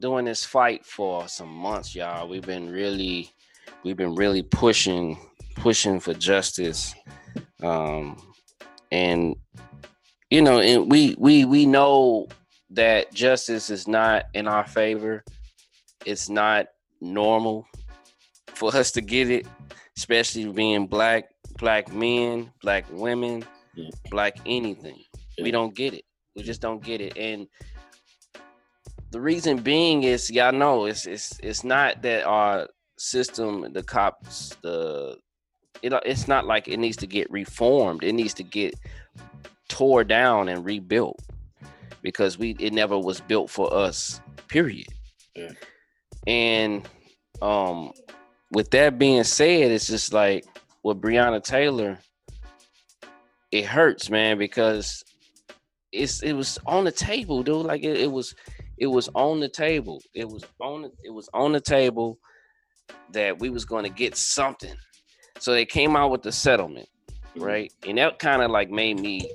doing 0.00 0.24
this 0.24 0.44
fight 0.44 0.84
for 0.84 1.28
some 1.28 1.48
months, 1.48 1.94
y'all. 1.94 2.28
We've 2.28 2.46
been 2.46 2.70
really 2.70 3.30
we've 3.84 3.96
been 3.96 4.14
really 4.14 4.42
pushing 4.42 5.18
pushing 5.56 6.00
for 6.00 6.14
justice. 6.14 6.94
Um 7.62 8.20
and 8.90 9.36
you 10.30 10.42
know, 10.42 10.60
and 10.60 10.90
we 10.90 11.14
we 11.18 11.44
we 11.44 11.66
know 11.66 12.28
that 12.72 13.12
justice 13.12 13.70
is 13.70 13.86
not 13.86 14.26
in 14.34 14.48
our 14.48 14.66
favor. 14.66 15.24
It's 16.06 16.28
not 16.28 16.66
normal 17.00 17.66
for 18.54 18.74
us 18.74 18.90
to 18.92 19.00
get 19.00 19.30
it, 19.30 19.46
especially 19.96 20.46
being 20.50 20.86
black, 20.86 21.24
black 21.58 21.92
men, 21.92 22.50
black 22.62 22.84
women, 22.90 23.44
Yeah. 23.74 23.90
black 24.10 24.36
anything. 24.46 25.02
We 25.40 25.50
don't 25.50 25.74
get 25.74 25.94
it. 25.94 26.04
We 26.34 26.42
just 26.42 26.60
don't 26.60 26.82
get 26.82 27.00
it. 27.00 27.16
And 27.16 27.46
the 29.10 29.20
reason 29.20 29.58
being 29.58 30.02
is 30.04 30.30
y'all 30.30 30.52
know 30.52 30.86
it's 30.86 31.06
it's 31.06 31.38
it's 31.42 31.64
not 31.64 32.02
that 32.02 32.24
our 32.24 32.68
system, 32.98 33.72
the 33.72 33.82
cops, 33.82 34.56
the 34.62 35.18
it, 35.82 35.92
it's 36.06 36.28
not 36.28 36.46
like 36.46 36.68
it 36.68 36.78
needs 36.78 36.96
to 36.98 37.06
get 37.06 37.30
reformed. 37.30 38.04
It 38.04 38.12
needs 38.12 38.34
to 38.34 38.42
get 38.42 38.74
tore 39.68 40.04
down 40.04 40.48
and 40.48 40.64
rebuilt 40.64 41.18
because 42.02 42.38
we 42.38 42.50
it 42.58 42.72
never 42.72 42.98
was 42.98 43.20
built 43.20 43.50
for 43.50 43.72
us. 43.72 44.20
Period. 44.48 44.88
Yeah. 45.34 45.52
And 46.26 46.88
um 47.40 47.92
with 48.50 48.70
that 48.70 48.98
being 48.98 49.24
said, 49.24 49.70
it's 49.70 49.86
just 49.86 50.12
like 50.12 50.44
with 50.82 51.00
Breonna 51.00 51.42
Taylor, 51.42 51.98
it 53.50 53.64
hurts, 53.64 54.10
man, 54.10 54.38
because 54.38 55.04
it's 55.92 56.22
it 56.22 56.32
was 56.32 56.58
on 56.66 56.84
the 56.84 56.92
table, 56.92 57.42
dude. 57.42 57.66
Like 57.66 57.82
it, 57.82 57.98
it 57.98 58.10
was 58.10 58.34
it 58.78 58.86
was 58.86 59.08
on 59.14 59.40
the 59.40 59.48
table. 59.48 60.02
It 60.14 60.28
was 60.28 60.44
on 60.60 60.90
it 61.04 61.10
was 61.10 61.28
on 61.32 61.52
the 61.52 61.60
table 61.60 62.18
that 63.12 63.38
we 63.38 63.50
was 63.50 63.64
going 63.64 63.84
to 63.84 63.90
get 63.90 64.16
something. 64.16 64.74
So 65.38 65.52
they 65.52 65.66
came 65.66 65.96
out 65.96 66.10
with 66.10 66.22
the 66.22 66.32
settlement, 66.32 66.88
right? 67.36 67.72
And 67.86 67.98
that 67.98 68.18
kind 68.18 68.42
of 68.42 68.50
like 68.50 68.70
made 68.70 68.98
me, 68.98 69.30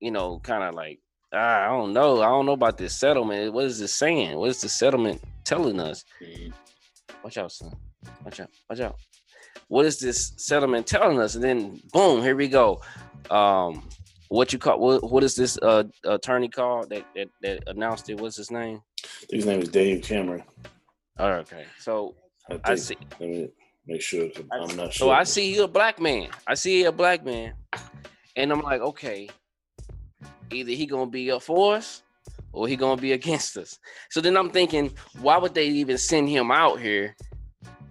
you 0.00 0.10
know, 0.10 0.40
kind 0.40 0.62
of 0.62 0.74
like 0.74 0.98
I 1.32 1.66
don't 1.66 1.92
know, 1.92 2.20
I 2.20 2.26
don't 2.26 2.46
know 2.46 2.52
about 2.52 2.76
this 2.76 2.94
settlement. 2.94 3.52
What 3.52 3.64
is 3.64 3.78
this 3.78 3.94
saying? 3.94 4.36
What 4.36 4.50
is 4.50 4.60
the 4.60 4.68
settlement 4.68 5.22
telling 5.44 5.80
us? 5.80 6.04
Watch 7.24 7.38
out, 7.38 7.52
son. 7.52 7.74
Watch 8.24 8.40
out. 8.40 8.50
Watch 8.68 8.80
out. 8.80 8.96
What 9.68 9.86
is 9.86 9.98
this 9.98 10.34
settlement 10.36 10.86
telling 10.86 11.18
us? 11.18 11.34
And 11.34 11.42
then 11.42 11.80
boom, 11.92 12.20
here 12.22 12.36
we 12.36 12.48
go. 12.48 12.82
Um, 13.30 13.88
what 14.28 14.52
you 14.52 14.58
call 14.58 14.78
what, 14.78 15.10
what 15.10 15.22
is 15.22 15.34
this 15.34 15.58
uh 15.62 15.84
attorney 16.04 16.48
called 16.48 16.90
that, 16.90 17.04
that 17.14 17.28
that 17.42 17.62
announced 17.66 18.10
it? 18.10 18.20
What's 18.20 18.36
his 18.36 18.50
name? 18.50 18.82
His 19.30 19.46
name 19.46 19.62
is 19.62 19.68
Dave 19.68 20.02
Cameron. 20.02 20.42
Oh, 21.18 21.28
okay. 21.28 21.64
So 21.78 22.14
I, 22.50 22.60
I 22.64 22.74
see. 22.74 22.96
Let 23.20 23.28
me 23.28 23.48
make 23.86 24.02
sure. 24.02 24.28
I'm 24.50 24.76
not 24.76 24.92
sure. 24.92 25.08
So. 25.08 25.10
I 25.10 25.24
see 25.24 25.54
you 25.54 25.64
a 25.64 25.68
black 25.68 26.00
man. 26.00 26.28
I 26.46 26.54
see 26.54 26.84
a 26.84 26.92
black 26.92 27.24
man, 27.24 27.54
and 28.36 28.52
I'm 28.52 28.62
like, 28.62 28.80
okay, 28.80 29.28
either 30.52 30.72
he 30.72 30.86
gonna 30.86 31.10
be 31.10 31.30
up 31.30 31.42
for 31.42 31.76
us 31.76 32.02
or 32.52 32.68
he 32.68 32.76
gonna 32.76 33.00
be 33.00 33.12
against 33.12 33.56
us. 33.56 33.78
So 34.10 34.20
then 34.20 34.36
I'm 34.36 34.50
thinking, 34.50 34.92
why 35.20 35.38
would 35.38 35.54
they 35.54 35.66
even 35.66 35.98
send 35.98 36.28
him 36.28 36.50
out 36.50 36.80
here? 36.80 37.16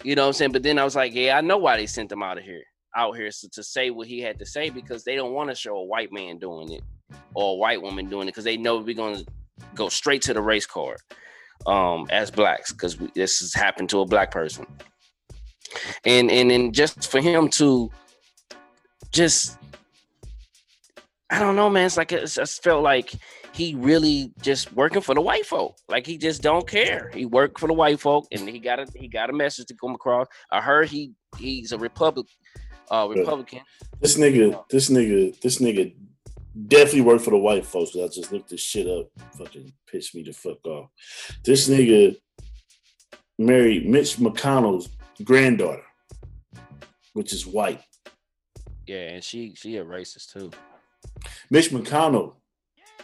You 0.03 0.15
know 0.15 0.23
what 0.23 0.27
I'm 0.27 0.33
saying? 0.33 0.51
But 0.51 0.63
then 0.63 0.79
I 0.79 0.83
was 0.83 0.95
like, 0.95 1.13
yeah, 1.13 1.37
I 1.37 1.41
know 1.41 1.57
why 1.57 1.77
they 1.77 1.85
sent 1.85 2.11
him 2.11 2.23
out 2.23 2.37
of 2.37 2.43
here, 2.43 2.63
out 2.95 3.15
here 3.15 3.31
so 3.31 3.47
to 3.53 3.63
say 3.63 3.89
what 3.89 4.07
he 4.07 4.19
had 4.19 4.39
to 4.39 4.45
say 4.45 4.69
because 4.69 5.03
they 5.03 5.15
don't 5.15 5.33
want 5.33 5.49
to 5.49 5.55
show 5.55 5.75
a 5.75 5.83
white 5.83 6.11
man 6.11 6.37
doing 6.39 6.71
it 6.71 6.83
or 7.35 7.53
a 7.53 7.55
white 7.55 7.81
woman 7.81 8.09
doing 8.09 8.27
it 8.27 8.31
because 8.31 8.43
they 8.43 8.57
know 8.57 8.77
we're 8.77 8.95
gonna 8.95 9.23
go 9.75 9.89
straight 9.89 10.21
to 10.21 10.33
the 10.33 10.41
race 10.41 10.65
card 10.65 10.97
um 11.67 12.07
as 12.09 12.31
blacks 12.31 12.71
because 12.71 12.97
this 13.13 13.39
has 13.39 13.53
happened 13.53 13.89
to 13.89 13.99
a 13.99 14.05
black 14.05 14.31
person 14.31 14.65
and 16.05 16.31
and 16.31 16.49
then 16.49 16.71
just 16.71 17.09
for 17.09 17.21
him 17.21 17.47
to 17.47 17.89
just 19.11 19.57
I 21.31 21.39
don't 21.39 21.55
know, 21.55 21.69
man. 21.69 21.85
It's 21.85 21.95
like 21.97 22.11
it 22.11 22.27
just 22.27 22.61
felt 22.61 22.83
like 22.83 23.13
he 23.53 23.73
really 23.75 24.33
just 24.41 24.73
working 24.73 25.01
for 25.01 25.15
the 25.15 25.21
white 25.21 25.45
folk. 25.45 25.77
Like 25.87 26.05
he 26.05 26.17
just 26.17 26.41
don't 26.41 26.67
care. 26.67 27.09
He 27.13 27.25
worked 27.25 27.57
for 27.59 27.67
the 27.67 27.73
white 27.73 27.99
folk, 28.01 28.27
and 28.33 28.47
he 28.49 28.59
got 28.59 28.79
a 28.79 28.87
he 28.95 29.07
got 29.07 29.29
a 29.29 29.33
message 29.33 29.67
to 29.67 29.75
come 29.75 29.95
across. 29.95 30.27
I 30.51 30.59
heard 30.61 30.89
he 30.89 31.13
he's 31.37 31.71
a 31.71 31.77
Republic, 31.77 32.27
uh, 32.91 33.07
Republican. 33.09 33.61
This 34.01 34.17
nigga, 34.17 34.61
this 34.69 34.89
nigga, 34.89 35.39
this 35.39 35.59
nigga 35.59 35.95
definitely 36.67 37.01
worked 37.01 37.23
for 37.23 37.31
the 37.31 37.37
white 37.37 37.65
folks. 37.65 37.93
'cause 37.93 38.03
I 38.03 38.07
just 38.13 38.31
looked 38.33 38.49
this 38.49 38.59
shit 38.61 38.87
up. 38.87 39.07
Fucking 39.37 39.71
pissed 39.89 40.13
me 40.13 40.23
the 40.23 40.33
fuck 40.33 40.65
off. 40.67 40.89
This 41.45 41.69
nigga 41.69 42.17
married 43.39 43.87
Mitch 43.87 44.17
McConnell's 44.17 44.89
granddaughter, 45.23 45.85
which 47.13 47.31
is 47.31 47.47
white. 47.47 47.81
Yeah, 48.85 49.11
and 49.13 49.23
she 49.23 49.55
she 49.55 49.77
a 49.77 49.85
racist 49.85 50.33
too. 50.33 50.51
Mitch 51.49 51.69
McConnell 51.69 52.33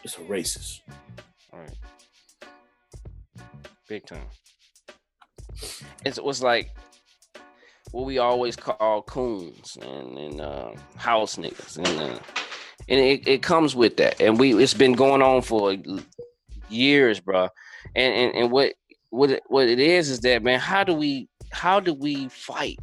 is 0.03 0.15
a 0.15 0.21
racist. 0.21 0.81
All 1.51 1.59
right. 1.59 1.77
Big 3.87 4.05
time. 4.05 4.27
It 6.05 6.23
was 6.23 6.41
like 6.41 6.71
what 7.91 8.05
we 8.05 8.17
always 8.17 8.55
call 8.55 9.01
coons 9.03 9.77
and, 9.81 10.17
and 10.17 10.41
uh, 10.41 10.71
house 10.95 11.37
niggas. 11.37 11.77
And, 11.77 11.87
uh, 11.87 12.19
and 12.89 12.99
it, 12.99 13.27
it 13.27 13.43
comes 13.43 13.75
with 13.75 13.97
that. 13.97 14.21
And 14.21 14.39
we 14.39 14.53
it's 14.61 14.73
been 14.73 14.93
going 14.93 15.21
on 15.21 15.41
for 15.41 15.75
years, 16.69 17.19
bro. 17.19 17.49
And, 17.95 18.13
and 18.13 18.35
and 18.35 18.51
what 18.51 18.73
what 19.09 19.31
it, 19.31 19.43
what 19.47 19.67
it 19.67 19.79
is 19.79 20.09
is 20.09 20.19
that 20.21 20.43
man, 20.43 20.59
how 20.59 20.83
do 20.83 20.93
we 20.93 21.27
how 21.51 21.79
do 21.79 21.93
we 21.93 22.27
fight 22.29 22.77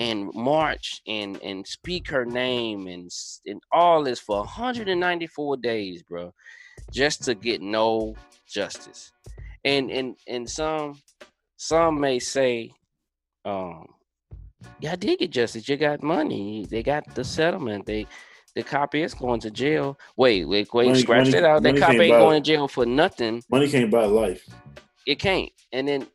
and 0.00 0.30
march 0.34 1.02
and 1.06 1.40
and 1.42 1.64
speak 1.66 2.08
her 2.08 2.24
name 2.24 2.86
and 2.88 3.08
and 3.46 3.60
all 3.70 4.02
this 4.02 4.18
for 4.18 4.38
194 4.38 5.56
days, 5.58 6.02
bro, 6.02 6.32
just 6.90 7.22
to 7.24 7.34
get 7.34 7.60
no 7.62 8.16
justice. 8.48 9.12
And 9.64 9.90
and 9.90 10.16
and 10.26 10.48
some 10.48 10.98
some 11.58 12.00
may 12.00 12.18
say, 12.18 12.72
um, 13.44 13.86
yeah, 14.80 14.92
I 14.92 14.96
did 14.96 15.18
get 15.18 15.30
justice. 15.30 15.68
You 15.68 15.76
got 15.76 16.02
money. 16.02 16.66
They 16.68 16.82
got 16.82 17.14
the 17.14 17.22
settlement. 17.22 17.84
They 17.84 18.06
the 18.56 18.62
cop 18.62 18.94
is 18.94 19.12
going 19.14 19.40
to 19.40 19.50
jail. 19.50 19.98
Wait, 20.16 20.44
wait, 20.46 20.72
wait, 20.72 20.88
Money- 20.88 21.00
scratch 21.02 21.18
money- 21.26 21.30
that 21.32 21.44
out. 21.44 21.62
That 21.62 21.76
cop 21.76 21.90
ain't 21.90 21.98
buy- 21.98 22.08
going 22.08 22.42
to 22.42 22.46
jail 22.50 22.66
for 22.68 22.84
nothing 22.86 23.42
Money 23.50 23.68
can't 23.68 23.90
buy 23.90 24.06
life. 24.06 24.48
it 25.06 25.18
can't. 25.18 25.52
And 25.72 25.86
then 25.86 26.06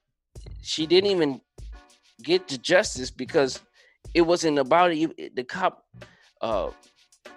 she 0.63 0.86
didn't 0.88 1.12
even 1.12 1.39
get 2.24 2.48
to 2.48 2.58
justice 2.58 3.12
because 3.12 3.62
it 4.13 4.21
wasn't 4.21 4.59
about 4.59 4.91
it. 4.91 5.35
The 5.35 5.43
cop, 5.43 5.83
uh, 6.41 6.69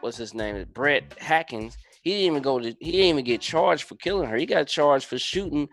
what's 0.01 0.17
his 0.17 0.35
name? 0.35 0.65
Brett 0.73 1.05
Hackins. 1.19 1.77
He 2.03 2.13
didn't 2.13 2.27
even 2.27 2.43
go 2.43 2.59
to. 2.59 2.75
He 2.81 2.93
didn't 2.93 3.07
even 3.07 3.25
get 3.25 3.41
charged 3.41 3.85
for 3.85 3.97
killing 3.97 4.29
her. 4.29 4.37
He 4.37 4.47
got 4.47 4.67
charged 4.67 5.07
for 5.07 5.19
shooting 5.19 5.69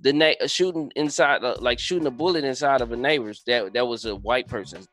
the 0.00 0.12
na- 0.12 0.34
uh, 0.40 0.46
shooting 0.46 0.90
inside, 0.96 1.44
uh, 1.44 1.56
like 1.60 1.78
shooting 1.78 2.06
a 2.06 2.10
bullet 2.10 2.44
inside 2.44 2.80
of 2.80 2.92
a 2.92 2.96
neighbor's. 2.96 3.42
That 3.46 3.72
that 3.74 3.86
was 3.86 4.04
a 4.04 4.16
white 4.16 4.48
person. 4.48 4.84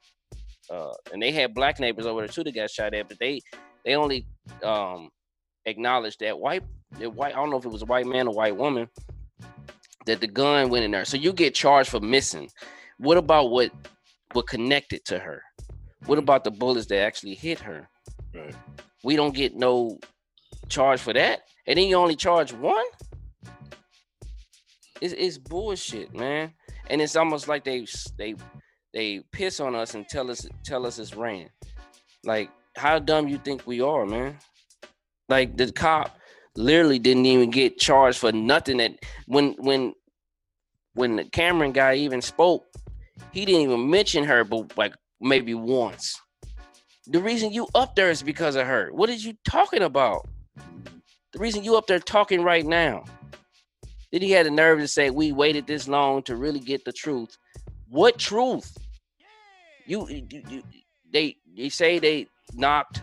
Uh, 0.69 0.93
and 1.11 1.21
they 1.21 1.31
had 1.31 1.53
black 1.53 1.79
neighbors 1.79 2.05
over 2.05 2.21
there 2.21 2.27
too 2.27 2.43
that 2.43 2.55
got 2.55 2.69
shot 2.69 2.93
at, 2.93 3.07
but 3.07 3.19
they 3.19 3.41
they 3.85 3.95
only 3.95 4.25
um 4.63 5.09
acknowledged 5.65 6.19
that 6.19 6.37
white 6.37 6.63
the 6.99 7.09
white. 7.09 7.33
I 7.33 7.37
don't 7.37 7.49
know 7.49 7.57
if 7.57 7.65
it 7.65 7.71
was 7.71 7.81
a 7.81 7.85
white 7.85 8.05
man 8.05 8.27
or 8.27 8.33
white 8.33 8.55
woman 8.55 8.87
that 10.05 10.19
the 10.21 10.27
gun 10.27 10.69
went 10.69 10.85
in 10.85 10.91
there. 10.91 11.05
So 11.05 11.17
you 11.17 11.33
get 11.33 11.53
charged 11.55 11.89
for 11.89 11.99
missing. 11.99 12.49
What 12.97 13.17
about 13.17 13.51
what 13.51 13.71
what 14.33 14.47
connected 14.47 15.05
to 15.05 15.19
her? 15.19 15.41
What 16.05 16.15
mm-hmm. 16.15 16.23
about 16.23 16.43
the 16.43 16.51
bullets 16.51 16.87
that 16.87 16.99
actually 16.99 17.35
hit 17.35 17.59
her? 17.59 17.89
Right. 18.33 18.55
We 19.03 19.15
don't 19.15 19.35
get 19.35 19.55
no 19.55 19.99
charge 20.69 20.99
for 20.99 21.13
that. 21.13 21.41
And 21.67 21.77
then 21.77 21.87
you 21.87 21.95
only 21.95 22.15
charge 22.15 22.53
one? 22.53 22.85
It's, 25.01 25.13
it's 25.13 25.37
bullshit, 25.37 26.13
man. 26.13 26.53
And 26.89 27.01
it's 27.01 27.15
almost 27.15 27.47
like 27.47 27.63
they 27.63 27.85
they 28.17 28.35
they 28.93 29.21
piss 29.31 29.59
on 29.59 29.75
us 29.75 29.95
and 29.95 30.07
tell 30.07 30.29
us 30.29 30.47
tell 30.63 30.85
us 30.85 30.99
it's 30.99 31.15
rain. 31.15 31.49
Like 32.23 32.49
how 32.75 32.99
dumb 32.99 33.27
you 33.27 33.37
think 33.37 33.65
we 33.65 33.81
are, 33.81 34.05
man? 34.05 34.37
Like 35.29 35.57
the 35.57 35.71
cop 35.71 36.17
literally 36.55 36.99
didn't 36.99 37.25
even 37.25 37.49
get 37.49 37.77
charged 37.77 38.19
for 38.19 38.31
nothing 38.31 38.77
that 38.77 38.93
when 39.27 39.55
when 39.59 39.93
when 40.93 41.15
the 41.15 41.25
Cameron 41.25 41.71
guy 41.71 41.95
even 41.95 42.21
spoke, 42.21 42.65
he 43.31 43.45
didn't 43.45 43.61
even 43.61 43.89
mention 43.89 44.23
her, 44.25 44.43
but 44.43 44.77
like 44.77 44.93
maybe 45.19 45.53
once. 45.53 46.19
The 47.07 47.19
reason 47.19 47.51
you 47.51 47.67
up 47.75 47.95
there 47.95 48.09
is 48.09 48.23
because 48.23 48.55
of 48.55 48.65
her. 48.65 48.89
What 48.91 49.09
are 49.09 49.13
you 49.13 49.33
talking 49.43 49.83
about? 49.83 50.27
The 51.33 51.39
reason 51.39 51.63
you 51.63 51.75
up 51.75 51.87
there 51.87 51.99
talking 51.99 52.43
right 52.43 52.65
now. 52.65 53.05
Then 54.11 54.21
he 54.21 54.31
had 54.31 54.45
the 54.45 54.51
nerve 54.51 54.79
to 54.79 54.87
say 54.87 55.09
we 55.09 55.31
waited 55.31 55.65
this 55.65 55.87
long 55.87 56.21
to 56.23 56.35
really 56.35 56.59
get 56.59 56.85
the 56.85 56.93
truth. 56.93 57.37
What 57.89 58.19
truth? 58.19 58.77
You, 59.85 60.07
you, 60.07 60.43
you 60.49 60.63
they 61.11 61.37
they 61.57 61.69
say 61.69 61.99
they 61.99 62.27
knocked, 62.53 63.01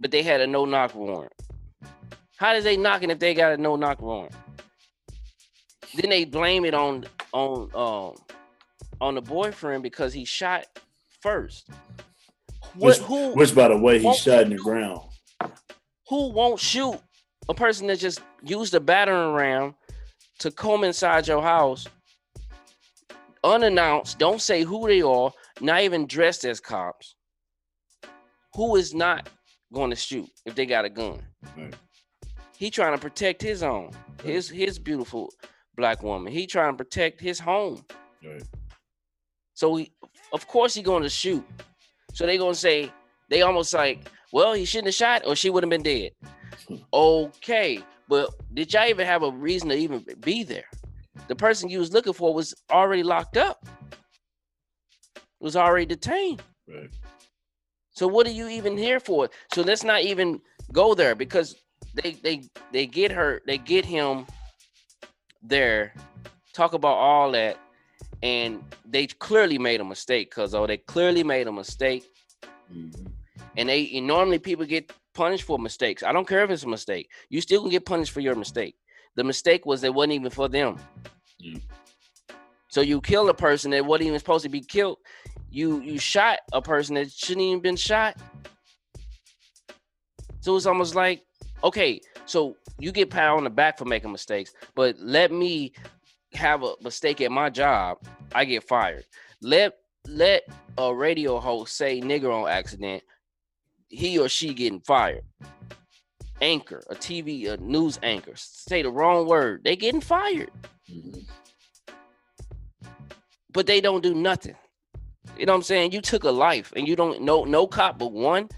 but 0.00 0.10
they 0.10 0.22
had 0.22 0.40
a 0.40 0.46
no 0.46 0.64
knock 0.64 0.94
warrant. 0.94 1.32
How 2.36 2.52
does 2.52 2.64
they 2.64 2.76
knocking 2.76 3.10
if 3.10 3.18
they 3.18 3.34
got 3.34 3.52
a 3.52 3.56
no 3.56 3.76
knock 3.76 4.02
warrant? 4.02 4.34
Then 5.94 6.10
they 6.10 6.24
blame 6.24 6.64
it 6.64 6.74
on 6.74 7.06
on 7.32 7.70
um 7.74 8.16
on 9.00 9.14
the 9.14 9.22
boyfriend 9.22 9.82
because 9.82 10.12
he 10.12 10.24
shot 10.24 10.66
first. 11.20 11.68
What 12.74 12.98
Which- 12.98 12.98
who 12.98 13.34
Which, 13.34 13.54
by 13.54 13.68
the 13.68 13.76
way, 13.78 13.98
he 13.98 14.14
shot 14.14 14.42
in 14.42 14.50
the 14.50 14.56
ground. 14.56 15.00
who 16.08 16.30
won't 16.30 16.60
shoot 16.60 16.98
a 17.48 17.54
person 17.54 17.86
that 17.88 17.98
just 17.98 18.20
used 18.42 18.74
a 18.74 18.80
battering 18.80 19.34
ram 19.34 19.74
to 20.40 20.50
come 20.50 20.84
inside 20.84 21.26
your 21.26 21.42
house 21.42 21.86
unannounced, 23.44 24.18
don't 24.18 24.40
say 24.40 24.62
who 24.62 24.86
they 24.86 25.02
are, 25.02 25.32
not 25.60 25.80
even 25.82 26.06
dressed 26.06 26.44
as 26.44 26.60
cops. 26.60 27.14
Who 28.54 28.76
is 28.76 28.94
not 28.94 29.28
going 29.72 29.90
to 29.90 29.96
shoot 29.96 30.28
if 30.44 30.54
they 30.54 30.66
got 30.66 30.84
a 30.84 30.90
gun? 30.90 31.22
Right. 31.56 31.74
He 32.56 32.70
trying 32.70 32.92
to 32.92 32.98
protect 32.98 33.40
his 33.40 33.62
own, 33.62 33.92
his 34.24 34.48
his 34.48 34.78
beautiful 34.78 35.32
black 35.76 36.02
woman. 36.02 36.32
He 36.32 36.46
trying 36.46 36.72
to 36.72 36.76
protect 36.76 37.20
his 37.20 37.38
home. 37.38 37.84
Right. 38.24 38.42
So 39.58 39.74
he, 39.74 39.90
of 40.32 40.46
course 40.46 40.72
he 40.72 40.82
going 40.82 41.02
to 41.02 41.08
shoot. 41.08 41.44
So 42.14 42.26
they 42.26 42.38
gonna 42.38 42.54
say 42.54 42.92
they 43.28 43.42
almost 43.42 43.74
like, 43.74 44.08
well, 44.32 44.52
he 44.52 44.64
shouldn't 44.64 44.86
have 44.86 44.94
shot, 44.94 45.26
or 45.26 45.34
she 45.34 45.50
would 45.50 45.64
have 45.64 45.70
been 45.70 45.82
dead. 45.82 46.12
Okay, 46.92 47.80
but 48.08 48.30
did 48.54 48.72
y'all 48.72 48.86
even 48.86 49.04
have 49.04 49.24
a 49.24 49.32
reason 49.32 49.68
to 49.70 49.74
even 49.74 50.04
be 50.20 50.44
there? 50.44 50.70
The 51.26 51.34
person 51.34 51.68
you 51.68 51.80
was 51.80 51.92
looking 51.92 52.12
for 52.12 52.32
was 52.32 52.54
already 52.70 53.02
locked 53.02 53.36
up. 53.36 53.66
was 55.40 55.56
already 55.56 55.86
detained. 55.86 56.40
Right. 56.68 56.90
So 57.90 58.06
what 58.06 58.28
are 58.28 58.36
you 58.40 58.46
even 58.48 58.78
here 58.78 59.00
for? 59.00 59.28
So 59.52 59.62
let's 59.62 59.82
not 59.82 60.02
even 60.02 60.40
go 60.72 60.94
there 60.94 61.16
because 61.16 61.56
they 62.00 62.12
they 62.22 62.44
they 62.70 62.86
get 62.86 63.10
her, 63.10 63.42
they 63.44 63.58
get 63.58 63.84
him 63.84 64.24
there, 65.42 65.94
talk 66.54 66.74
about 66.74 66.94
all 66.94 67.32
that, 67.32 67.58
and 68.22 68.62
they 68.84 69.06
clearly 69.06 69.58
made 69.58 69.80
a 69.80 69.84
mistake, 69.84 70.30
cuz 70.30 70.54
oh, 70.54 70.66
they 70.66 70.78
clearly 70.78 71.22
made 71.22 71.46
a 71.46 71.52
mistake. 71.52 72.04
Mhm. 72.72 73.12
And 73.56 73.68
they 73.68 73.90
and 73.94 74.06
normally 74.06 74.38
people 74.38 74.64
get 74.66 74.92
punished 75.14 75.44
for 75.44 75.58
mistakes. 75.58 76.02
I 76.02 76.12
don't 76.12 76.26
care 76.26 76.44
if 76.44 76.50
it's 76.50 76.64
a 76.64 76.68
mistake. 76.68 77.10
You 77.28 77.40
still 77.40 77.62
can 77.62 77.70
get 77.70 77.84
punished 77.84 78.12
for 78.12 78.20
your 78.20 78.34
mistake. 78.34 78.76
The 79.16 79.24
mistake 79.24 79.66
was 79.66 79.82
it 79.84 79.92
wasn't 79.92 80.12
even 80.14 80.30
for 80.30 80.48
them. 80.48 80.78
Yeah. 81.38 81.58
So 82.68 82.82
you 82.82 83.00
kill 83.00 83.28
a 83.28 83.34
person 83.34 83.70
that 83.72 83.84
wasn't 83.84 84.08
even 84.08 84.18
supposed 84.18 84.44
to 84.44 84.48
be 84.48 84.60
killed. 84.60 84.98
You 85.50 85.80
you 85.80 85.98
shot 85.98 86.38
a 86.52 86.60
person 86.60 86.94
that 86.96 87.10
shouldn't 87.10 87.42
even 87.42 87.60
been 87.60 87.76
shot. 87.76 88.16
So 90.40 90.56
it's 90.56 90.66
almost 90.66 90.94
like, 90.94 91.24
okay, 91.64 92.00
so 92.26 92.56
you 92.78 92.92
get 92.92 93.10
pat 93.10 93.30
on 93.30 93.44
the 93.44 93.50
back 93.50 93.76
for 93.78 93.84
making 93.84 94.12
mistakes, 94.12 94.52
but 94.74 94.96
let 94.98 95.32
me 95.32 95.72
have 96.34 96.62
a 96.62 96.74
mistake 96.82 97.20
at 97.20 97.32
my 97.32 97.50
job, 97.50 97.98
I 98.34 98.44
get 98.44 98.64
fired. 98.68 99.04
Let 99.42 99.74
let 100.06 100.44
a 100.76 100.94
radio 100.94 101.38
host 101.38 101.76
say 101.76 102.00
nigger 102.00 102.32
on 102.32 102.48
accident, 102.48 103.02
he 103.88 104.18
or 104.18 104.28
she 104.28 104.54
getting 104.54 104.80
fired. 104.80 105.22
Anchor, 106.40 106.82
a 106.88 106.94
TV, 106.94 107.48
a 107.50 107.56
news 107.56 107.98
anchor, 108.02 108.32
say 108.36 108.82
the 108.82 108.90
wrong 108.90 109.26
word, 109.26 109.62
they 109.64 109.76
getting 109.76 110.00
fired. 110.00 110.50
Mhm. 110.88 111.26
but 113.52 113.66
they 113.66 113.80
don't 113.80 114.02
do 114.02 114.14
nothing. 114.14 114.54
You 115.36 115.46
know 115.46 115.52
what 115.52 115.58
I'm 115.58 115.62
saying? 115.62 115.92
You 115.92 116.00
took 116.00 116.24
a 116.24 116.30
life 116.30 116.72
and 116.76 116.86
you 116.86 116.94
don't 116.94 117.22
know 117.22 117.44
no 117.44 117.66
cop 117.66 117.98
but 117.98 118.12
one 118.12 118.48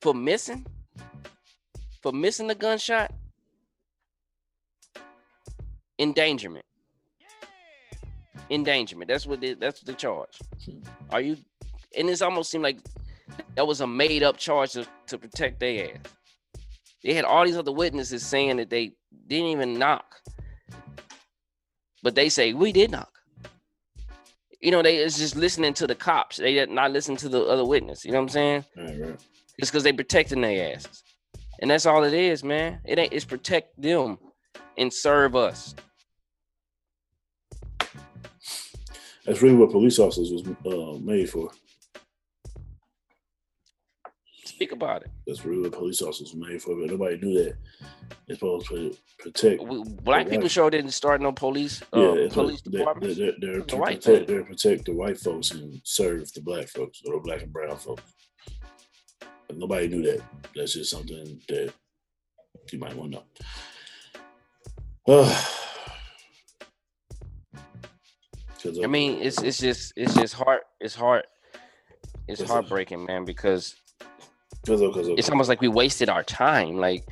for 0.00 0.12
missing, 0.12 0.66
for 2.02 2.12
missing 2.12 2.46
the 2.46 2.54
gunshot. 2.54 3.12
Endangerment. 5.98 6.66
Endangerment. 8.50 9.08
That's 9.08 9.26
what 9.26 9.40
they, 9.40 9.54
that's 9.54 9.80
the 9.80 9.94
charge. 9.94 10.38
Hmm. 10.64 10.78
Are 11.10 11.20
you? 11.20 11.36
And 11.96 12.08
it's 12.10 12.22
almost 12.22 12.50
seemed 12.50 12.64
like 12.64 12.78
that 13.54 13.66
was 13.66 13.80
a 13.80 13.86
made 13.86 14.22
up 14.22 14.36
charge 14.36 14.72
to, 14.72 14.86
to 15.08 15.18
protect 15.18 15.60
their 15.60 15.90
ass. 15.94 16.12
They 17.02 17.14
had 17.14 17.24
all 17.24 17.44
these 17.44 17.56
other 17.56 17.72
witnesses 17.72 18.24
saying 18.24 18.56
that 18.56 18.70
they 18.70 18.92
didn't 19.26 19.46
even 19.46 19.78
knock, 19.78 20.16
but 22.02 22.14
they 22.14 22.28
say 22.28 22.52
we 22.52 22.72
did 22.72 22.90
knock 22.90 23.16
you 24.60 24.70
know, 24.70 24.82
they 24.82 24.96
is 24.96 25.16
just 25.16 25.36
listening 25.36 25.74
to 25.74 25.86
the 25.86 25.94
cops. 25.94 26.38
They 26.38 26.54
did 26.54 26.70
not 26.70 26.90
listen 26.90 27.16
to 27.18 27.28
the 27.28 27.42
other 27.44 27.64
witness. 27.64 28.04
You 28.04 28.12
know 28.12 28.18
what 28.18 28.22
I'm 28.22 28.28
saying? 28.30 28.64
Right. 28.76 29.16
It's 29.58 29.70
because 29.70 29.84
they 29.84 29.92
protecting 29.92 30.40
their 30.40 30.74
asses, 30.74 31.02
and 31.60 31.70
that's 31.70 31.86
all 31.86 32.04
it 32.04 32.12
is, 32.12 32.42
man. 32.42 32.80
It 32.84 32.98
ain't. 32.98 33.12
It's 33.12 33.24
protect 33.24 33.80
them 33.80 34.18
and 34.76 34.92
serve 34.92 35.36
us. 35.36 35.74
That's 39.26 39.42
really 39.42 39.56
what 39.56 39.70
police 39.70 39.98
officers 39.98 40.30
was 40.32 40.46
uh, 40.46 40.98
made 41.00 41.28
for. 41.28 41.50
Speak 44.44 44.72
about 44.72 45.02
it. 45.02 45.10
That's 45.26 45.44
really 45.44 45.62
what 45.62 45.72
police 45.72 46.00
officers 46.00 46.32
were 46.32 46.48
made 46.48 46.62
for. 46.62 46.76
But 46.76 46.90
nobody 46.90 47.18
knew 47.18 47.44
that. 47.44 47.56
They're 48.26 48.36
supposed 48.36 48.68
to 48.68 48.96
protect. 49.18 49.62
Black 50.04 50.28
people 50.30 50.48
sure 50.48 50.70
didn't 50.70 50.92
start 50.92 51.20
no 51.20 51.32
police. 51.32 51.82
Yeah, 51.92 52.02
Uh, 52.02 52.12
it's 52.14 52.34
police 52.34 52.62
they, 52.62 52.78
departments. 52.78 53.18
they're, 53.18 53.32
they're, 53.40 53.58
The 53.60 53.64
to 53.66 53.76
white 53.76 54.02
protect, 54.02 54.28
they're 54.28 54.44
protect 54.44 54.84
the 54.86 54.92
white 54.94 55.18
folks 55.18 55.50
and 55.50 55.80
serve 55.84 56.32
the 56.32 56.40
black 56.40 56.68
folks 56.68 57.02
or 57.04 57.14
the 57.14 57.20
black 57.20 57.42
and 57.42 57.52
brown 57.52 57.76
folks. 57.76 58.02
But 59.48 59.58
nobody 59.58 59.88
knew 59.88 60.02
that. 60.04 60.22
That's 60.54 60.72
just 60.74 60.90
something 60.90 61.40
that 61.48 61.72
you 62.72 62.78
might 62.78 62.96
want 62.96 63.12
to 63.12 63.22
know. 65.08 65.34
Cause 68.66 68.80
I 68.82 68.86
mean, 68.86 69.22
it's 69.22 69.42
it's 69.42 69.58
just 69.58 69.92
it's 69.96 70.14
just 70.14 70.34
hard. 70.34 70.60
It's 70.80 70.94
hard. 70.94 71.24
It's 72.28 72.42
heartbreaking, 72.42 73.04
man, 73.04 73.24
because 73.24 73.76
because 74.62 74.80
of, 74.80 74.92
because 74.92 75.08
of, 75.08 75.18
it's 75.18 75.30
almost 75.30 75.48
like 75.48 75.60
we 75.60 75.68
wasted 75.68 76.08
our 76.08 76.24
time. 76.24 76.76
Like 76.76 77.06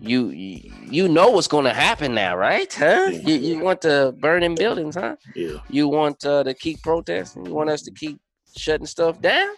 you 0.00 0.28
you, 0.30 1.08
know 1.08 1.30
what's 1.30 1.48
going 1.48 1.64
to 1.64 1.72
happen 1.72 2.14
now, 2.14 2.36
right? 2.36 2.72
Huh? 2.72 3.08
Yeah. 3.10 3.20
You, 3.20 3.34
you 3.34 3.58
want 3.60 3.80
to 3.82 4.14
burn 4.18 4.42
in 4.42 4.54
buildings, 4.54 4.96
huh? 4.96 5.16
yeah. 5.34 5.58
You 5.68 5.88
want 5.88 6.24
uh, 6.24 6.44
to 6.44 6.54
keep 6.54 6.82
protesting? 6.82 7.46
You 7.46 7.54
want 7.54 7.70
us 7.70 7.82
to 7.82 7.92
keep 7.92 8.20
shutting 8.56 8.86
stuff 8.86 9.20
down? 9.20 9.54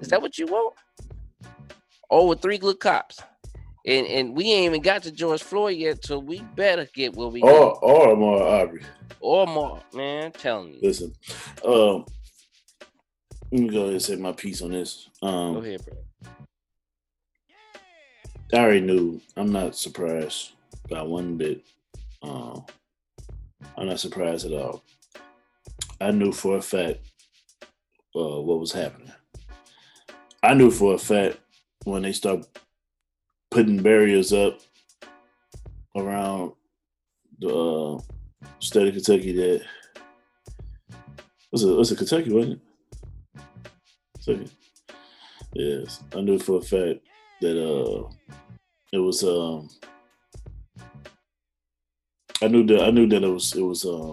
Is 0.00 0.08
that 0.08 0.20
what 0.20 0.38
you 0.38 0.46
want? 0.46 0.74
Oh, 2.10 2.26
with 2.26 2.40
three 2.40 2.58
good 2.58 2.78
cops, 2.78 3.20
and 3.86 4.06
and 4.06 4.36
we 4.36 4.52
ain't 4.52 4.66
even 4.66 4.82
got 4.82 5.02
to 5.04 5.10
George 5.12 5.42
Floyd 5.42 5.76
yet, 5.76 6.04
so 6.04 6.18
we 6.18 6.40
better 6.54 6.86
get 6.94 7.14
what 7.14 7.32
we 7.32 7.40
need 7.42 7.48
Or 7.48 7.78
or 7.84 8.08
Ahmaud 8.16 8.40
Arbery. 8.42 8.82
or 9.20 9.46
more, 9.46 9.80
man. 9.94 10.32
Telling 10.32 10.74
you. 10.74 10.80
Listen, 10.82 11.12
um, 11.64 12.04
let 13.52 13.60
me 13.62 13.68
go 13.68 13.82
ahead 13.82 13.92
and 13.92 14.02
say 14.02 14.16
my 14.16 14.32
piece 14.32 14.62
on 14.62 14.72
this. 14.72 15.08
Go 15.22 15.28
Um, 15.28 15.56
ahead, 15.58 15.82
bro. 15.84 15.96
I 18.52 18.56
already 18.58 18.80
knew. 18.80 19.20
I'm 19.36 19.50
not 19.52 19.76
surprised 19.76 20.52
by 20.88 21.02
one 21.02 21.36
bit. 21.36 21.62
Um, 22.22 22.64
I'm 23.76 23.86
not 23.86 24.00
surprised 24.00 24.46
at 24.46 24.52
all. 24.52 24.82
I 26.00 26.10
knew 26.10 26.32
for 26.32 26.56
a 26.56 26.62
fact 26.62 26.98
uh, 28.14 28.40
what 28.40 28.60
was 28.60 28.72
happening. 28.72 29.10
I 30.42 30.54
knew 30.54 30.70
for 30.70 30.94
a 30.94 30.98
fact 30.98 31.38
when 31.84 32.02
they 32.02 32.12
start 32.12 32.46
putting 33.50 33.82
barriers 33.82 34.32
up 34.32 34.60
around 35.96 36.52
the 37.38 37.54
uh, 37.54 38.00
state 38.60 38.88
of 38.88 38.94
Kentucky 38.94 39.32
that 39.32 39.62
was 41.52 41.62
it 41.62 41.76
was 41.76 41.92
Kentucky, 41.92 42.32
wasn't 42.32 42.60
it? 43.34 43.42
Kentucky. 44.24 44.50
Yes, 45.54 46.02
I 46.14 46.20
knew 46.20 46.38
for 46.38 46.58
a 46.58 46.62
fact 46.62 47.00
that 47.40 47.56
uh 47.58 48.08
it 48.92 48.98
was 48.98 49.22
um 49.24 49.68
I 52.42 52.48
knew 52.48 52.66
that 52.66 52.82
I 52.82 52.90
knew 52.90 53.06
that 53.08 53.24
it 53.24 53.28
was 53.28 53.54
it 53.54 53.62
was 53.62 53.84
uh 53.86 54.12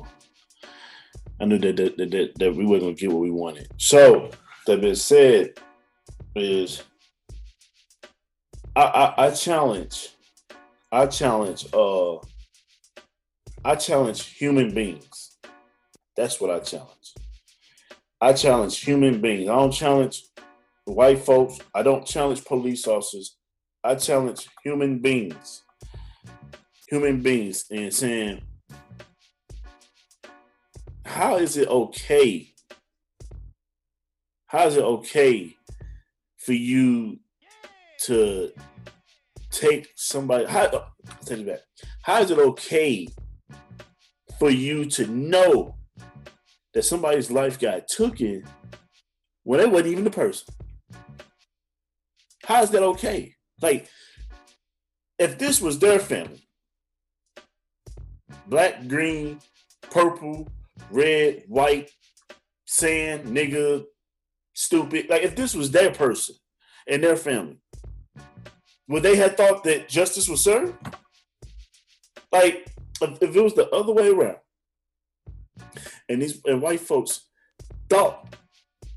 I 1.42 1.46
knew 1.46 1.58
that 1.60 1.76
that 1.76 1.98
that, 1.98 2.12
that, 2.12 2.32
that 2.40 2.56
we 2.56 2.66
weren't 2.66 2.84
gonna 2.84 2.94
get 2.94 3.12
what 3.12 3.22
we 3.22 3.32
wanted. 3.32 3.68
So 3.78 4.30
that 4.68 4.82
being 4.82 4.96
said 4.96 5.60
is 6.36 6.84
I, 8.76 9.14
I 9.18 9.32
challenge 9.32 10.10
I 10.92 11.06
challenge 11.06 11.68
uh 11.74 12.16
I 13.66 13.76
challenge 13.76 14.26
human 14.26 14.74
beings. 14.74 15.38
That's 16.18 16.42
what 16.42 16.50
I 16.50 16.60
challenge. 16.60 17.14
I 18.20 18.34
challenge 18.34 18.80
human 18.80 19.22
beings. 19.22 19.50
I 19.50 19.56
don't 19.56 19.72
challenge 19.72 20.24
white 20.86 21.20
folks. 21.20 21.60
I 21.74 21.84
don't 21.84 22.06
challenge 22.06 22.44
police 22.46 22.88
officers. 22.88 23.38
I 23.84 23.96
challenge 23.96 24.50
human 24.64 25.00
beings. 25.00 25.64
Human 26.90 27.22
beings 27.22 27.66
and 27.72 27.94
saying, 27.94 28.42
how 31.06 31.38
is 31.38 31.58
it 31.58 31.68
okay? 31.68 32.54
How 34.48 34.68
is 34.68 34.78
it 34.78 34.84
okay 34.84 35.56
for 36.38 36.54
you 36.54 37.20
to 38.06 38.52
take 39.52 39.88
somebody? 39.96 40.46
How, 40.46 40.66
uh, 40.66 40.86
take 41.26 41.40
it 41.40 41.48
back. 41.48 41.60
How 42.04 42.22
is 42.22 42.32
it 42.32 42.40
okay 42.40 43.08
for 44.40 44.50
you 44.50 44.86
to 44.86 45.08
know 45.08 45.76
that 46.74 46.84
somebody's 46.84 47.32
life 47.32 47.60
got 47.60 47.88
taken 47.88 48.44
when 49.44 49.60
it 49.60 49.72
wasn't 49.72 49.92
even 49.92 50.04
the 50.04 50.12
person? 50.12 50.54
How 52.46 52.62
is 52.62 52.72
that 52.72 52.84
okay? 52.84 53.36
Like, 53.62 53.88
if 55.18 55.38
this 55.38 55.62
was 55.62 55.80
their 55.80 56.00
family, 56.00 56.48
black, 58.48 58.88
green, 58.88 59.40
purple, 59.82 60.50
red, 60.92 61.44
white, 61.48 61.90
sand, 62.66 63.28
nigga, 63.28 63.86
stupid, 64.54 65.10
like 65.10 65.24
if 65.24 65.36
this 65.36 65.56
was 65.56 65.72
their 65.72 65.92
person 65.92 66.36
and 66.88 67.04
their 67.04 67.16
family, 67.16 67.63
would 68.88 69.04
they 69.04 69.16
have 69.16 69.36
thought 69.36 69.64
that 69.64 69.90
justice 69.90 70.28
was 70.28 70.44
served? 70.44 70.76
Like, 72.32 72.68
if, 73.02 73.36
it 73.36 73.44
was 73.44 73.54
the 73.54 73.70
other 73.70 73.94
way 73.94 74.10
around, 74.10 74.38
and 76.10 76.22
these 76.22 76.42
and 76.46 76.62
white 76.62 76.80
folks 76.80 77.28
thought, 77.90 78.36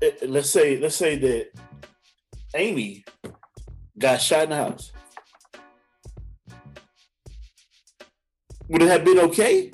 eh, 0.01 0.11
let's 0.23 0.49
say, 0.49 0.77
let's 0.77 0.95
say 0.95 1.17
that 1.17 1.49
Amy 2.55 3.03
got 3.97 4.21
shot 4.21 4.43
in 4.43 4.49
the 4.49 4.55
house. 4.55 4.91
Would 8.69 8.81
it 8.81 8.89
have 8.89 9.05
been 9.05 9.19
okay? 9.19 9.71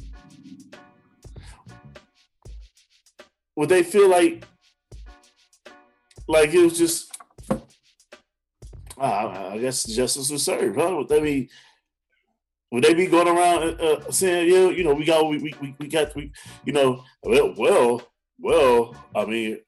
Would 3.56 3.70
they 3.70 3.84
feel 3.84 4.10
like 4.10 4.46
like 6.28 6.54
it 6.54 6.64
was 6.64 6.78
just. 6.78 7.13
Uh, 8.98 9.50
I 9.54 9.58
guess 9.58 9.84
justice 9.84 10.30
was 10.30 10.44
served, 10.44 10.78
huh? 10.78 10.96
Would 10.96 11.10
they 11.10 11.22
be? 11.22 11.50
Would 12.72 12.84
they 12.84 12.94
be 12.94 13.06
going 13.06 13.28
around 13.28 13.80
uh, 13.80 13.84
uh, 13.84 14.12
saying, 14.12 14.52
"Yeah, 14.52 14.70
you 14.70 14.84
know, 14.84 14.94
we 14.94 15.06
got, 15.06 15.28
we, 15.28 15.38
we, 15.38 15.76
we 15.80 15.88
got, 15.88 16.16
we, 16.16 16.32
you 16.66 16.74
know, 16.74 17.04
well, 17.24 17.54
well, 17.58 18.02
well." 18.40 18.96
I 19.16 19.26
mean, 19.26 19.60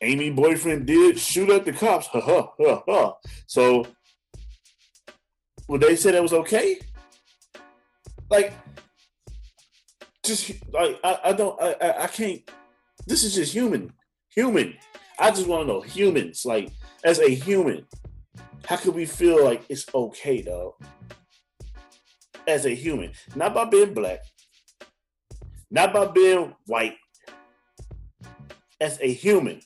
Amy 0.00 0.30
boyfriend 0.30 0.86
did 0.86 1.18
shoot 1.18 1.50
at 1.50 1.64
the 1.64 1.72
cops. 1.72 2.06
Ha 2.08 2.20
ha 2.20 2.52
ha 2.58 2.82
ha. 2.86 3.14
So 3.46 3.86
would 5.68 5.80
they 5.80 5.96
say 5.96 6.12
that 6.12 6.22
was 6.22 6.32
okay? 6.32 6.78
Like, 8.30 8.52
just 10.24 10.52
like 10.72 10.98
I, 11.02 11.18
I 11.24 11.32
don't 11.32 11.60
I, 11.60 11.76
I 11.80 12.02
I 12.04 12.06
can't. 12.08 12.42
This 13.06 13.24
is 13.24 13.34
just 13.34 13.52
human, 13.52 13.92
human. 14.28 14.74
I 15.18 15.30
just 15.30 15.46
want 15.46 15.62
to 15.62 15.72
know 15.72 15.80
humans. 15.80 16.44
Like 16.44 16.70
as 17.04 17.18
a 17.20 17.28
human, 17.28 17.86
how 18.66 18.76
can 18.76 18.92
we 18.92 19.06
feel 19.06 19.44
like 19.44 19.64
it's 19.68 19.86
okay 19.94 20.42
though? 20.42 20.76
As 22.48 22.66
a 22.66 22.74
human, 22.74 23.12
not 23.34 23.54
by 23.54 23.64
being 23.64 23.94
black, 23.94 24.20
not 25.70 25.92
by 25.92 26.06
being 26.06 26.54
white. 26.66 26.96
As 28.80 29.00
a 29.00 29.10
human, 29.10 29.60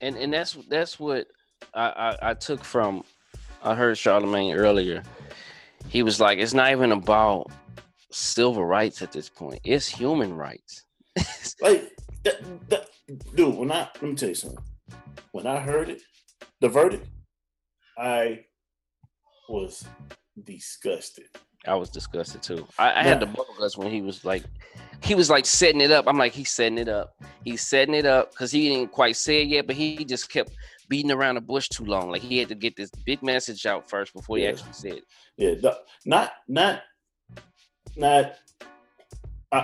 and 0.00 0.16
and 0.16 0.32
that's 0.32 0.58
that's 0.68 0.98
what 0.98 1.28
I, 1.72 2.16
I 2.20 2.30
I 2.30 2.34
took 2.34 2.64
from 2.64 3.04
I 3.62 3.74
heard 3.74 3.96
Charlemagne 3.96 4.54
earlier. 4.54 5.02
He 5.88 6.02
was 6.02 6.20
like, 6.20 6.38
it's 6.38 6.54
not 6.54 6.72
even 6.72 6.92
about 6.92 7.50
civil 8.10 8.64
rights 8.64 9.00
at 9.00 9.12
this 9.12 9.28
point. 9.28 9.60
It's 9.64 9.86
human 9.86 10.34
rights. 10.34 10.84
like 11.62 11.90
that, 12.24 12.68
that, 12.68 12.88
dude. 13.34 13.54
When 13.56 13.70
I 13.70 13.88
let 13.94 14.02
me 14.02 14.14
tell 14.14 14.28
you 14.30 14.34
something. 14.34 14.64
When 15.32 15.46
I 15.46 15.58
heard 15.60 15.88
it, 15.88 16.02
the 16.60 16.68
verdict, 16.68 17.06
I 17.98 18.44
was 19.48 19.84
disgusted. 20.44 21.26
I 21.66 21.74
was 21.74 21.90
disgusted 21.90 22.42
too. 22.42 22.66
I, 22.78 23.00
I 23.00 23.02
had 23.02 23.20
the 23.20 23.26
Yeah. 23.26 23.32
bubble 23.32 23.68
when 23.76 23.90
he 23.90 24.00
was 24.00 24.24
like, 24.24 24.44
he 25.02 25.14
was 25.14 25.28
like 25.30 25.44
setting 25.46 25.80
it 25.80 25.90
up. 25.90 26.06
I'm 26.08 26.16
like, 26.18 26.32
he's 26.32 26.50
setting 26.50 26.78
it 26.78 26.88
up. 26.88 27.14
He's 27.44 27.60
setting 27.66 27.94
it 27.94 28.06
up 28.06 28.30
because 28.32 28.50
he 28.50 28.68
didn't 28.70 28.92
quite 28.92 29.16
say 29.16 29.42
it 29.42 29.48
yet, 29.48 29.66
but 29.66 29.76
he 29.76 30.04
just 30.04 30.30
kept 30.30 30.52
beating 30.88 31.10
around 31.12 31.34
the 31.36 31.40
bush 31.42 31.68
too 31.68 31.84
long. 31.84 32.10
Like 32.10 32.22
he 32.22 32.38
had 32.38 32.48
to 32.48 32.54
get 32.54 32.76
this 32.76 32.90
big 33.04 33.22
message 33.22 33.66
out 33.66 33.88
first 33.90 34.14
before 34.14 34.38
he 34.38 34.44
Yeah. 34.44 34.50
actually 34.50 34.72
said 34.72 34.92
it. 34.94 35.04
Yeah, 35.36 35.54
the- 35.60 35.78
not 36.06 36.32
not 36.48 36.82
not. 37.96 38.34
I, 39.52 39.58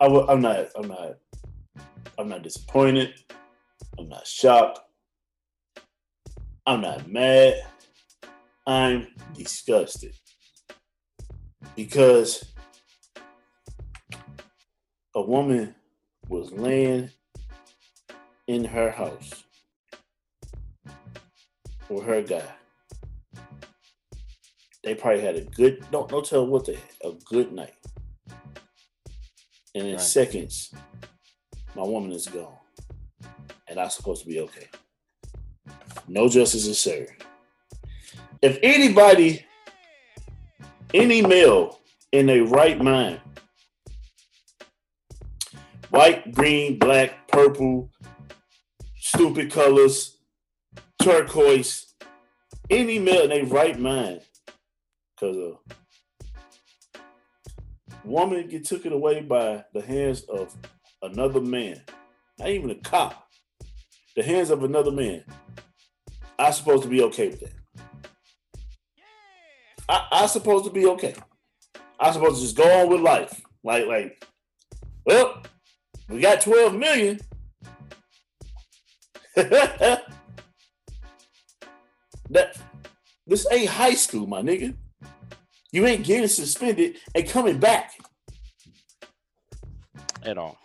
I, 0.00 0.06
I 0.06 0.06
I'm 0.32 0.40
not. 0.40 0.66
I'm 0.76 0.88
not. 0.88 1.14
I'm 2.18 2.28
not 2.28 2.42
disappointed. 2.42 3.12
I'm 3.98 4.08
not 4.08 4.26
shocked. 4.26 4.80
I'm 6.66 6.80
not 6.80 7.08
mad. 7.08 7.54
I'm 8.66 9.06
disgusted 9.34 10.14
because 11.76 12.44
a 15.14 15.22
woman 15.22 15.76
was 16.28 16.50
laying 16.50 17.10
in 18.48 18.64
her 18.64 18.90
house 18.90 19.44
with 21.88 22.04
her 22.04 22.22
guy. 22.22 22.48
They 24.82 24.96
probably 24.96 25.20
had 25.20 25.36
a 25.36 25.42
good 25.44 25.84
don't 25.92 26.08
don't 26.08 26.26
tell 26.26 26.46
what 26.46 26.66
they 26.66 26.74
had, 26.74 26.82
a 27.04 27.12
good 27.26 27.52
night. 27.52 27.74
And 29.76 29.86
in 29.86 29.92
Right. 29.92 30.00
seconds, 30.00 30.74
my 31.76 31.82
woman 31.84 32.10
is 32.10 32.26
gone. 32.26 32.58
And 33.68 33.78
I'm 33.78 33.90
supposed 33.90 34.22
to 34.22 34.28
be 34.28 34.40
okay. 34.40 34.68
No 36.08 36.28
justice 36.28 36.66
is 36.66 36.78
served. 36.78 37.24
If 38.42 38.58
anybody, 38.62 39.44
any 40.94 41.22
male 41.22 41.80
in 42.12 42.30
a 42.30 42.40
right 42.40 42.80
mind, 42.80 43.20
white, 45.90 46.32
green, 46.32 46.78
black, 46.78 47.26
purple, 47.28 47.90
stupid 48.96 49.50
colors, 49.50 50.18
turquoise, 51.02 51.94
any 52.70 52.98
male 52.98 53.30
in 53.30 53.32
a 53.32 53.42
right 53.42 53.78
mind, 53.78 54.20
because 55.14 55.36
a 55.36 55.54
woman 58.04 58.46
get 58.48 58.64
took 58.64 58.86
it 58.86 58.92
away 58.92 59.20
by 59.20 59.64
the 59.72 59.80
hands 59.80 60.22
of 60.22 60.54
another 61.02 61.40
man, 61.40 61.80
not 62.38 62.48
even 62.48 62.70
a 62.70 62.74
cop, 62.76 63.28
the 64.14 64.22
hands 64.22 64.50
of 64.50 64.62
another 64.62 64.92
man. 64.92 65.24
I 66.38 66.50
supposed 66.50 66.82
to 66.82 66.88
be 66.88 67.02
okay 67.02 67.28
with 67.28 67.40
that. 67.40 67.52
I, 69.88 70.06
I 70.12 70.26
supposed 70.26 70.64
to 70.64 70.70
be 70.70 70.86
okay. 70.86 71.14
I 71.98 72.12
supposed 72.12 72.36
to 72.36 72.42
just 72.42 72.56
go 72.56 72.70
on 72.80 72.90
with 72.90 73.00
life. 73.00 73.40
Like, 73.64 73.86
like, 73.86 74.24
well, 75.04 75.42
we 76.08 76.20
got 76.20 76.40
12 76.40 76.74
million. 76.74 77.20
that 79.36 80.06
this 83.26 83.46
ain't 83.50 83.68
high 83.68 83.94
school, 83.94 84.26
my 84.26 84.40
nigga. 84.40 84.74
You 85.72 85.86
ain't 85.86 86.04
getting 86.04 86.28
suspended 86.28 86.96
and 87.14 87.28
coming 87.28 87.58
back. 87.58 87.92
At 90.22 90.38
all. 90.38 90.58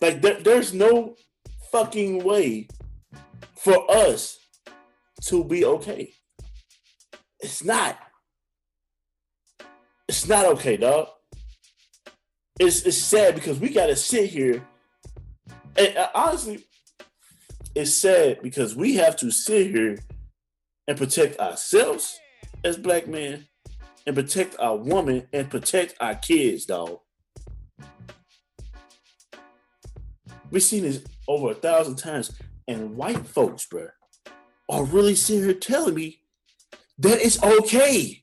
Like 0.00 0.22
there, 0.22 0.40
there's 0.40 0.72
no 0.72 1.16
fucking 1.70 2.24
way 2.24 2.66
for 3.56 3.88
us 3.90 4.39
to 5.26 5.44
be 5.44 5.64
okay. 5.64 6.12
It's 7.40 7.64
not. 7.64 7.98
It's 10.08 10.26
not 10.28 10.46
okay, 10.46 10.76
dog. 10.76 11.08
It's 12.58 12.82
it's 12.82 12.98
sad 12.98 13.34
because 13.34 13.58
we 13.58 13.70
gotta 13.70 13.96
sit 13.96 14.30
here. 14.30 14.66
And 15.76 15.96
uh, 15.96 16.08
honestly, 16.14 16.66
it's 17.74 17.94
sad 17.94 18.42
because 18.42 18.74
we 18.74 18.96
have 18.96 19.16
to 19.16 19.30
sit 19.30 19.70
here 19.70 19.98
and 20.88 20.98
protect 20.98 21.38
ourselves 21.38 22.18
as 22.64 22.76
black 22.76 23.06
men, 23.06 23.46
and 24.06 24.16
protect 24.16 24.56
our 24.58 24.76
woman, 24.76 25.26
and 25.32 25.48
protect 25.48 25.94
our 26.00 26.14
kids, 26.14 26.66
dog. 26.66 26.98
We've 30.50 30.62
seen 30.62 30.82
this 30.82 31.04
over 31.28 31.52
a 31.52 31.54
thousand 31.54 31.96
times, 31.96 32.32
and 32.66 32.96
white 32.96 33.26
folks, 33.26 33.66
bro, 33.66 33.88
are 34.70 34.84
really 34.84 35.14
sitting 35.14 35.44
here 35.44 35.54
telling 35.54 35.94
me 35.94 36.22
that 36.98 37.24
it's 37.24 37.42
okay, 37.42 38.22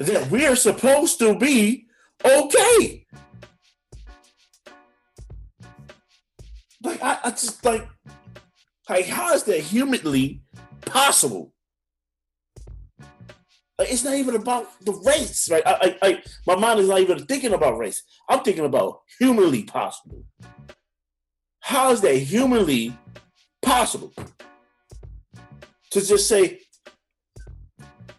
that 0.00 0.30
we 0.30 0.46
are 0.46 0.56
supposed 0.56 1.18
to 1.20 1.36
be 1.36 1.86
okay. 2.24 3.06
Like 6.82 7.02
I, 7.02 7.18
I 7.24 7.30
just 7.30 7.64
like, 7.64 7.88
like 8.88 9.06
how 9.06 9.32
is 9.34 9.44
that 9.44 9.60
humanly 9.60 10.42
possible? 10.82 11.52
Like, 13.78 13.90
it's 13.90 14.04
not 14.04 14.14
even 14.14 14.36
about 14.36 14.68
the 14.84 14.92
race, 14.92 15.50
right? 15.50 15.62
I, 15.66 15.72
I, 15.72 16.08
I, 16.08 16.22
my 16.46 16.54
mind 16.54 16.78
is 16.78 16.88
not 16.88 17.00
even 17.00 17.26
thinking 17.26 17.52
about 17.52 17.76
race. 17.76 18.04
I'm 18.28 18.44
thinking 18.44 18.64
about 18.64 19.00
humanly 19.18 19.64
possible. 19.64 20.24
How 21.60 21.90
is 21.90 22.00
that 22.02 22.14
humanly 22.14 22.96
possible? 23.62 24.12
To 25.94 26.04
just 26.04 26.28
say, 26.28 26.58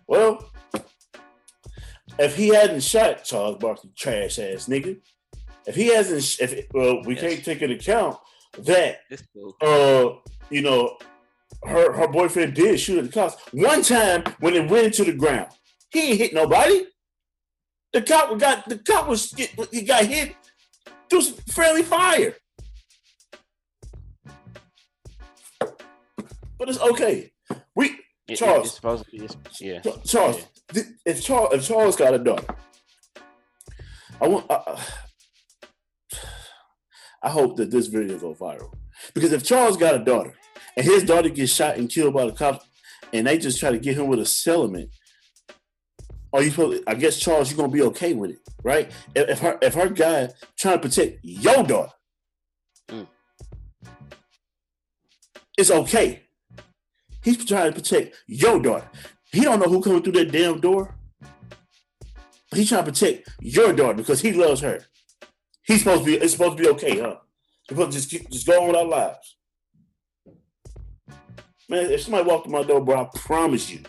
well, 0.07 0.49
if 2.17 2.37
he 2.37 2.47
hadn't 2.47 2.81
shot 2.83 3.25
Charles 3.25 3.57
Barkley, 3.57 3.89
trash 3.97 4.39
ass 4.39 4.69
nigga, 4.69 4.97
if 5.67 5.75
he 5.75 5.87
hasn't, 5.87 6.39
if 6.39 6.67
well, 6.73 7.03
we 7.03 7.15
Yes. 7.15 7.21
can't 7.21 7.43
take 7.43 7.61
into 7.61 7.75
account 7.75 8.17
that 8.59 8.99
uh, 9.61 10.09
you 10.49 10.61
know, 10.61 10.97
her 11.65 11.91
her 11.91 12.07
boyfriend 12.07 12.53
did 12.53 12.79
shoot 12.79 12.99
at 12.99 13.05
the 13.07 13.11
cops 13.11 13.35
one 13.51 13.81
time 13.81 14.23
when 14.39 14.53
it 14.53 14.69
went 14.69 14.85
into 14.85 15.03
the 15.03 15.11
ground. 15.11 15.49
He 15.91 16.11
ain't 16.11 16.19
hit 16.19 16.33
nobody. 16.33 16.85
The 17.91 18.03
cop 18.03 18.39
got 18.39 18.69
the 18.69 18.77
cop 18.77 19.09
was 19.09 19.33
he 19.69 19.81
got 19.81 20.05
hit 20.05 20.33
through 21.09 21.23
some 21.23 21.35
friendly 21.51 21.83
fire. 21.83 22.37
But 26.57 26.69
it's 26.69 26.79
okay. 26.79 27.33
It- 28.27 28.33
it- 28.33 28.37
Charles. 28.37 28.67
It's 28.67 28.75
supposed 28.75 29.05
to 29.05 29.11
be. 29.11 29.27
Yeah. 29.61 29.81
Charles, 30.05 30.45
th- 30.73 30.85
if 31.05 31.23
Charles 31.23 31.53
if 31.53 31.67
Charles 31.67 31.95
got 31.95 32.13
a 32.13 32.19
daughter, 32.19 32.47
I 34.21 34.27
want. 34.27 34.45
Uh, 34.49 34.77
I 37.23 37.29
hope 37.29 37.57
that 37.57 37.71
this 37.71 37.87
video 37.87 38.17
go 38.19 38.33
viral 38.35 38.71
because 39.13 39.31
if 39.31 39.43
Charles 39.43 39.77
got 39.77 39.95
a 39.95 39.99
daughter 40.03 40.35
and 40.77 40.85
his 40.85 41.03
daughter 41.03 41.29
gets 41.29 41.51
shot 41.51 41.77
and 41.77 41.89
killed 41.89 42.13
by 42.13 42.25
the 42.25 42.31
cops, 42.31 42.65
and 43.13 43.25
they 43.25 43.37
just 43.37 43.59
try 43.59 43.71
to 43.71 43.79
get 43.79 43.97
him 43.97 44.07
with 44.07 44.19
a 44.19 44.25
settlement, 44.25 44.89
are 46.33 46.43
you 46.43 46.49
supposed? 46.51 46.83
I 46.87 46.93
guess 46.95 47.17
Charles, 47.19 47.49
you're 47.49 47.57
gonna 47.57 47.71
be 47.71 47.81
okay 47.83 48.13
with 48.13 48.31
it, 48.31 48.39
right? 48.63 48.91
If, 49.15 49.29
if 49.29 49.39
her 49.39 49.57
if 49.61 49.73
her 49.73 49.89
guy 49.89 50.29
trying 50.57 50.79
to 50.79 50.87
protect 50.87 51.19
your 51.23 51.63
daughter, 51.63 51.91
Mm. 52.89 53.07
it's 55.57 55.71
okay. 55.71 56.24
He's 57.25 57.43
trying 57.43 57.73
to 57.73 57.79
protect 57.79 58.23
your 58.27 58.59
daughter. 58.59 58.87
He 59.31 59.41
don't 59.41 59.59
know 59.59 59.65
who 59.65 59.81
coming 59.81 60.03
through 60.03 60.13
that 60.13 60.31
damn 60.31 60.59
door. 60.59 60.95
He's 62.53 62.69
trying 62.69 62.85
to 62.85 62.91
protect 62.91 63.27
your 63.41 63.73
daughter 63.73 63.95
because 63.95 64.21
he 64.21 64.31
loves 64.31 64.61
her. 64.61 64.79
He's 65.63 65.79
supposed 65.79 66.01
to 66.01 66.05
be. 66.05 66.17
It's 66.17 66.33
supposed 66.33 66.57
to 66.57 66.63
be 66.63 66.69
okay, 66.69 66.99
huh? 66.99 67.15
Supposed 67.67 67.91
to 67.93 67.97
just 67.97 68.11
keep, 68.11 68.29
just 68.29 68.45
go 68.45 68.61
on 68.61 68.67
with 68.67 68.75
our 68.75 68.85
lives. 68.85 69.37
Man, 71.67 71.89
if 71.89 72.03
somebody 72.03 72.29
walked 72.29 72.45
in 72.45 72.51
my 72.51 72.61
door, 72.61 72.79
bro, 72.79 73.01
I 73.01 73.09
promise 73.17 73.71
you, 73.71 73.81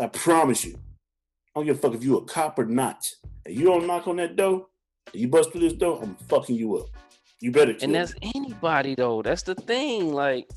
I 0.00 0.06
promise 0.06 0.64
you, 0.64 0.74
I 0.76 1.58
don't 1.58 1.66
give 1.66 1.78
a 1.78 1.80
fuck 1.80 1.94
if 1.94 2.04
you 2.04 2.16
a 2.18 2.24
cop 2.24 2.60
or 2.60 2.66
not. 2.66 3.04
And 3.44 3.56
you 3.56 3.64
don't 3.64 3.88
knock 3.88 4.06
on 4.06 4.16
that 4.16 4.36
door, 4.36 4.68
and 5.12 5.20
you 5.20 5.26
bust 5.26 5.50
through 5.50 5.62
this 5.62 5.72
door, 5.72 5.98
I'm 6.00 6.14
fucking 6.28 6.54
you 6.54 6.76
up. 6.76 6.86
You 7.40 7.50
better. 7.50 7.72
and 7.72 7.90
me. 7.90 7.98
that's 7.98 8.14
anybody 8.22 8.94
though. 8.94 9.20
That's 9.20 9.42
the 9.42 9.56
thing. 9.56 10.12
Like, 10.12 10.48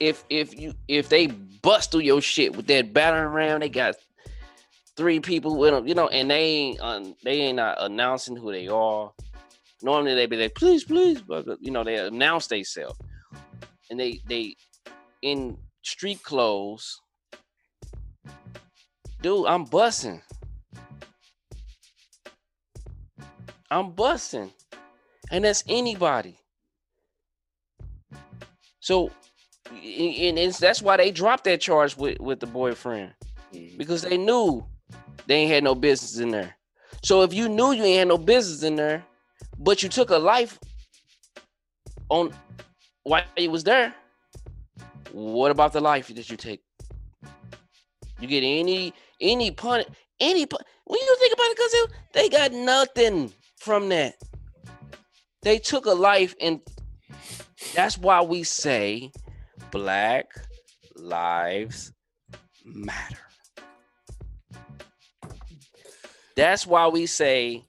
if 0.00 0.24
if 0.30 0.58
you 0.58 0.74
if 0.88 1.08
they 1.08 1.28
bust 1.28 1.92
through 1.92 2.00
your 2.00 2.20
shit 2.20 2.56
with 2.56 2.66
that 2.68 2.92
battering 2.92 3.32
ram, 3.32 3.60
they 3.60 3.68
got 3.68 3.94
three 4.96 5.20
people 5.20 5.56
with 5.56 5.72
them, 5.72 5.86
you 5.86 5.94
know, 5.94 6.08
and 6.08 6.30
they 6.30 6.42
ain't 6.42 6.80
um, 6.80 7.14
they 7.22 7.42
ain't 7.42 7.56
not 7.56 7.76
announcing 7.80 8.36
who 8.36 8.50
they 8.52 8.68
are. 8.68 9.12
Normally 9.82 10.14
they 10.14 10.26
be 10.26 10.36
like, 10.36 10.54
please, 10.54 10.84
please, 10.84 11.22
but 11.22 11.46
you 11.60 11.70
know 11.70 11.84
they 11.84 11.96
announce 11.96 12.46
themselves, 12.48 12.98
and 13.90 14.00
they 14.00 14.20
they 14.26 14.56
in 15.22 15.56
street 15.82 16.22
clothes. 16.22 17.00
Dude, 19.22 19.46
I'm 19.46 19.64
busting. 19.64 20.22
I'm 23.70 23.92
busting 23.92 24.50
and 25.30 25.44
that's 25.44 25.64
anybody. 25.68 26.36
So, 28.80 29.10
and 29.70 30.38
it's, 30.38 30.58
that's 30.58 30.82
why 30.82 30.96
they 30.96 31.10
dropped 31.10 31.44
that 31.44 31.60
charge 31.60 31.96
with 31.96 32.20
with 32.20 32.40
the 32.40 32.46
boyfriend 32.46 33.14
Mhm. 33.52 33.78
because 33.78 34.02
they 34.02 34.16
knew 34.16 34.64
they 35.26 35.36
ain't 35.36 35.50
had 35.52 35.64
no 35.64 35.74
business 35.74 36.18
in 36.18 36.30
there. 36.30 36.56
So 37.02 37.22
if 37.22 37.32
you 37.32 37.48
knew 37.48 37.72
you 37.72 37.82
ain't 37.84 37.98
had 37.98 38.08
no 38.08 38.18
business 38.18 38.62
in 38.62 38.76
there, 38.76 39.04
but 39.58 39.82
you 39.82 39.88
took 39.88 40.10
a 40.10 40.18
life 40.18 40.58
on 42.08 42.32
while 43.04 43.24
you 43.36 43.50
was 43.50 43.64
there, 43.64 43.94
what 45.12 45.50
about 45.50 45.72
the 45.72 45.80
life 45.80 46.08
that 46.08 46.30
you 46.30 46.36
take? 46.36 46.62
You 48.20 48.28
get 48.28 48.42
any 48.44 48.92
any 49.20 49.50
pun 49.50 49.84
any 50.20 50.46
pun 50.46 50.60
when 50.84 51.00
you 51.00 51.16
think 51.18 51.32
about 51.34 51.44
it, 51.44 51.56
because 51.56 51.88
they 52.12 52.28
got 52.28 52.52
nothing 52.52 53.32
from 53.58 53.88
that 53.90 54.14
they 55.42 55.58
took 55.58 55.86
a 55.86 55.92
life 55.92 56.34
and 56.40 56.60
that's 57.74 57.96
why 57.96 58.20
we 58.20 58.42
say 58.42 59.10
black 59.70 60.26
lives 60.96 61.92
matter. 62.64 63.16
That's 66.36 66.66
why 66.66 66.88
we 66.88 67.06
say 67.06 67.64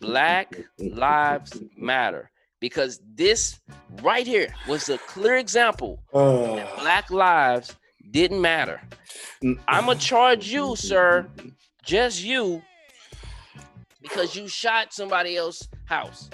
black 0.00 0.56
lives 0.78 1.60
matter 1.76 2.30
because 2.60 3.00
this 3.14 3.60
right 4.02 4.26
here 4.26 4.52
was 4.66 4.88
a 4.88 4.98
clear 4.98 5.36
example 5.36 6.02
that 6.12 6.18
uh. 6.18 6.80
black 6.80 7.10
lives 7.10 7.76
didn't 8.10 8.40
matter. 8.40 8.80
I'm 9.68 9.86
gonna 9.86 9.98
charge 9.98 10.48
you 10.48 10.74
sir 10.76 11.28
just 11.84 12.22
you 12.22 12.62
because 14.02 14.34
you 14.34 14.48
shot 14.48 14.92
somebody 14.92 15.36
else's 15.36 15.68
house. 15.84 16.30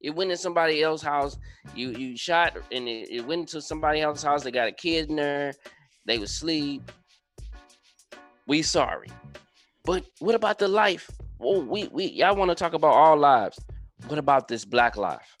It 0.00 0.14
went 0.14 0.30
in 0.30 0.36
somebody 0.36 0.82
else's 0.82 1.06
house. 1.06 1.38
You 1.74 1.90
you 1.90 2.16
shot 2.16 2.56
and 2.70 2.88
it, 2.88 3.10
it 3.10 3.26
went 3.26 3.42
into 3.42 3.60
somebody 3.60 4.00
else's 4.00 4.24
house. 4.24 4.42
They 4.44 4.50
got 4.50 4.68
a 4.68 4.72
kid 4.72 5.10
in 5.10 5.16
there. 5.16 5.52
They 6.06 6.18
was 6.18 6.30
asleep. 6.30 6.90
We 8.46 8.62
sorry. 8.62 9.08
But 9.84 10.04
what 10.18 10.34
about 10.34 10.58
the 10.58 10.68
life? 10.68 11.10
Well, 11.38 11.62
we 11.62 11.88
we 11.88 12.06
y'all 12.06 12.36
want 12.36 12.50
to 12.50 12.54
talk 12.54 12.74
about 12.74 12.94
all 12.94 13.16
lives. 13.16 13.58
What 14.06 14.18
about 14.18 14.48
this 14.48 14.64
black 14.64 14.96
life? 14.96 15.36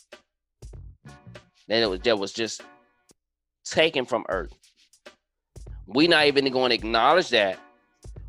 That 1.68 1.82
it 1.82 1.90
was 1.90 2.00
that 2.00 2.18
was 2.18 2.32
just 2.32 2.62
taken 3.64 4.04
from 4.04 4.24
Earth. 4.28 4.52
We 5.86 6.08
not 6.08 6.26
even 6.26 6.50
going 6.50 6.70
to 6.70 6.74
acknowledge 6.74 7.28
that. 7.30 7.58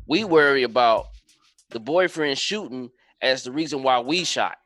We 0.06 0.24
worry 0.24 0.62
about 0.62 1.06
the 1.70 1.80
boyfriend 1.80 2.38
shooting 2.38 2.90
as 3.22 3.42
the 3.42 3.52
reason 3.52 3.82
why 3.82 4.00
we 4.00 4.24
shot. 4.24 4.58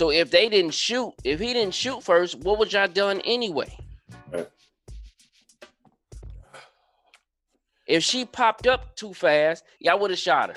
So 0.00 0.08
if 0.08 0.30
they 0.30 0.48
didn't 0.48 0.70
shoot, 0.70 1.12
if 1.24 1.38
he 1.40 1.52
didn't 1.52 1.74
shoot 1.74 2.02
first, 2.02 2.36
what 2.36 2.58
would 2.58 2.72
y'all 2.72 2.88
done 2.88 3.20
anyway? 3.20 3.76
Right. 4.32 4.48
If 7.86 8.02
she 8.02 8.24
popped 8.24 8.66
up 8.66 8.96
too 8.96 9.12
fast, 9.12 9.62
y'all 9.78 9.98
would 9.98 10.10
have 10.10 10.18
shot 10.18 10.56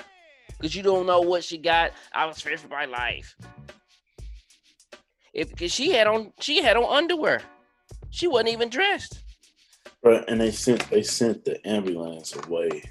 Cause 0.62 0.74
you 0.74 0.82
don't 0.82 1.04
know 1.04 1.20
what 1.20 1.44
she 1.44 1.58
got. 1.58 1.90
I 2.14 2.24
was 2.24 2.40
fearing 2.40 2.56
for 2.56 2.68
my 2.68 2.86
life. 2.86 3.36
If 5.34 5.54
cause 5.54 5.72
she 5.72 5.90
had 5.90 6.06
on 6.06 6.32
she 6.40 6.62
had 6.62 6.78
on 6.78 6.84
underwear. 6.84 7.42
She 8.08 8.26
wasn't 8.26 8.48
even 8.48 8.70
dressed. 8.70 9.18
Right, 10.02 10.24
and 10.26 10.40
they 10.40 10.52
sent 10.52 10.88
they 10.88 11.02
sent 11.02 11.44
the 11.44 11.60
ambulance 11.68 12.34
away. 12.34 12.82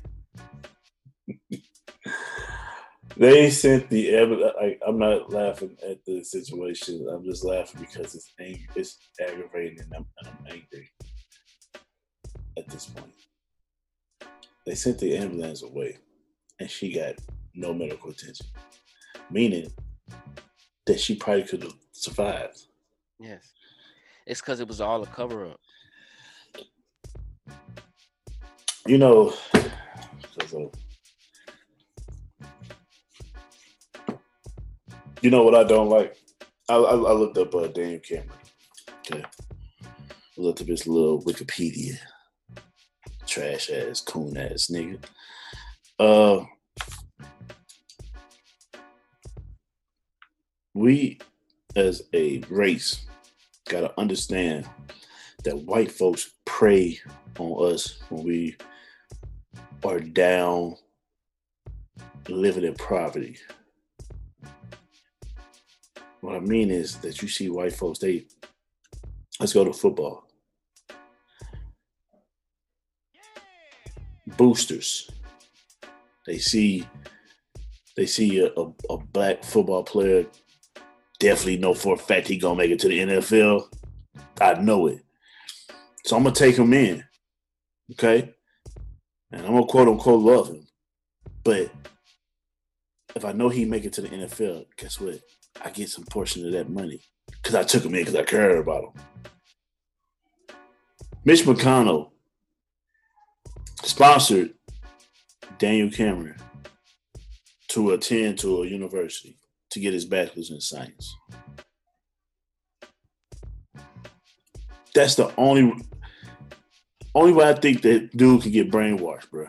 They 3.18 3.49
sent 3.49 3.89
the 3.89 4.16
ambulance. 4.16 4.53
I'm 4.86 4.97
not 4.99 5.32
laughing 5.32 5.78
at 5.88 6.03
the 6.05 6.24
situation. 6.24 7.07
I'm 7.11 7.24
just 7.24 7.43
laughing 7.43 7.82
because 7.82 8.16
it's 8.16 8.34
ang- 8.39 8.68
it's 8.76 8.97
aggravating, 9.22 9.80
and 9.82 9.93
I'm, 9.95 10.05
and 10.20 10.28
I'm 10.28 10.45
angry 10.53 10.89
at 12.57 12.68
this 12.70 12.86
point. 12.88 13.14
They 14.66 14.76
sent 14.76 14.99
the 14.99 15.16
ambulance 15.18 15.61
away, 15.64 15.97
and 16.59 16.70
she 16.70 16.93
got 16.93 17.16
no 17.53 17.74
medical 17.74 18.09
attention, 18.11 18.45
meaning 19.30 19.72
that 20.86 20.99
she 20.99 21.16
probably 21.16 21.43
could 21.43 21.64
have 21.64 21.74
survived. 21.91 22.61
Yes. 23.20 23.51
It's 24.26 24.41
because 24.41 24.59
it 24.59 24.68
was 24.68 24.82
all 24.82 25.03
a 25.03 25.07
cover 25.07 25.45
up. 25.45 25.59
You 28.88 28.97
know, 28.97 29.34
so- 30.47 30.72
you 35.24 35.32
know 35.32 35.43
what 35.43 35.55
I 35.55 35.63
don't 35.63 35.89
like. 35.89 36.17
I, 36.69 36.76
I, 36.76 36.91
I 36.91 37.13
looked 37.13 37.38
up 37.38 37.55
uh, 37.55 37.67
Daniel 37.67 38.01
Cameron. 38.01 38.30
Okay, 38.99 39.24
I 39.24 40.41
looked 40.41 40.61
up 40.61 40.67
his 40.67 40.86
little 40.86 41.24
Wikipedia. 41.24 41.97
Trash 43.26 43.69
ass, 43.69 44.01
coon 44.01 44.38
ass 44.38 44.69
nigga. 44.69 45.01
Uh, 45.97 46.43
we 50.74 51.19
as 51.78 52.03
a 52.13 52.39
race 52.49 53.05
gotta 53.69 53.97
understand 53.97 54.67
that 55.45 55.57
white 55.57 55.91
folks 55.91 56.32
prey 56.45 56.99
on 57.39 57.74
us 57.74 57.99
when 58.09 58.24
we 58.24 58.57
are 59.86 59.99
down 59.99 60.76
living 62.28 62.65
in 62.65 62.74
poverty. 62.76 63.38
What 66.24 66.36
I 66.36 66.39
mean 66.39 66.71
is 66.71 66.95
that 66.99 67.21
you 67.21 67.28
see 67.28 67.49
white 67.49 67.74
folks, 67.74 67.99
they 67.99 68.26
let's 69.41 69.51
go 69.51 69.65
to 69.65 69.74
football. 69.74 70.26
Boosters. 74.38 75.11
They 76.26 76.38
see 76.38 76.88
they 77.97 78.05
see 78.05 78.39
a, 78.39 78.53
a, 78.55 78.71
a 78.89 78.97
black 78.99 79.43
football 79.43 79.84
player, 79.84 80.26
definitely 81.19 81.57
know 81.57 81.74
for 81.74 81.95
a 81.95 81.97
fact 81.97 82.30
he 82.30 82.38
gonna 82.38 82.55
make 82.55 82.71
it 82.71 82.80
to 82.80 82.88
the 82.88 82.99
NFL. 82.99 83.67
I 84.39 84.53
know 84.53 84.88
it. 84.88 85.03
So 86.05 86.15
I'm 86.15 86.24
gonna 86.24 86.34
take 86.34 86.55
him 86.55 86.74
in. 86.74 87.03
Okay? 87.91 88.34
And 89.30 89.41
I'm 89.41 89.51
gonna 89.51 89.65
quote 89.65 89.89
unquote 89.89 90.21
love 90.21 90.47
him. 90.47 90.67
But 91.43 91.69
if 93.13 93.26
I 93.26 93.34
know 93.34 93.49
he 93.49 93.65
make 93.65 93.84
it 93.84 93.91
to 93.91 94.01
the 94.01 94.07
NFL, 94.07 94.67
guess 94.78 95.01
what? 95.01 95.19
I 95.62 95.70
get 95.70 95.89
some 95.89 96.06
portion 96.06 96.45
of 96.45 96.51
that 96.54 96.70
money. 96.70 97.01
Cause 97.41 97.56
I 97.56 97.64
took 97.64 97.84
him 97.84 97.93
in 97.95 98.01
because 98.01 98.16
I 98.16 98.24
cared 98.24 98.58
about 98.58 98.84
him. 98.84 99.01
Mitch 101.26 101.43
McConnell 101.43 102.12
sponsored 103.84 104.54
Daniel 105.58 105.89
Cameron 105.89 106.38
to 107.70 107.91
attend 107.91 108.39
to 108.39 108.64
a 108.64 108.68
university 108.68 109.38
to 109.72 109.80
get 109.80 109.93
his 109.93 110.06
bachelor's 110.06 110.51
in 110.51 110.62
science. 110.62 111.16
That's 114.93 115.16
the 115.16 115.34
only 115.38 115.74
only 117.16 117.34
way 117.34 117.49
I 117.49 117.54
think 117.54 117.82
that 117.84 118.16
dude 118.16 118.43
could 118.43 118.51
get 118.51 118.72
brainwashed, 118.72 119.30
bro. 119.30 119.47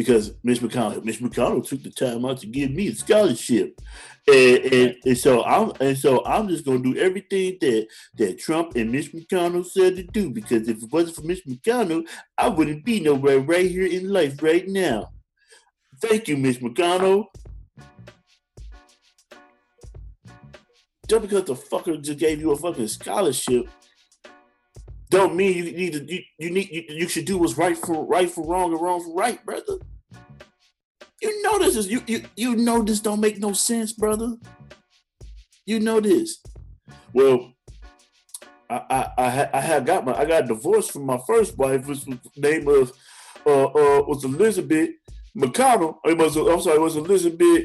Because 0.00 0.32
Mitch 0.42 0.60
McConnell, 0.60 1.04
Mitch 1.04 1.20
McConnell 1.20 1.62
took 1.62 1.82
the 1.82 1.90
time 1.90 2.24
out 2.24 2.38
to 2.38 2.46
give 2.46 2.70
me 2.70 2.88
a 2.88 2.94
scholarship, 2.94 3.78
and, 4.26 4.58
and, 4.72 4.96
and 5.04 5.18
so 5.18 5.44
I'm 5.44 5.72
and 5.78 5.98
so 5.98 6.24
I'm 6.24 6.48
just 6.48 6.64
gonna 6.64 6.78
do 6.78 6.96
everything 6.96 7.58
that 7.60 7.86
that 8.14 8.38
Trump 8.38 8.76
and 8.76 8.90
Mitch 8.90 9.12
McConnell 9.12 9.66
said 9.66 9.96
to 9.96 10.02
do 10.04 10.30
because 10.30 10.68
if 10.70 10.82
it 10.82 10.90
wasn't 10.90 11.16
for 11.16 11.22
Mitch 11.22 11.44
McConnell, 11.44 12.08
I 12.38 12.48
wouldn't 12.48 12.82
be 12.82 13.00
nowhere 13.00 13.40
right 13.40 13.70
here 13.70 13.84
in 13.84 14.10
life 14.10 14.42
right 14.42 14.66
now. 14.66 15.10
Thank 16.00 16.28
you, 16.28 16.38
Mitch 16.38 16.60
McConnell. 16.60 17.26
Just 21.08 21.20
because 21.20 21.44
the 21.44 21.54
fucker 21.54 22.00
just 22.00 22.18
gave 22.18 22.40
you 22.40 22.52
a 22.52 22.56
fucking 22.56 22.88
scholarship 22.88 23.68
don't 25.10 25.34
mean 25.34 25.56
you 25.56 25.64
need 25.72 25.92
to 25.92 26.04
you, 26.12 26.22
you 26.38 26.50
need 26.50 26.70
you, 26.70 26.84
you 26.88 27.08
should 27.08 27.24
do 27.24 27.36
what's 27.36 27.58
right 27.58 27.76
for 27.76 28.06
right 28.06 28.30
for 28.30 28.46
wrong 28.46 28.72
and 28.72 28.80
wrong 28.80 29.02
for 29.02 29.14
right, 29.14 29.44
brother. 29.44 29.78
You 31.20 31.42
know 31.42 31.58
this 31.58 31.76
is 31.76 31.88
you 31.88 32.02
you 32.06 32.22
you 32.36 32.56
know 32.56 32.82
this 32.82 33.00
don't 33.00 33.20
make 33.20 33.38
no 33.38 33.52
sense, 33.52 33.92
brother. 33.92 34.36
You 35.66 35.80
know 35.80 36.00
this. 36.00 36.40
Well, 37.12 37.52
I 38.70 38.82
I 38.88 39.08
I, 39.18 39.50
I 39.52 39.60
had 39.60 39.84
got 39.84 40.04
my 40.04 40.14
I 40.14 40.24
got 40.24 40.46
divorced 40.46 40.92
from 40.92 41.06
my 41.06 41.18
first 41.26 41.58
wife, 41.58 41.86
which 41.86 42.06
was 42.06 42.18
name 42.36 42.68
of 42.68 42.92
uh 43.44 43.64
uh 43.64 44.02
was 44.06 44.24
Elizabeth 44.24 44.90
McConnell. 45.36 45.96
Was 46.04 46.36
I'm 46.36 46.60
sorry, 46.60 46.76
it 46.76 46.80
was 46.80 46.96
Elizabeth 46.96 47.64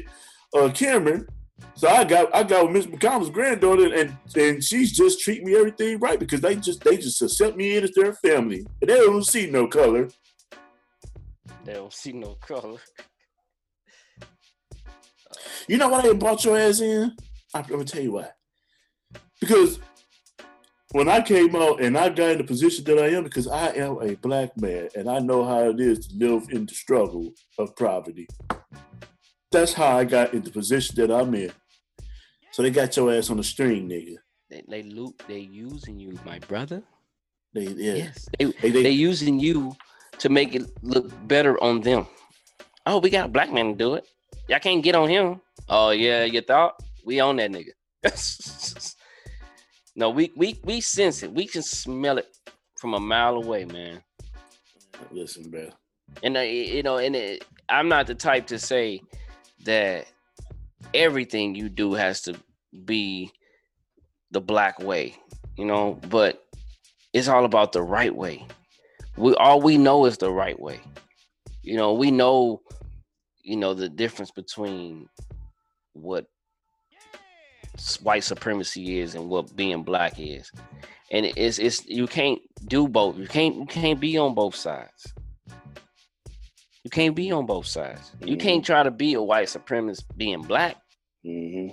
uh 0.52 0.70
Cameron. 0.74 1.28
So 1.74 1.88
I 1.88 2.04
got 2.04 2.34
I 2.34 2.42
got 2.42 2.64
with 2.64 2.72
Miss 2.72 2.86
McConnell's 2.86 3.30
granddaughter, 3.30 3.92
and 3.94 4.16
and 4.36 4.62
she's 4.62 4.92
just 4.92 5.20
treating 5.20 5.46
me 5.46 5.56
everything 5.56 5.98
right 5.98 6.18
because 6.18 6.40
they 6.40 6.56
just 6.56 6.82
they 6.84 6.96
just 6.96 7.20
accept 7.22 7.56
me 7.56 7.76
in 7.76 7.84
as 7.84 7.92
their 7.92 8.14
family, 8.14 8.66
and 8.80 8.90
they 8.90 8.96
don't 8.96 9.24
see 9.24 9.50
no 9.50 9.66
color. 9.66 10.08
They 11.64 11.74
don't 11.74 11.92
see 11.92 12.12
no 12.12 12.34
color. 12.34 12.78
You 15.68 15.78
know 15.78 15.88
why 15.88 16.02
they 16.02 16.14
brought 16.14 16.44
your 16.44 16.58
ass 16.58 16.80
in? 16.80 17.12
I'm 17.54 17.64
gonna 17.64 17.84
tell 17.84 18.02
you 18.02 18.12
why. 18.12 18.28
Because 19.40 19.78
when 20.92 21.08
I 21.08 21.20
came 21.20 21.54
out 21.56 21.82
and 21.82 21.98
I 21.98 22.08
got 22.08 22.30
in 22.30 22.38
the 22.38 22.44
position 22.44 22.84
that 22.84 22.98
I 22.98 23.08
am, 23.08 23.24
because 23.24 23.48
I 23.48 23.68
am 23.70 23.98
a 24.00 24.14
black 24.16 24.56
man 24.56 24.88
and 24.94 25.10
I 25.10 25.18
know 25.18 25.44
how 25.44 25.70
it 25.70 25.80
is 25.80 26.06
to 26.06 26.16
live 26.16 26.48
in 26.50 26.66
the 26.66 26.74
struggle 26.74 27.32
of 27.58 27.74
poverty. 27.76 28.28
That's 29.52 29.72
how 29.72 29.96
I 29.96 30.04
got 30.04 30.34
in 30.34 30.42
the 30.42 30.50
position 30.50 30.96
that 30.96 31.10
I'm 31.10 31.34
in. 31.34 31.52
So 32.52 32.62
they 32.62 32.70
got 32.70 32.96
your 32.96 33.12
ass 33.12 33.30
on 33.30 33.36
the 33.36 33.44
string, 33.44 33.88
nigga. 33.88 34.16
They, 34.50 34.62
they 34.68 34.82
loot. 34.82 35.22
They 35.28 35.38
using 35.38 35.98
you, 35.98 36.18
my 36.24 36.38
brother. 36.40 36.82
They 37.52 37.64
yeah. 37.64 37.94
Yes, 37.94 38.28
they, 38.38 38.44
They, 38.46 38.70
they, 38.70 38.82
they 38.82 38.90
using 38.90 39.38
you 39.38 39.76
to 40.18 40.28
make 40.28 40.54
it 40.54 40.62
look 40.82 41.10
better 41.28 41.62
on 41.62 41.80
them. 41.80 42.06
Oh, 42.86 42.98
we 42.98 43.10
got 43.10 43.26
a 43.26 43.28
black 43.28 43.52
man 43.52 43.72
to 43.72 43.74
do 43.74 43.94
it. 43.94 44.06
Y'all 44.48 44.60
can't 44.60 44.82
get 44.82 44.94
on 44.94 45.08
him. 45.08 45.40
Oh 45.68 45.90
yeah, 45.90 46.24
you 46.24 46.40
thought 46.40 46.80
we 47.04 47.20
on 47.20 47.36
that 47.36 47.50
nigga. 47.50 47.72
no, 49.96 50.10
we 50.10 50.32
we 50.36 50.60
we 50.64 50.80
sense 50.80 51.22
it. 51.22 51.32
We 51.32 51.46
can 51.46 51.62
smell 51.62 52.18
it 52.18 52.28
from 52.78 52.94
a 52.94 53.00
mile 53.00 53.36
away, 53.36 53.64
man. 53.64 54.02
listen, 55.10 55.50
bro. 55.50 55.68
And 56.22 56.36
uh, 56.36 56.40
you 56.40 56.82
know, 56.82 56.98
and 56.98 57.16
it, 57.16 57.44
I'm 57.68 57.88
not 57.88 58.06
the 58.06 58.14
type 58.14 58.46
to 58.48 58.58
say 58.58 59.00
that 59.66 60.06
everything 60.94 61.54
you 61.54 61.68
do 61.68 61.94
has 61.94 62.22
to 62.22 62.34
be 62.84 63.30
the 64.30 64.40
black 64.40 64.78
way, 64.80 65.14
you 65.56 65.64
know, 65.64 66.00
but 66.08 66.42
it's 67.12 67.28
all 67.28 67.44
about 67.44 67.72
the 67.72 67.82
right 67.82 68.14
way. 68.14 68.46
We 69.16 69.34
all 69.34 69.60
we 69.60 69.78
know 69.78 70.04
is 70.06 70.18
the 70.18 70.30
right 70.30 70.58
way. 70.58 70.80
You 71.62 71.76
know, 71.76 71.94
we 71.94 72.10
know, 72.10 72.62
you 73.42 73.56
know, 73.56 73.74
the 73.74 73.88
difference 73.88 74.30
between 74.30 75.08
what 75.92 76.26
white 78.02 78.24
supremacy 78.24 79.00
is 79.00 79.14
and 79.14 79.28
what 79.28 79.54
being 79.56 79.82
black 79.82 80.14
is. 80.18 80.50
And 81.10 81.26
it's 81.26 81.58
it's 81.58 81.86
you 81.86 82.06
can't 82.06 82.40
do 82.66 82.88
both. 82.88 83.16
You 83.16 83.26
can't 83.26 83.56
you 83.56 83.66
can't 83.66 84.00
be 84.00 84.18
on 84.18 84.34
both 84.34 84.54
sides. 84.54 85.14
You 86.86 86.90
can't 86.90 87.16
be 87.16 87.32
on 87.32 87.46
both 87.46 87.66
sides. 87.66 88.12
You 88.24 88.36
can't 88.36 88.64
try 88.64 88.84
to 88.84 88.92
be 88.92 89.14
a 89.14 89.20
white 89.20 89.48
supremacist 89.48 90.04
being 90.16 90.42
black. 90.42 90.76
hmm 91.24 91.70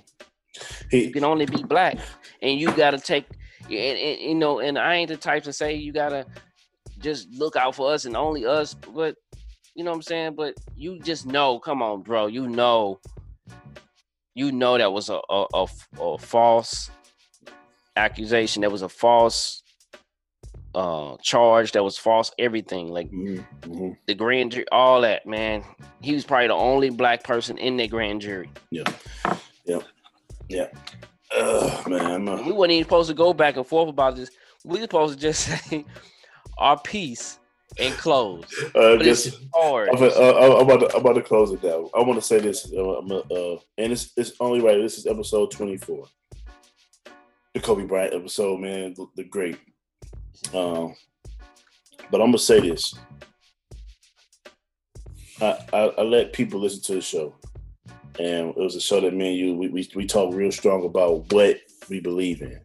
You 0.91 1.11
can 1.11 1.23
only 1.23 1.45
be 1.45 1.61
black, 1.61 1.99
and 2.41 2.59
you 2.59 2.71
gotta 2.75 2.97
take, 2.97 3.27
and, 3.65 3.71
and 3.71 4.19
you 4.21 4.33
know. 4.33 4.59
And 4.59 4.75
I 4.75 4.95
ain't 4.95 5.09
the 5.09 5.17
type 5.17 5.43
to 5.43 5.53
say 5.53 5.75
you 5.75 5.93
gotta 5.93 6.25
just 6.97 7.29
look 7.29 7.55
out 7.55 7.75
for 7.75 7.93
us 7.93 8.05
and 8.05 8.17
only 8.17 8.47
us, 8.47 8.73
but 8.73 9.15
you 9.75 9.83
know 9.83 9.91
what 9.91 9.97
I'm 9.97 10.01
saying. 10.01 10.33
But 10.33 10.55
you 10.75 10.99
just 10.99 11.27
know, 11.27 11.59
come 11.59 11.83
on, 11.83 12.01
bro. 12.01 12.25
You 12.25 12.47
know, 12.47 12.99
you 14.33 14.51
know 14.51 14.79
that 14.79 14.91
was 14.91 15.09
a 15.09 15.19
a, 15.29 15.45
a, 15.53 15.67
a 16.01 16.17
false 16.17 16.89
accusation. 17.95 18.63
That 18.63 18.71
was 18.71 18.81
a 18.81 18.89
false 18.89 19.62
uh 20.75 21.17
charge. 21.21 21.71
That 21.73 21.83
was 21.83 21.97
false 21.97 22.31
everything. 22.39 22.87
Like 22.87 23.11
mhm, 23.11 23.45
mhm. 23.61 23.97
the 24.07 24.15
grand 24.15 24.51
jury, 24.51 24.65
all 24.71 25.01
that, 25.01 25.25
man. 25.25 25.63
He 26.01 26.13
was 26.13 26.25
probably 26.25 26.47
the 26.47 26.53
only 26.53 26.89
black 26.89 27.23
person 27.23 27.57
in 27.57 27.77
that 27.77 27.89
grand 27.89 28.21
jury. 28.21 28.49
Yeah 28.71 28.83
yeah 29.65 29.79
yeah 30.49 30.67
Ugh, 31.35 31.87
man, 31.87 32.27
I'm 32.27 32.45
We 32.45 32.51
wasn't 32.51 32.73
even 32.73 32.83
supposed 32.83 33.09
to 33.09 33.15
go 33.15 33.33
back 33.33 33.57
and 33.57 33.65
forth 33.65 33.89
about 33.89 34.15
this. 34.15 34.29
We 34.63 34.77
were 34.77 34.83
supposed 34.83 35.15
to 35.15 35.19
just 35.19 35.47
say 35.69 35.83
our 36.59 36.79
piece 36.79 37.39
and 37.79 37.93
close. 37.95 38.43
uh, 38.75 38.97
just, 38.97 39.39
hard. 39.51 39.89
I'm, 39.89 40.03
uh, 40.03 40.07
I'm, 40.07 40.61
about 40.61 40.81
to, 40.81 40.95
I'm 40.95 41.01
about 41.01 41.13
to 41.13 41.23
close 41.23 41.51
it 41.51 41.61
down. 41.63 41.89
I 41.95 42.01
want 42.01 42.19
to 42.19 42.21
say 42.21 42.39
this, 42.39 42.71
uh, 42.71 42.97
I'm, 42.99 43.11
uh, 43.11 43.15
uh, 43.15 43.57
and 43.79 43.91
it's, 43.91 44.11
it's 44.15 44.33
only 44.39 44.61
right. 44.61 44.79
This 44.79 44.99
is 44.99 45.07
episode 45.07 45.49
24, 45.49 46.05
the 47.55 47.59
Kobe 47.59 47.85
Bryant 47.85 48.13
episode, 48.13 48.59
man, 48.59 48.93
the, 48.95 49.07
the 49.15 49.23
great. 49.23 49.57
Um, 50.53 50.95
but 52.11 52.21
I'm 52.21 52.27
gonna 52.27 52.37
say 52.37 52.59
this. 52.59 52.93
I, 55.41 55.57
I 55.73 55.79
I 55.97 56.01
let 56.03 56.33
people 56.33 56.59
listen 56.59 56.81
to 56.83 56.95
the 56.95 57.01
show, 57.01 57.35
and 58.19 58.49
it 58.49 58.57
was 58.57 58.75
a 58.75 58.81
show 58.81 59.01
that 59.01 59.13
me 59.13 59.29
and 59.29 59.37
you 59.37 59.55
we 59.55 59.69
we, 59.69 59.89
we 59.95 60.05
talk 60.05 60.33
real 60.33 60.51
strong 60.51 60.85
about 60.85 61.31
what 61.33 61.57
we 61.89 61.99
believe 61.99 62.41
in, 62.41 62.59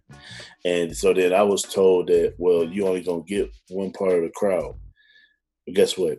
and 0.65 0.97
so 0.97 1.13
then 1.13 1.33
I 1.33 1.43
was 1.43 1.63
told 1.63 2.09
that 2.09 2.35
well 2.39 2.65
you 2.65 2.87
only 2.87 3.03
gonna 3.03 3.23
get 3.23 3.51
one 3.69 3.93
part 3.93 4.17
of 4.17 4.23
the 4.23 4.31
crowd, 4.31 4.75
but 5.67 5.75
guess 5.75 5.97
what? 5.97 6.19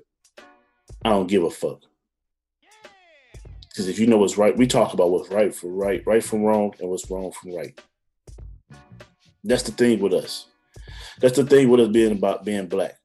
I 1.06 1.10
don't 1.10 1.28
give 1.28 1.44
a 1.44 1.50
fuck. 1.50 1.82
Because 3.70 3.88
if 3.88 4.00
you 4.00 4.08
know 4.08 4.18
what's 4.18 4.38
right, 4.38 4.58
we 4.58 4.68
talk 4.68 4.94
about 4.94 5.12
what's 5.12 5.30
right 5.30 5.56
for 5.56 5.68
right, 5.68 6.04
right 6.06 6.24
from 6.24 6.42
wrong, 6.42 6.74
and 6.80 6.90
what's 6.90 7.10
wrong 7.10 7.32
from 7.32 7.56
right. 7.56 7.80
That's 9.44 9.64
the 9.64 9.72
thing 9.72 10.00
with 10.00 10.14
us. 10.14 10.49
That's 11.20 11.36
the 11.36 11.46
thing 11.46 11.70
with 11.70 11.82
us 11.82 11.90
being 11.90 12.14
about 12.14 12.46
being 12.46 12.68
black. 12.68 12.96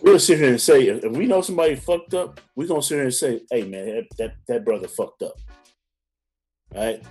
We'll 0.00 0.18
sit 0.18 0.38
here 0.38 0.50
and 0.50 0.60
say, 0.60 0.88
if 0.88 1.12
we 1.12 1.26
know 1.26 1.40
somebody 1.40 1.74
fucked 1.74 2.14
up, 2.14 2.40
we're 2.54 2.68
gonna 2.68 2.82
sit 2.82 2.96
here 2.96 3.04
and 3.04 3.14
say, 3.14 3.40
hey 3.50 3.64
man, 3.64 3.86
that, 3.86 4.04
that, 4.18 4.34
that 4.48 4.64
brother 4.64 4.88
fucked 4.88 5.22
up. 5.22 5.34
All 6.74 6.84
right. 6.84 7.02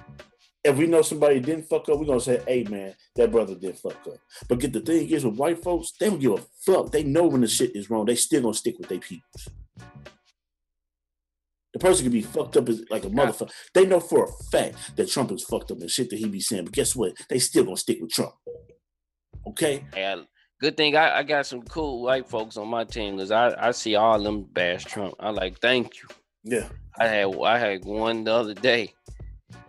If 0.63 0.77
we 0.77 0.87
know 0.87 1.01
somebody 1.01 1.39
didn't 1.39 1.67
fuck 1.67 1.89
up, 1.89 1.99
we're 1.99 2.05
gonna 2.05 2.19
say, 2.19 2.41
hey 2.47 2.63
man, 2.63 2.93
that 3.15 3.31
brother 3.31 3.55
didn't 3.55 3.79
fuck 3.79 3.97
up. 4.07 4.17
But 4.47 4.59
get 4.59 4.73
the 4.73 4.81
thing 4.81 5.09
is 5.09 5.25
with 5.25 5.37
white 5.37 5.63
folks, 5.63 5.93
they 5.99 6.09
don't 6.09 6.19
give 6.19 6.33
a 6.33 6.43
fuck. 6.65 6.91
They 6.91 7.03
know 7.03 7.27
when 7.27 7.41
the 7.41 7.47
shit 7.47 7.75
is 7.75 7.89
wrong. 7.89 8.05
They 8.05 8.15
still 8.15 8.43
gonna 8.43 8.53
stick 8.53 8.77
with 8.77 8.89
their 8.89 8.99
peoples. 8.99 9.49
The 11.73 11.79
person 11.79 12.05
could 12.05 12.13
be 12.13 12.21
fucked 12.21 12.55
up 12.55 12.69
as 12.69 12.83
like 12.89 13.03
a 13.03 13.09
motherfucker. 13.09 13.51
They 13.73 13.85
know 13.85 13.99
for 13.99 14.25
a 14.25 14.43
fact 14.51 14.95
that 14.95 15.09
Trump 15.09 15.31
is 15.31 15.43
fucked 15.43 15.71
up 15.71 15.81
and 15.81 15.91
shit 15.91 16.09
that 16.09 16.19
he 16.19 16.27
be 16.27 16.39
saying. 16.39 16.65
But 16.65 16.73
guess 16.73 16.95
what? 16.95 17.13
They 17.29 17.39
still 17.39 17.65
gonna 17.65 17.77
stick 17.77 17.97
with 17.99 18.11
Trump. 18.11 18.33
Okay? 19.47 19.85
And 19.95 20.25
good 20.59 20.77
thing 20.77 20.95
I, 20.95 21.19
I 21.19 21.23
got 21.23 21.45
some 21.45 21.61
cool 21.63 22.01
white 22.03 22.27
folks 22.27 22.57
on 22.57 22.67
my 22.67 22.83
team 22.83 23.15
because 23.15 23.31
I, 23.31 23.53
I 23.67 23.71
see 23.71 23.95
all 23.95 24.21
them 24.21 24.43
bash 24.43 24.85
Trump. 24.85 25.15
I 25.19 25.29
like 25.29 25.59
thank 25.59 25.95
you. 25.97 26.07
Yeah. 26.43 26.67
I 26.97 27.07
had 27.07 27.35
I 27.43 27.57
had 27.57 27.85
one 27.85 28.23
the 28.23 28.33
other 28.33 28.53
day. 28.53 28.93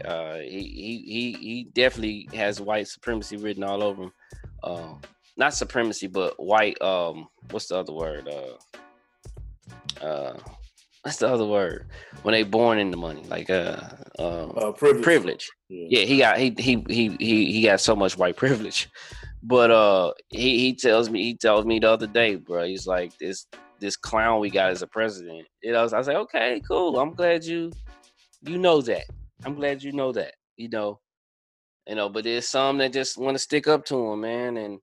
Uh, 0.04 0.36
he 0.36 0.60
he 0.60 1.04
he 1.06 1.32
he 1.32 1.64
definitely 1.74 2.28
has 2.34 2.60
white 2.60 2.86
supremacy 2.88 3.36
written 3.36 3.64
all 3.64 3.82
over 3.82 4.04
him. 4.04 4.12
Uh, 4.62 4.94
not 5.36 5.54
supremacy, 5.54 6.06
but 6.06 6.34
white. 6.42 6.80
Um, 6.80 7.28
what's 7.50 7.68
the 7.68 7.76
other 7.78 7.92
word? 7.92 8.28
Uh, 8.28 10.04
uh, 10.04 10.38
what's 11.02 11.18
the 11.18 11.28
other 11.28 11.46
word? 11.46 11.86
When 12.22 12.32
they 12.32 12.42
born 12.42 12.78
in 12.78 12.90
the 12.90 12.96
money, 12.96 13.22
like 13.28 13.50
uh, 13.50 13.80
uh 14.18 14.46
Uh, 14.48 14.72
privilege. 14.72 15.04
privilege. 15.04 15.50
Yeah. 15.68 16.00
Yeah, 16.00 16.04
he 16.06 16.18
got 16.18 16.38
he 16.38 16.54
he 16.58 16.84
he 16.88 17.16
he 17.18 17.52
he 17.52 17.62
got 17.62 17.80
so 17.80 17.96
much 17.96 18.16
white 18.16 18.36
privilege. 18.44 18.88
But 19.42 19.70
uh 19.70 20.12
he 20.28 20.58
he 20.58 20.74
tells 20.74 21.10
me 21.10 21.22
he 21.22 21.36
tells 21.36 21.64
me 21.64 21.78
the 21.78 21.90
other 21.90 22.06
day, 22.06 22.36
bro, 22.36 22.64
he's 22.64 22.86
like 22.86 23.16
this 23.18 23.46
this 23.80 23.96
clown 23.96 24.40
we 24.40 24.50
got 24.50 24.70
as 24.70 24.82
a 24.82 24.86
president. 24.86 25.46
You 25.62 25.72
know, 25.72 25.80
I 25.80 25.82
was 25.82 25.92
like, 25.92 26.08
okay, 26.16 26.60
cool. 26.66 26.98
I'm 26.98 27.14
glad 27.14 27.44
you 27.44 27.72
you 28.42 28.58
know 28.58 28.80
that. 28.82 29.04
I'm 29.44 29.54
glad 29.54 29.82
you 29.82 29.92
know 29.92 30.12
that, 30.12 30.34
you 30.56 30.68
know. 30.68 31.00
You 31.86 31.94
know, 31.94 32.08
but 32.08 32.24
there's 32.24 32.48
some 32.48 32.78
that 32.78 32.92
just 32.92 33.16
want 33.16 33.36
to 33.36 33.38
stick 33.38 33.68
up 33.68 33.84
to 33.86 33.96
him, 33.96 34.20
man. 34.22 34.56
And 34.56 34.80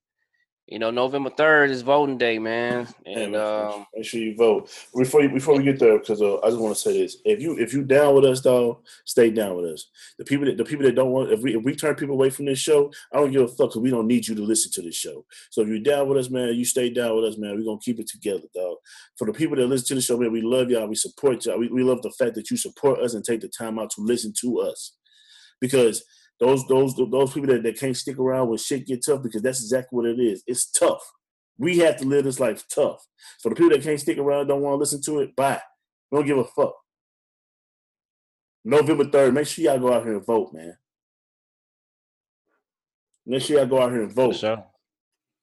You 0.67 0.79
know, 0.79 0.91
November 0.91 1.29
third 1.29 1.71
is 1.71 1.81
voting 1.81 2.17
day, 2.17 2.39
man, 2.39 2.87
and 3.05 3.33
make, 3.33 3.41
um, 3.41 3.85
make 3.93 4.05
sure 4.05 4.21
you 4.21 4.33
vote 4.33 4.71
before 4.95 5.21
you, 5.21 5.27
before 5.27 5.57
we 5.57 5.63
get 5.63 5.77
there. 5.77 5.99
Because 5.99 6.21
uh, 6.21 6.37
I 6.39 6.47
just 6.47 6.61
want 6.61 6.73
to 6.73 6.79
say 6.81 6.93
this: 6.93 7.17
if 7.25 7.41
you 7.41 7.57
if 7.59 7.73
you 7.73 7.83
down 7.83 8.15
with 8.15 8.23
us, 8.23 8.39
though, 8.39 8.81
stay 9.03 9.29
down 9.29 9.57
with 9.57 9.65
us. 9.65 9.89
The 10.17 10.23
people 10.23 10.45
that 10.45 10.55
the 10.55 10.63
people 10.63 10.85
that 10.85 10.95
don't 10.95 11.11
want 11.11 11.33
if 11.33 11.41
we 11.41 11.57
if 11.57 11.63
we 11.65 11.75
turn 11.75 11.95
people 11.95 12.15
away 12.15 12.29
from 12.29 12.45
this 12.45 12.59
show, 12.59 12.89
I 13.11 13.17
don't 13.17 13.31
give 13.31 13.41
a 13.41 13.47
fuck 13.49 13.71
because 13.71 13.81
we 13.81 13.89
don't 13.89 14.07
need 14.07 14.25
you 14.25 14.35
to 14.35 14.41
listen 14.41 14.71
to 14.71 14.81
this 14.81 14.95
show. 14.95 15.25
So 15.49 15.63
if 15.63 15.67
you're 15.67 15.79
down 15.79 16.07
with 16.07 16.17
us, 16.17 16.29
man, 16.29 16.55
you 16.55 16.63
stay 16.63 16.89
down 16.89 17.17
with 17.17 17.25
us, 17.25 17.37
man. 17.37 17.57
We're 17.57 17.65
gonna 17.65 17.79
keep 17.83 17.99
it 17.99 18.07
together, 18.07 18.47
dog. 18.55 18.77
For 19.17 19.27
the 19.27 19.33
people 19.33 19.57
that 19.57 19.67
listen 19.67 19.87
to 19.87 19.95
the 19.95 20.01
show, 20.01 20.17
man, 20.17 20.31
we 20.31 20.41
love 20.41 20.69
y'all. 20.69 20.87
We 20.87 20.95
support 20.95 21.45
y'all. 21.45 21.59
We, 21.59 21.67
we 21.67 21.83
love 21.83 22.01
the 22.03 22.11
fact 22.11 22.35
that 22.35 22.49
you 22.49 22.55
support 22.55 22.99
us 22.99 23.15
and 23.15 23.23
take 23.25 23.41
the 23.41 23.49
time 23.49 23.79
out 23.79 23.89
to 23.91 24.01
listen 24.01 24.31
to 24.39 24.61
us 24.61 24.95
because 25.59 26.05
those 26.39 26.67
those 26.67 26.95
those 26.95 27.33
people 27.33 27.53
that, 27.53 27.63
that 27.63 27.79
can't 27.79 27.95
stick 27.95 28.17
around 28.17 28.49
when 28.49 28.57
shit 28.57 28.87
get 28.87 29.05
tough 29.05 29.23
because 29.23 29.41
that's 29.41 29.61
exactly 29.61 29.95
what 29.95 30.05
it 30.05 30.19
is. 30.19 30.43
It's 30.47 30.69
tough. 30.71 31.01
We 31.57 31.77
have 31.79 31.97
to 31.97 32.05
live 32.05 32.23
this 32.23 32.39
life 32.39 32.63
tough. 32.73 33.05
So 33.37 33.49
the 33.49 33.55
people 33.55 33.71
that 33.71 33.83
can't 33.83 33.99
stick 33.99 34.17
around, 34.17 34.47
don't 34.47 34.61
want 34.61 34.73
to 34.73 34.79
listen 34.79 35.01
to 35.03 35.19
it, 35.19 35.35
bye. 35.35 35.61
Don't 36.11 36.25
give 36.25 36.37
a 36.37 36.43
fuck. 36.43 36.73
November 38.65 39.05
3rd, 39.05 39.33
make 39.33 39.47
sure 39.47 39.65
y'all 39.65 39.79
go 39.79 39.93
out 39.93 40.03
here 40.03 40.15
and 40.15 40.25
vote, 40.25 40.53
man. 40.53 40.77
Make 43.25 43.41
sure 43.41 43.57
y'all 43.57 43.67
go 43.67 43.81
out 43.81 43.91
here 43.91 44.03
and 44.03 44.11
vote. 44.11 44.35
sure. 44.35 44.65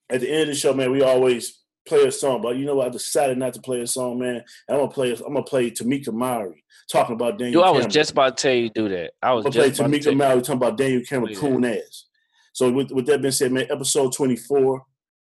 At 0.09 0.21
the 0.21 0.29
end 0.29 0.41
of 0.41 0.47
the 0.49 0.55
show, 0.55 0.73
man, 0.73 0.91
we 0.91 1.01
always 1.01 1.60
play 1.87 2.03
a 2.05 2.11
song. 2.11 2.41
But 2.41 2.57
you 2.57 2.65
know 2.65 2.75
what? 2.75 2.87
I 2.87 2.89
decided 2.89 3.37
not 3.37 3.53
to 3.53 3.61
play 3.61 3.81
a 3.81 3.87
song, 3.87 4.19
man. 4.19 4.43
I'm 4.69 4.77
gonna 4.77 4.91
play. 4.91 5.11
I'm 5.11 5.33
gonna 5.33 5.43
play 5.43 5.71
Tamika 5.71 6.13
Mallory 6.13 6.63
talking 6.91 7.15
about 7.15 7.37
Daniel. 7.37 7.61
Yo, 7.61 7.67
I 7.67 7.71
was 7.71 7.79
Cameron. 7.79 7.91
just 7.91 8.11
about 8.11 8.37
to 8.37 8.41
tell 8.41 8.55
you 8.55 8.69
do 8.69 8.89
that. 8.89 9.11
I 9.21 9.33
was 9.33 9.45
I'm 9.45 9.51
gonna 9.51 9.63
play 9.63 9.69
just 9.69 10.03
to 10.03 10.11
Tamika. 10.11 10.17
Mallory 10.17 10.41
talking 10.41 10.55
about 10.55 10.77
Daniel 10.77 11.01
oh, 11.01 11.09
Cameron 11.09 11.33
Yeah. 11.33 11.39
coon 11.39 11.65
ass. 11.65 12.05
So 12.53 12.71
with, 12.71 12.91
with 12.91 13.05
that 13.05 13.21
being 13.21 13.31
said, 13.31 13.51
man, 13.51 13.67
episode 13.69 14.13
24. 14.13 14.83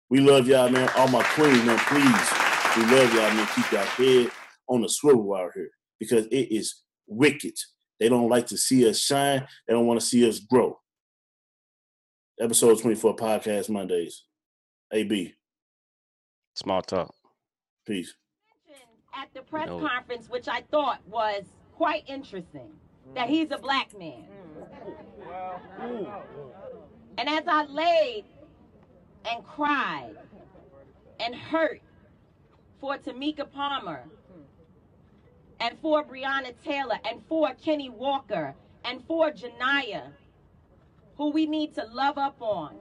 We 0.08 0.20
love 0.20 0.46
y'all, 0.46 0.68
man. 0.68 0.88
All 0.96 1.08
my 1.08 1.22
queens, 1.34 1.64
man, 1.64 1.78
please. 1.78 2.76
We 2.76 2.82
love 2.94 3.12
y'all, 3.12 3.34
man. 3.34 3.48
Keep 3.56 3.72
y'all 3.72 3.84
head 3.84 4.30
on 4.68 4.82
the 4.82 4.88
swivel 4.88 5.34
out 5.34 5.50
here 5.54 5.70
because 5.98 6.26
it 6.26 6.52
is 6.52 6.82
wicked. 7.08 7.54
They 7.98 8.08
don't 8.08 8.28
like 8.28 8.46
to 8.48 8.56
see 8.56 8.88
us 8.88 9.00
shine. 9.00 9.46
They 9.66 9.74
don't 9.74 9.86
want 9.86 9.98
to 9.98 10.06
see 10.06 10.28
us 10.28 10.38
grow. 10.38 10.78
Episode 12.40 12.78
24 12.80 13.16
podcast 13.16 13.68
Mondays. 13.70 14.24
AB. 14.92 15.34
Small 16.56 16.80
talk. 16.80 17.14
Peace. 17.86 18.14
at 19.14 19.32
the 19.32 19.42
press 19.42 19.68
know- 19.68 19.78
conference, 19.80 20.28
which 20.28 20.48
I 20.48 20.62
thought 20.70 21.00
was 21.06 21.44
quite 21.74 22.04
interesting, 22.06 22.70
that 23.14 23.28
he's 23.28 23.50
a 23.50 23.58
black 23.58 23.96
man. 23.96 24.26
And 27.18 27.28
as 27.28 27.44
I 27.46 27.64
laid 27.64 28.24
and 29.30 29.44
cried 29.46 30.16
and 31.20 31.34
hurt 31.34 31.80
for 32.80 32.96
Tamika 32.98 33.50
Palmer 33.50 34.04
and 35.60 35.78
for 35.80 36.04
Breonna 36.04 36.54
Taylor 36.64 36.98
and 37.08 37.22
for 37.28 37.54
Kenny 37.54 37.88
Walker 37.88 38.54
and 38.84 39.02
for 39.06 39.30
Janaya, 39.30 40.12
who 41.16 41.30
we 41.30 41.46
need 41.46 41.74
to 41.74 41.84
love 41.92 42.18
up 42.18 42.36
on. 42.40 42.76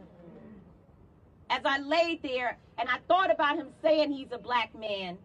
As 1.50 1.62
I 1.64 1.80
laid 1.80 2.22
there 2.24 2.58
and 2.78 2.90
I 2.90 2.98
thought 3.08 3.32
about 3.32 3.58
him 3.58 3.68
saying 3.82 4.12
he's 4.12 4.32
a 4.32 4.38
black 4.38 4.78
man, 4.78 5.18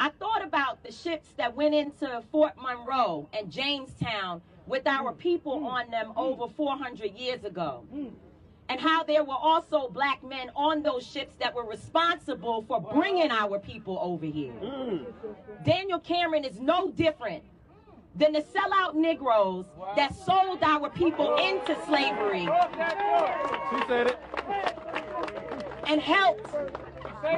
I 0.00 0.10
thought 0.10 0.44
about 0.44 0.82
the 0.82 0.90
ships 0.90 1.28
that 1.36 1.54
went 1.54 1.74
into 1.74 2.22
Fort 2.32 2.54
Monroe 2.60 3.28
and 3.32 3.50
Jamestown 3.50 4.40
with 4.66 4.86
our 4.86 5.12
people 5.12 5.66
on 5.66 5.90
them 5.90 6.12
over 6.16 6.48
400 6.48 7.12
years 7.12 7.44
ago. 7.44 7.84
And 8.68 8.80
how 8.80 9.04
there 9.04 9.22
were 9.22 9.36
also 9.38 9.88
black 9.88 10.24
men 10.24 10.50
on 10.56 10.82
those 10.82 11.06
ships 11.06 11.34
that 11.38 11.54
were 11.54 11.66
responsible 11.66 12.64
for 12.66 12.80
bringing 12.80 13.30
our 13.30 13.58
people 13.58 13.98
over 14.00 14.24
here. 14.24 14.54
Daniel 15.64 16.00
Cameron 16.00 16.44
is 16.44 16.58
no 16.58 16.90
different 16.90 17.44
than 18.16 18.32
the 18.32 18.40
sellout 18.40 18.94
Negroes 18.94 19.66
that 19.96 20.14
sold 20.14 20.62
our 20.62 20.88
people 20.88 21.36
into 21.36 21.76
slavery 21.84 22.48
and 25.86 26.00
helped 26.00 26.46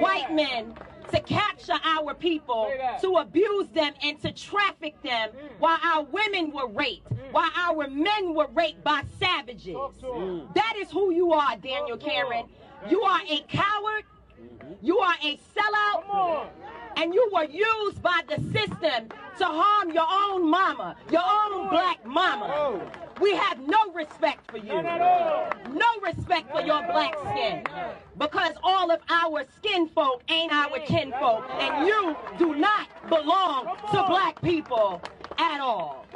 white 0.00 0.32
men 0.32 0.74
to 1.12 1.20
capture 1.20 1.78
our 1.84 2.14
people, 2.14 2.70
to 3.00 3.16
abuse 3.16 3.68
them 3.68 3.92
and 4.02 4.20
to 4.22 4.32
traffic 4.32 5.00
them 5.02 5.30
while 5.58 5.78
our 5.84 6.04
women 6.04 6.50
were 6.52 6.68
raped, 6.68 7.06
while 7.30 7.50
our 7.56 7.88
men 7.88 8.34
were 8.34 8.48
raped 8.54 8.82
by 8.82 9.02
savages. 9.20 9.76
Mm. 9.76 10.52
That 10.54 10.74
is 10.78 10.90
who 10.90 11.12
you 11.12 11.32
are, 11.32 11.56
Daniel 11.56 11.96
Cameron. 11.96 12.46
You 12.90 13.02
are 13.02 13.20
a 13.28 13.40
coward. 13.48 14.04
Mm-hmm. 14.40 14.72
You 14.86 14.98
are 14.98 15.14
a 15.22 15.38
sellout. 15.56 16.48
And 16.96 17.12
you 17.12 17.30
were 17.32 17.44
used 17.44 18.02
by 18.02 18.20
the 18.26 18.36
system 18.52 19.08
to 19.38 19.44
harm 19.44 19.92
your 19.92 20.06
own 20.10 20.50
mama, 20.50 20.96
your 21.10 21.22
own 21.22 21.68
black 21.68 22.04
mama. 22.06 22.80
We 23.20 23.34
have 23.34 23.58
no 23.60 23.92
respect 23.94 24.50
for 24.50 24.58
you. 24.58 24.82
No 24.82 26.00
respect 26.02 26.50
for 26.50 26.60
your 26.60 26.82
black 26.86 27.14
skin. 27.18 27.62
Because 28.18 28.52
all 28.62 28.90
of 28.90 29.00
our 29.10 29.44
skin 29.56 29.88
folk 29.88 30.22
ain't 30.30 30.52
our 30.52 30.78
kinfolk. 30.80 31.44
And 31.60 31.86
you 31.86 32.16
do 32.38 32.54
not 32.54 32.88
belong 33.08 33.76
to 33.92 34.04
black 34.08 34.40
people 34.40 35.02
at 35.38 35.60
all. 35.60 36.06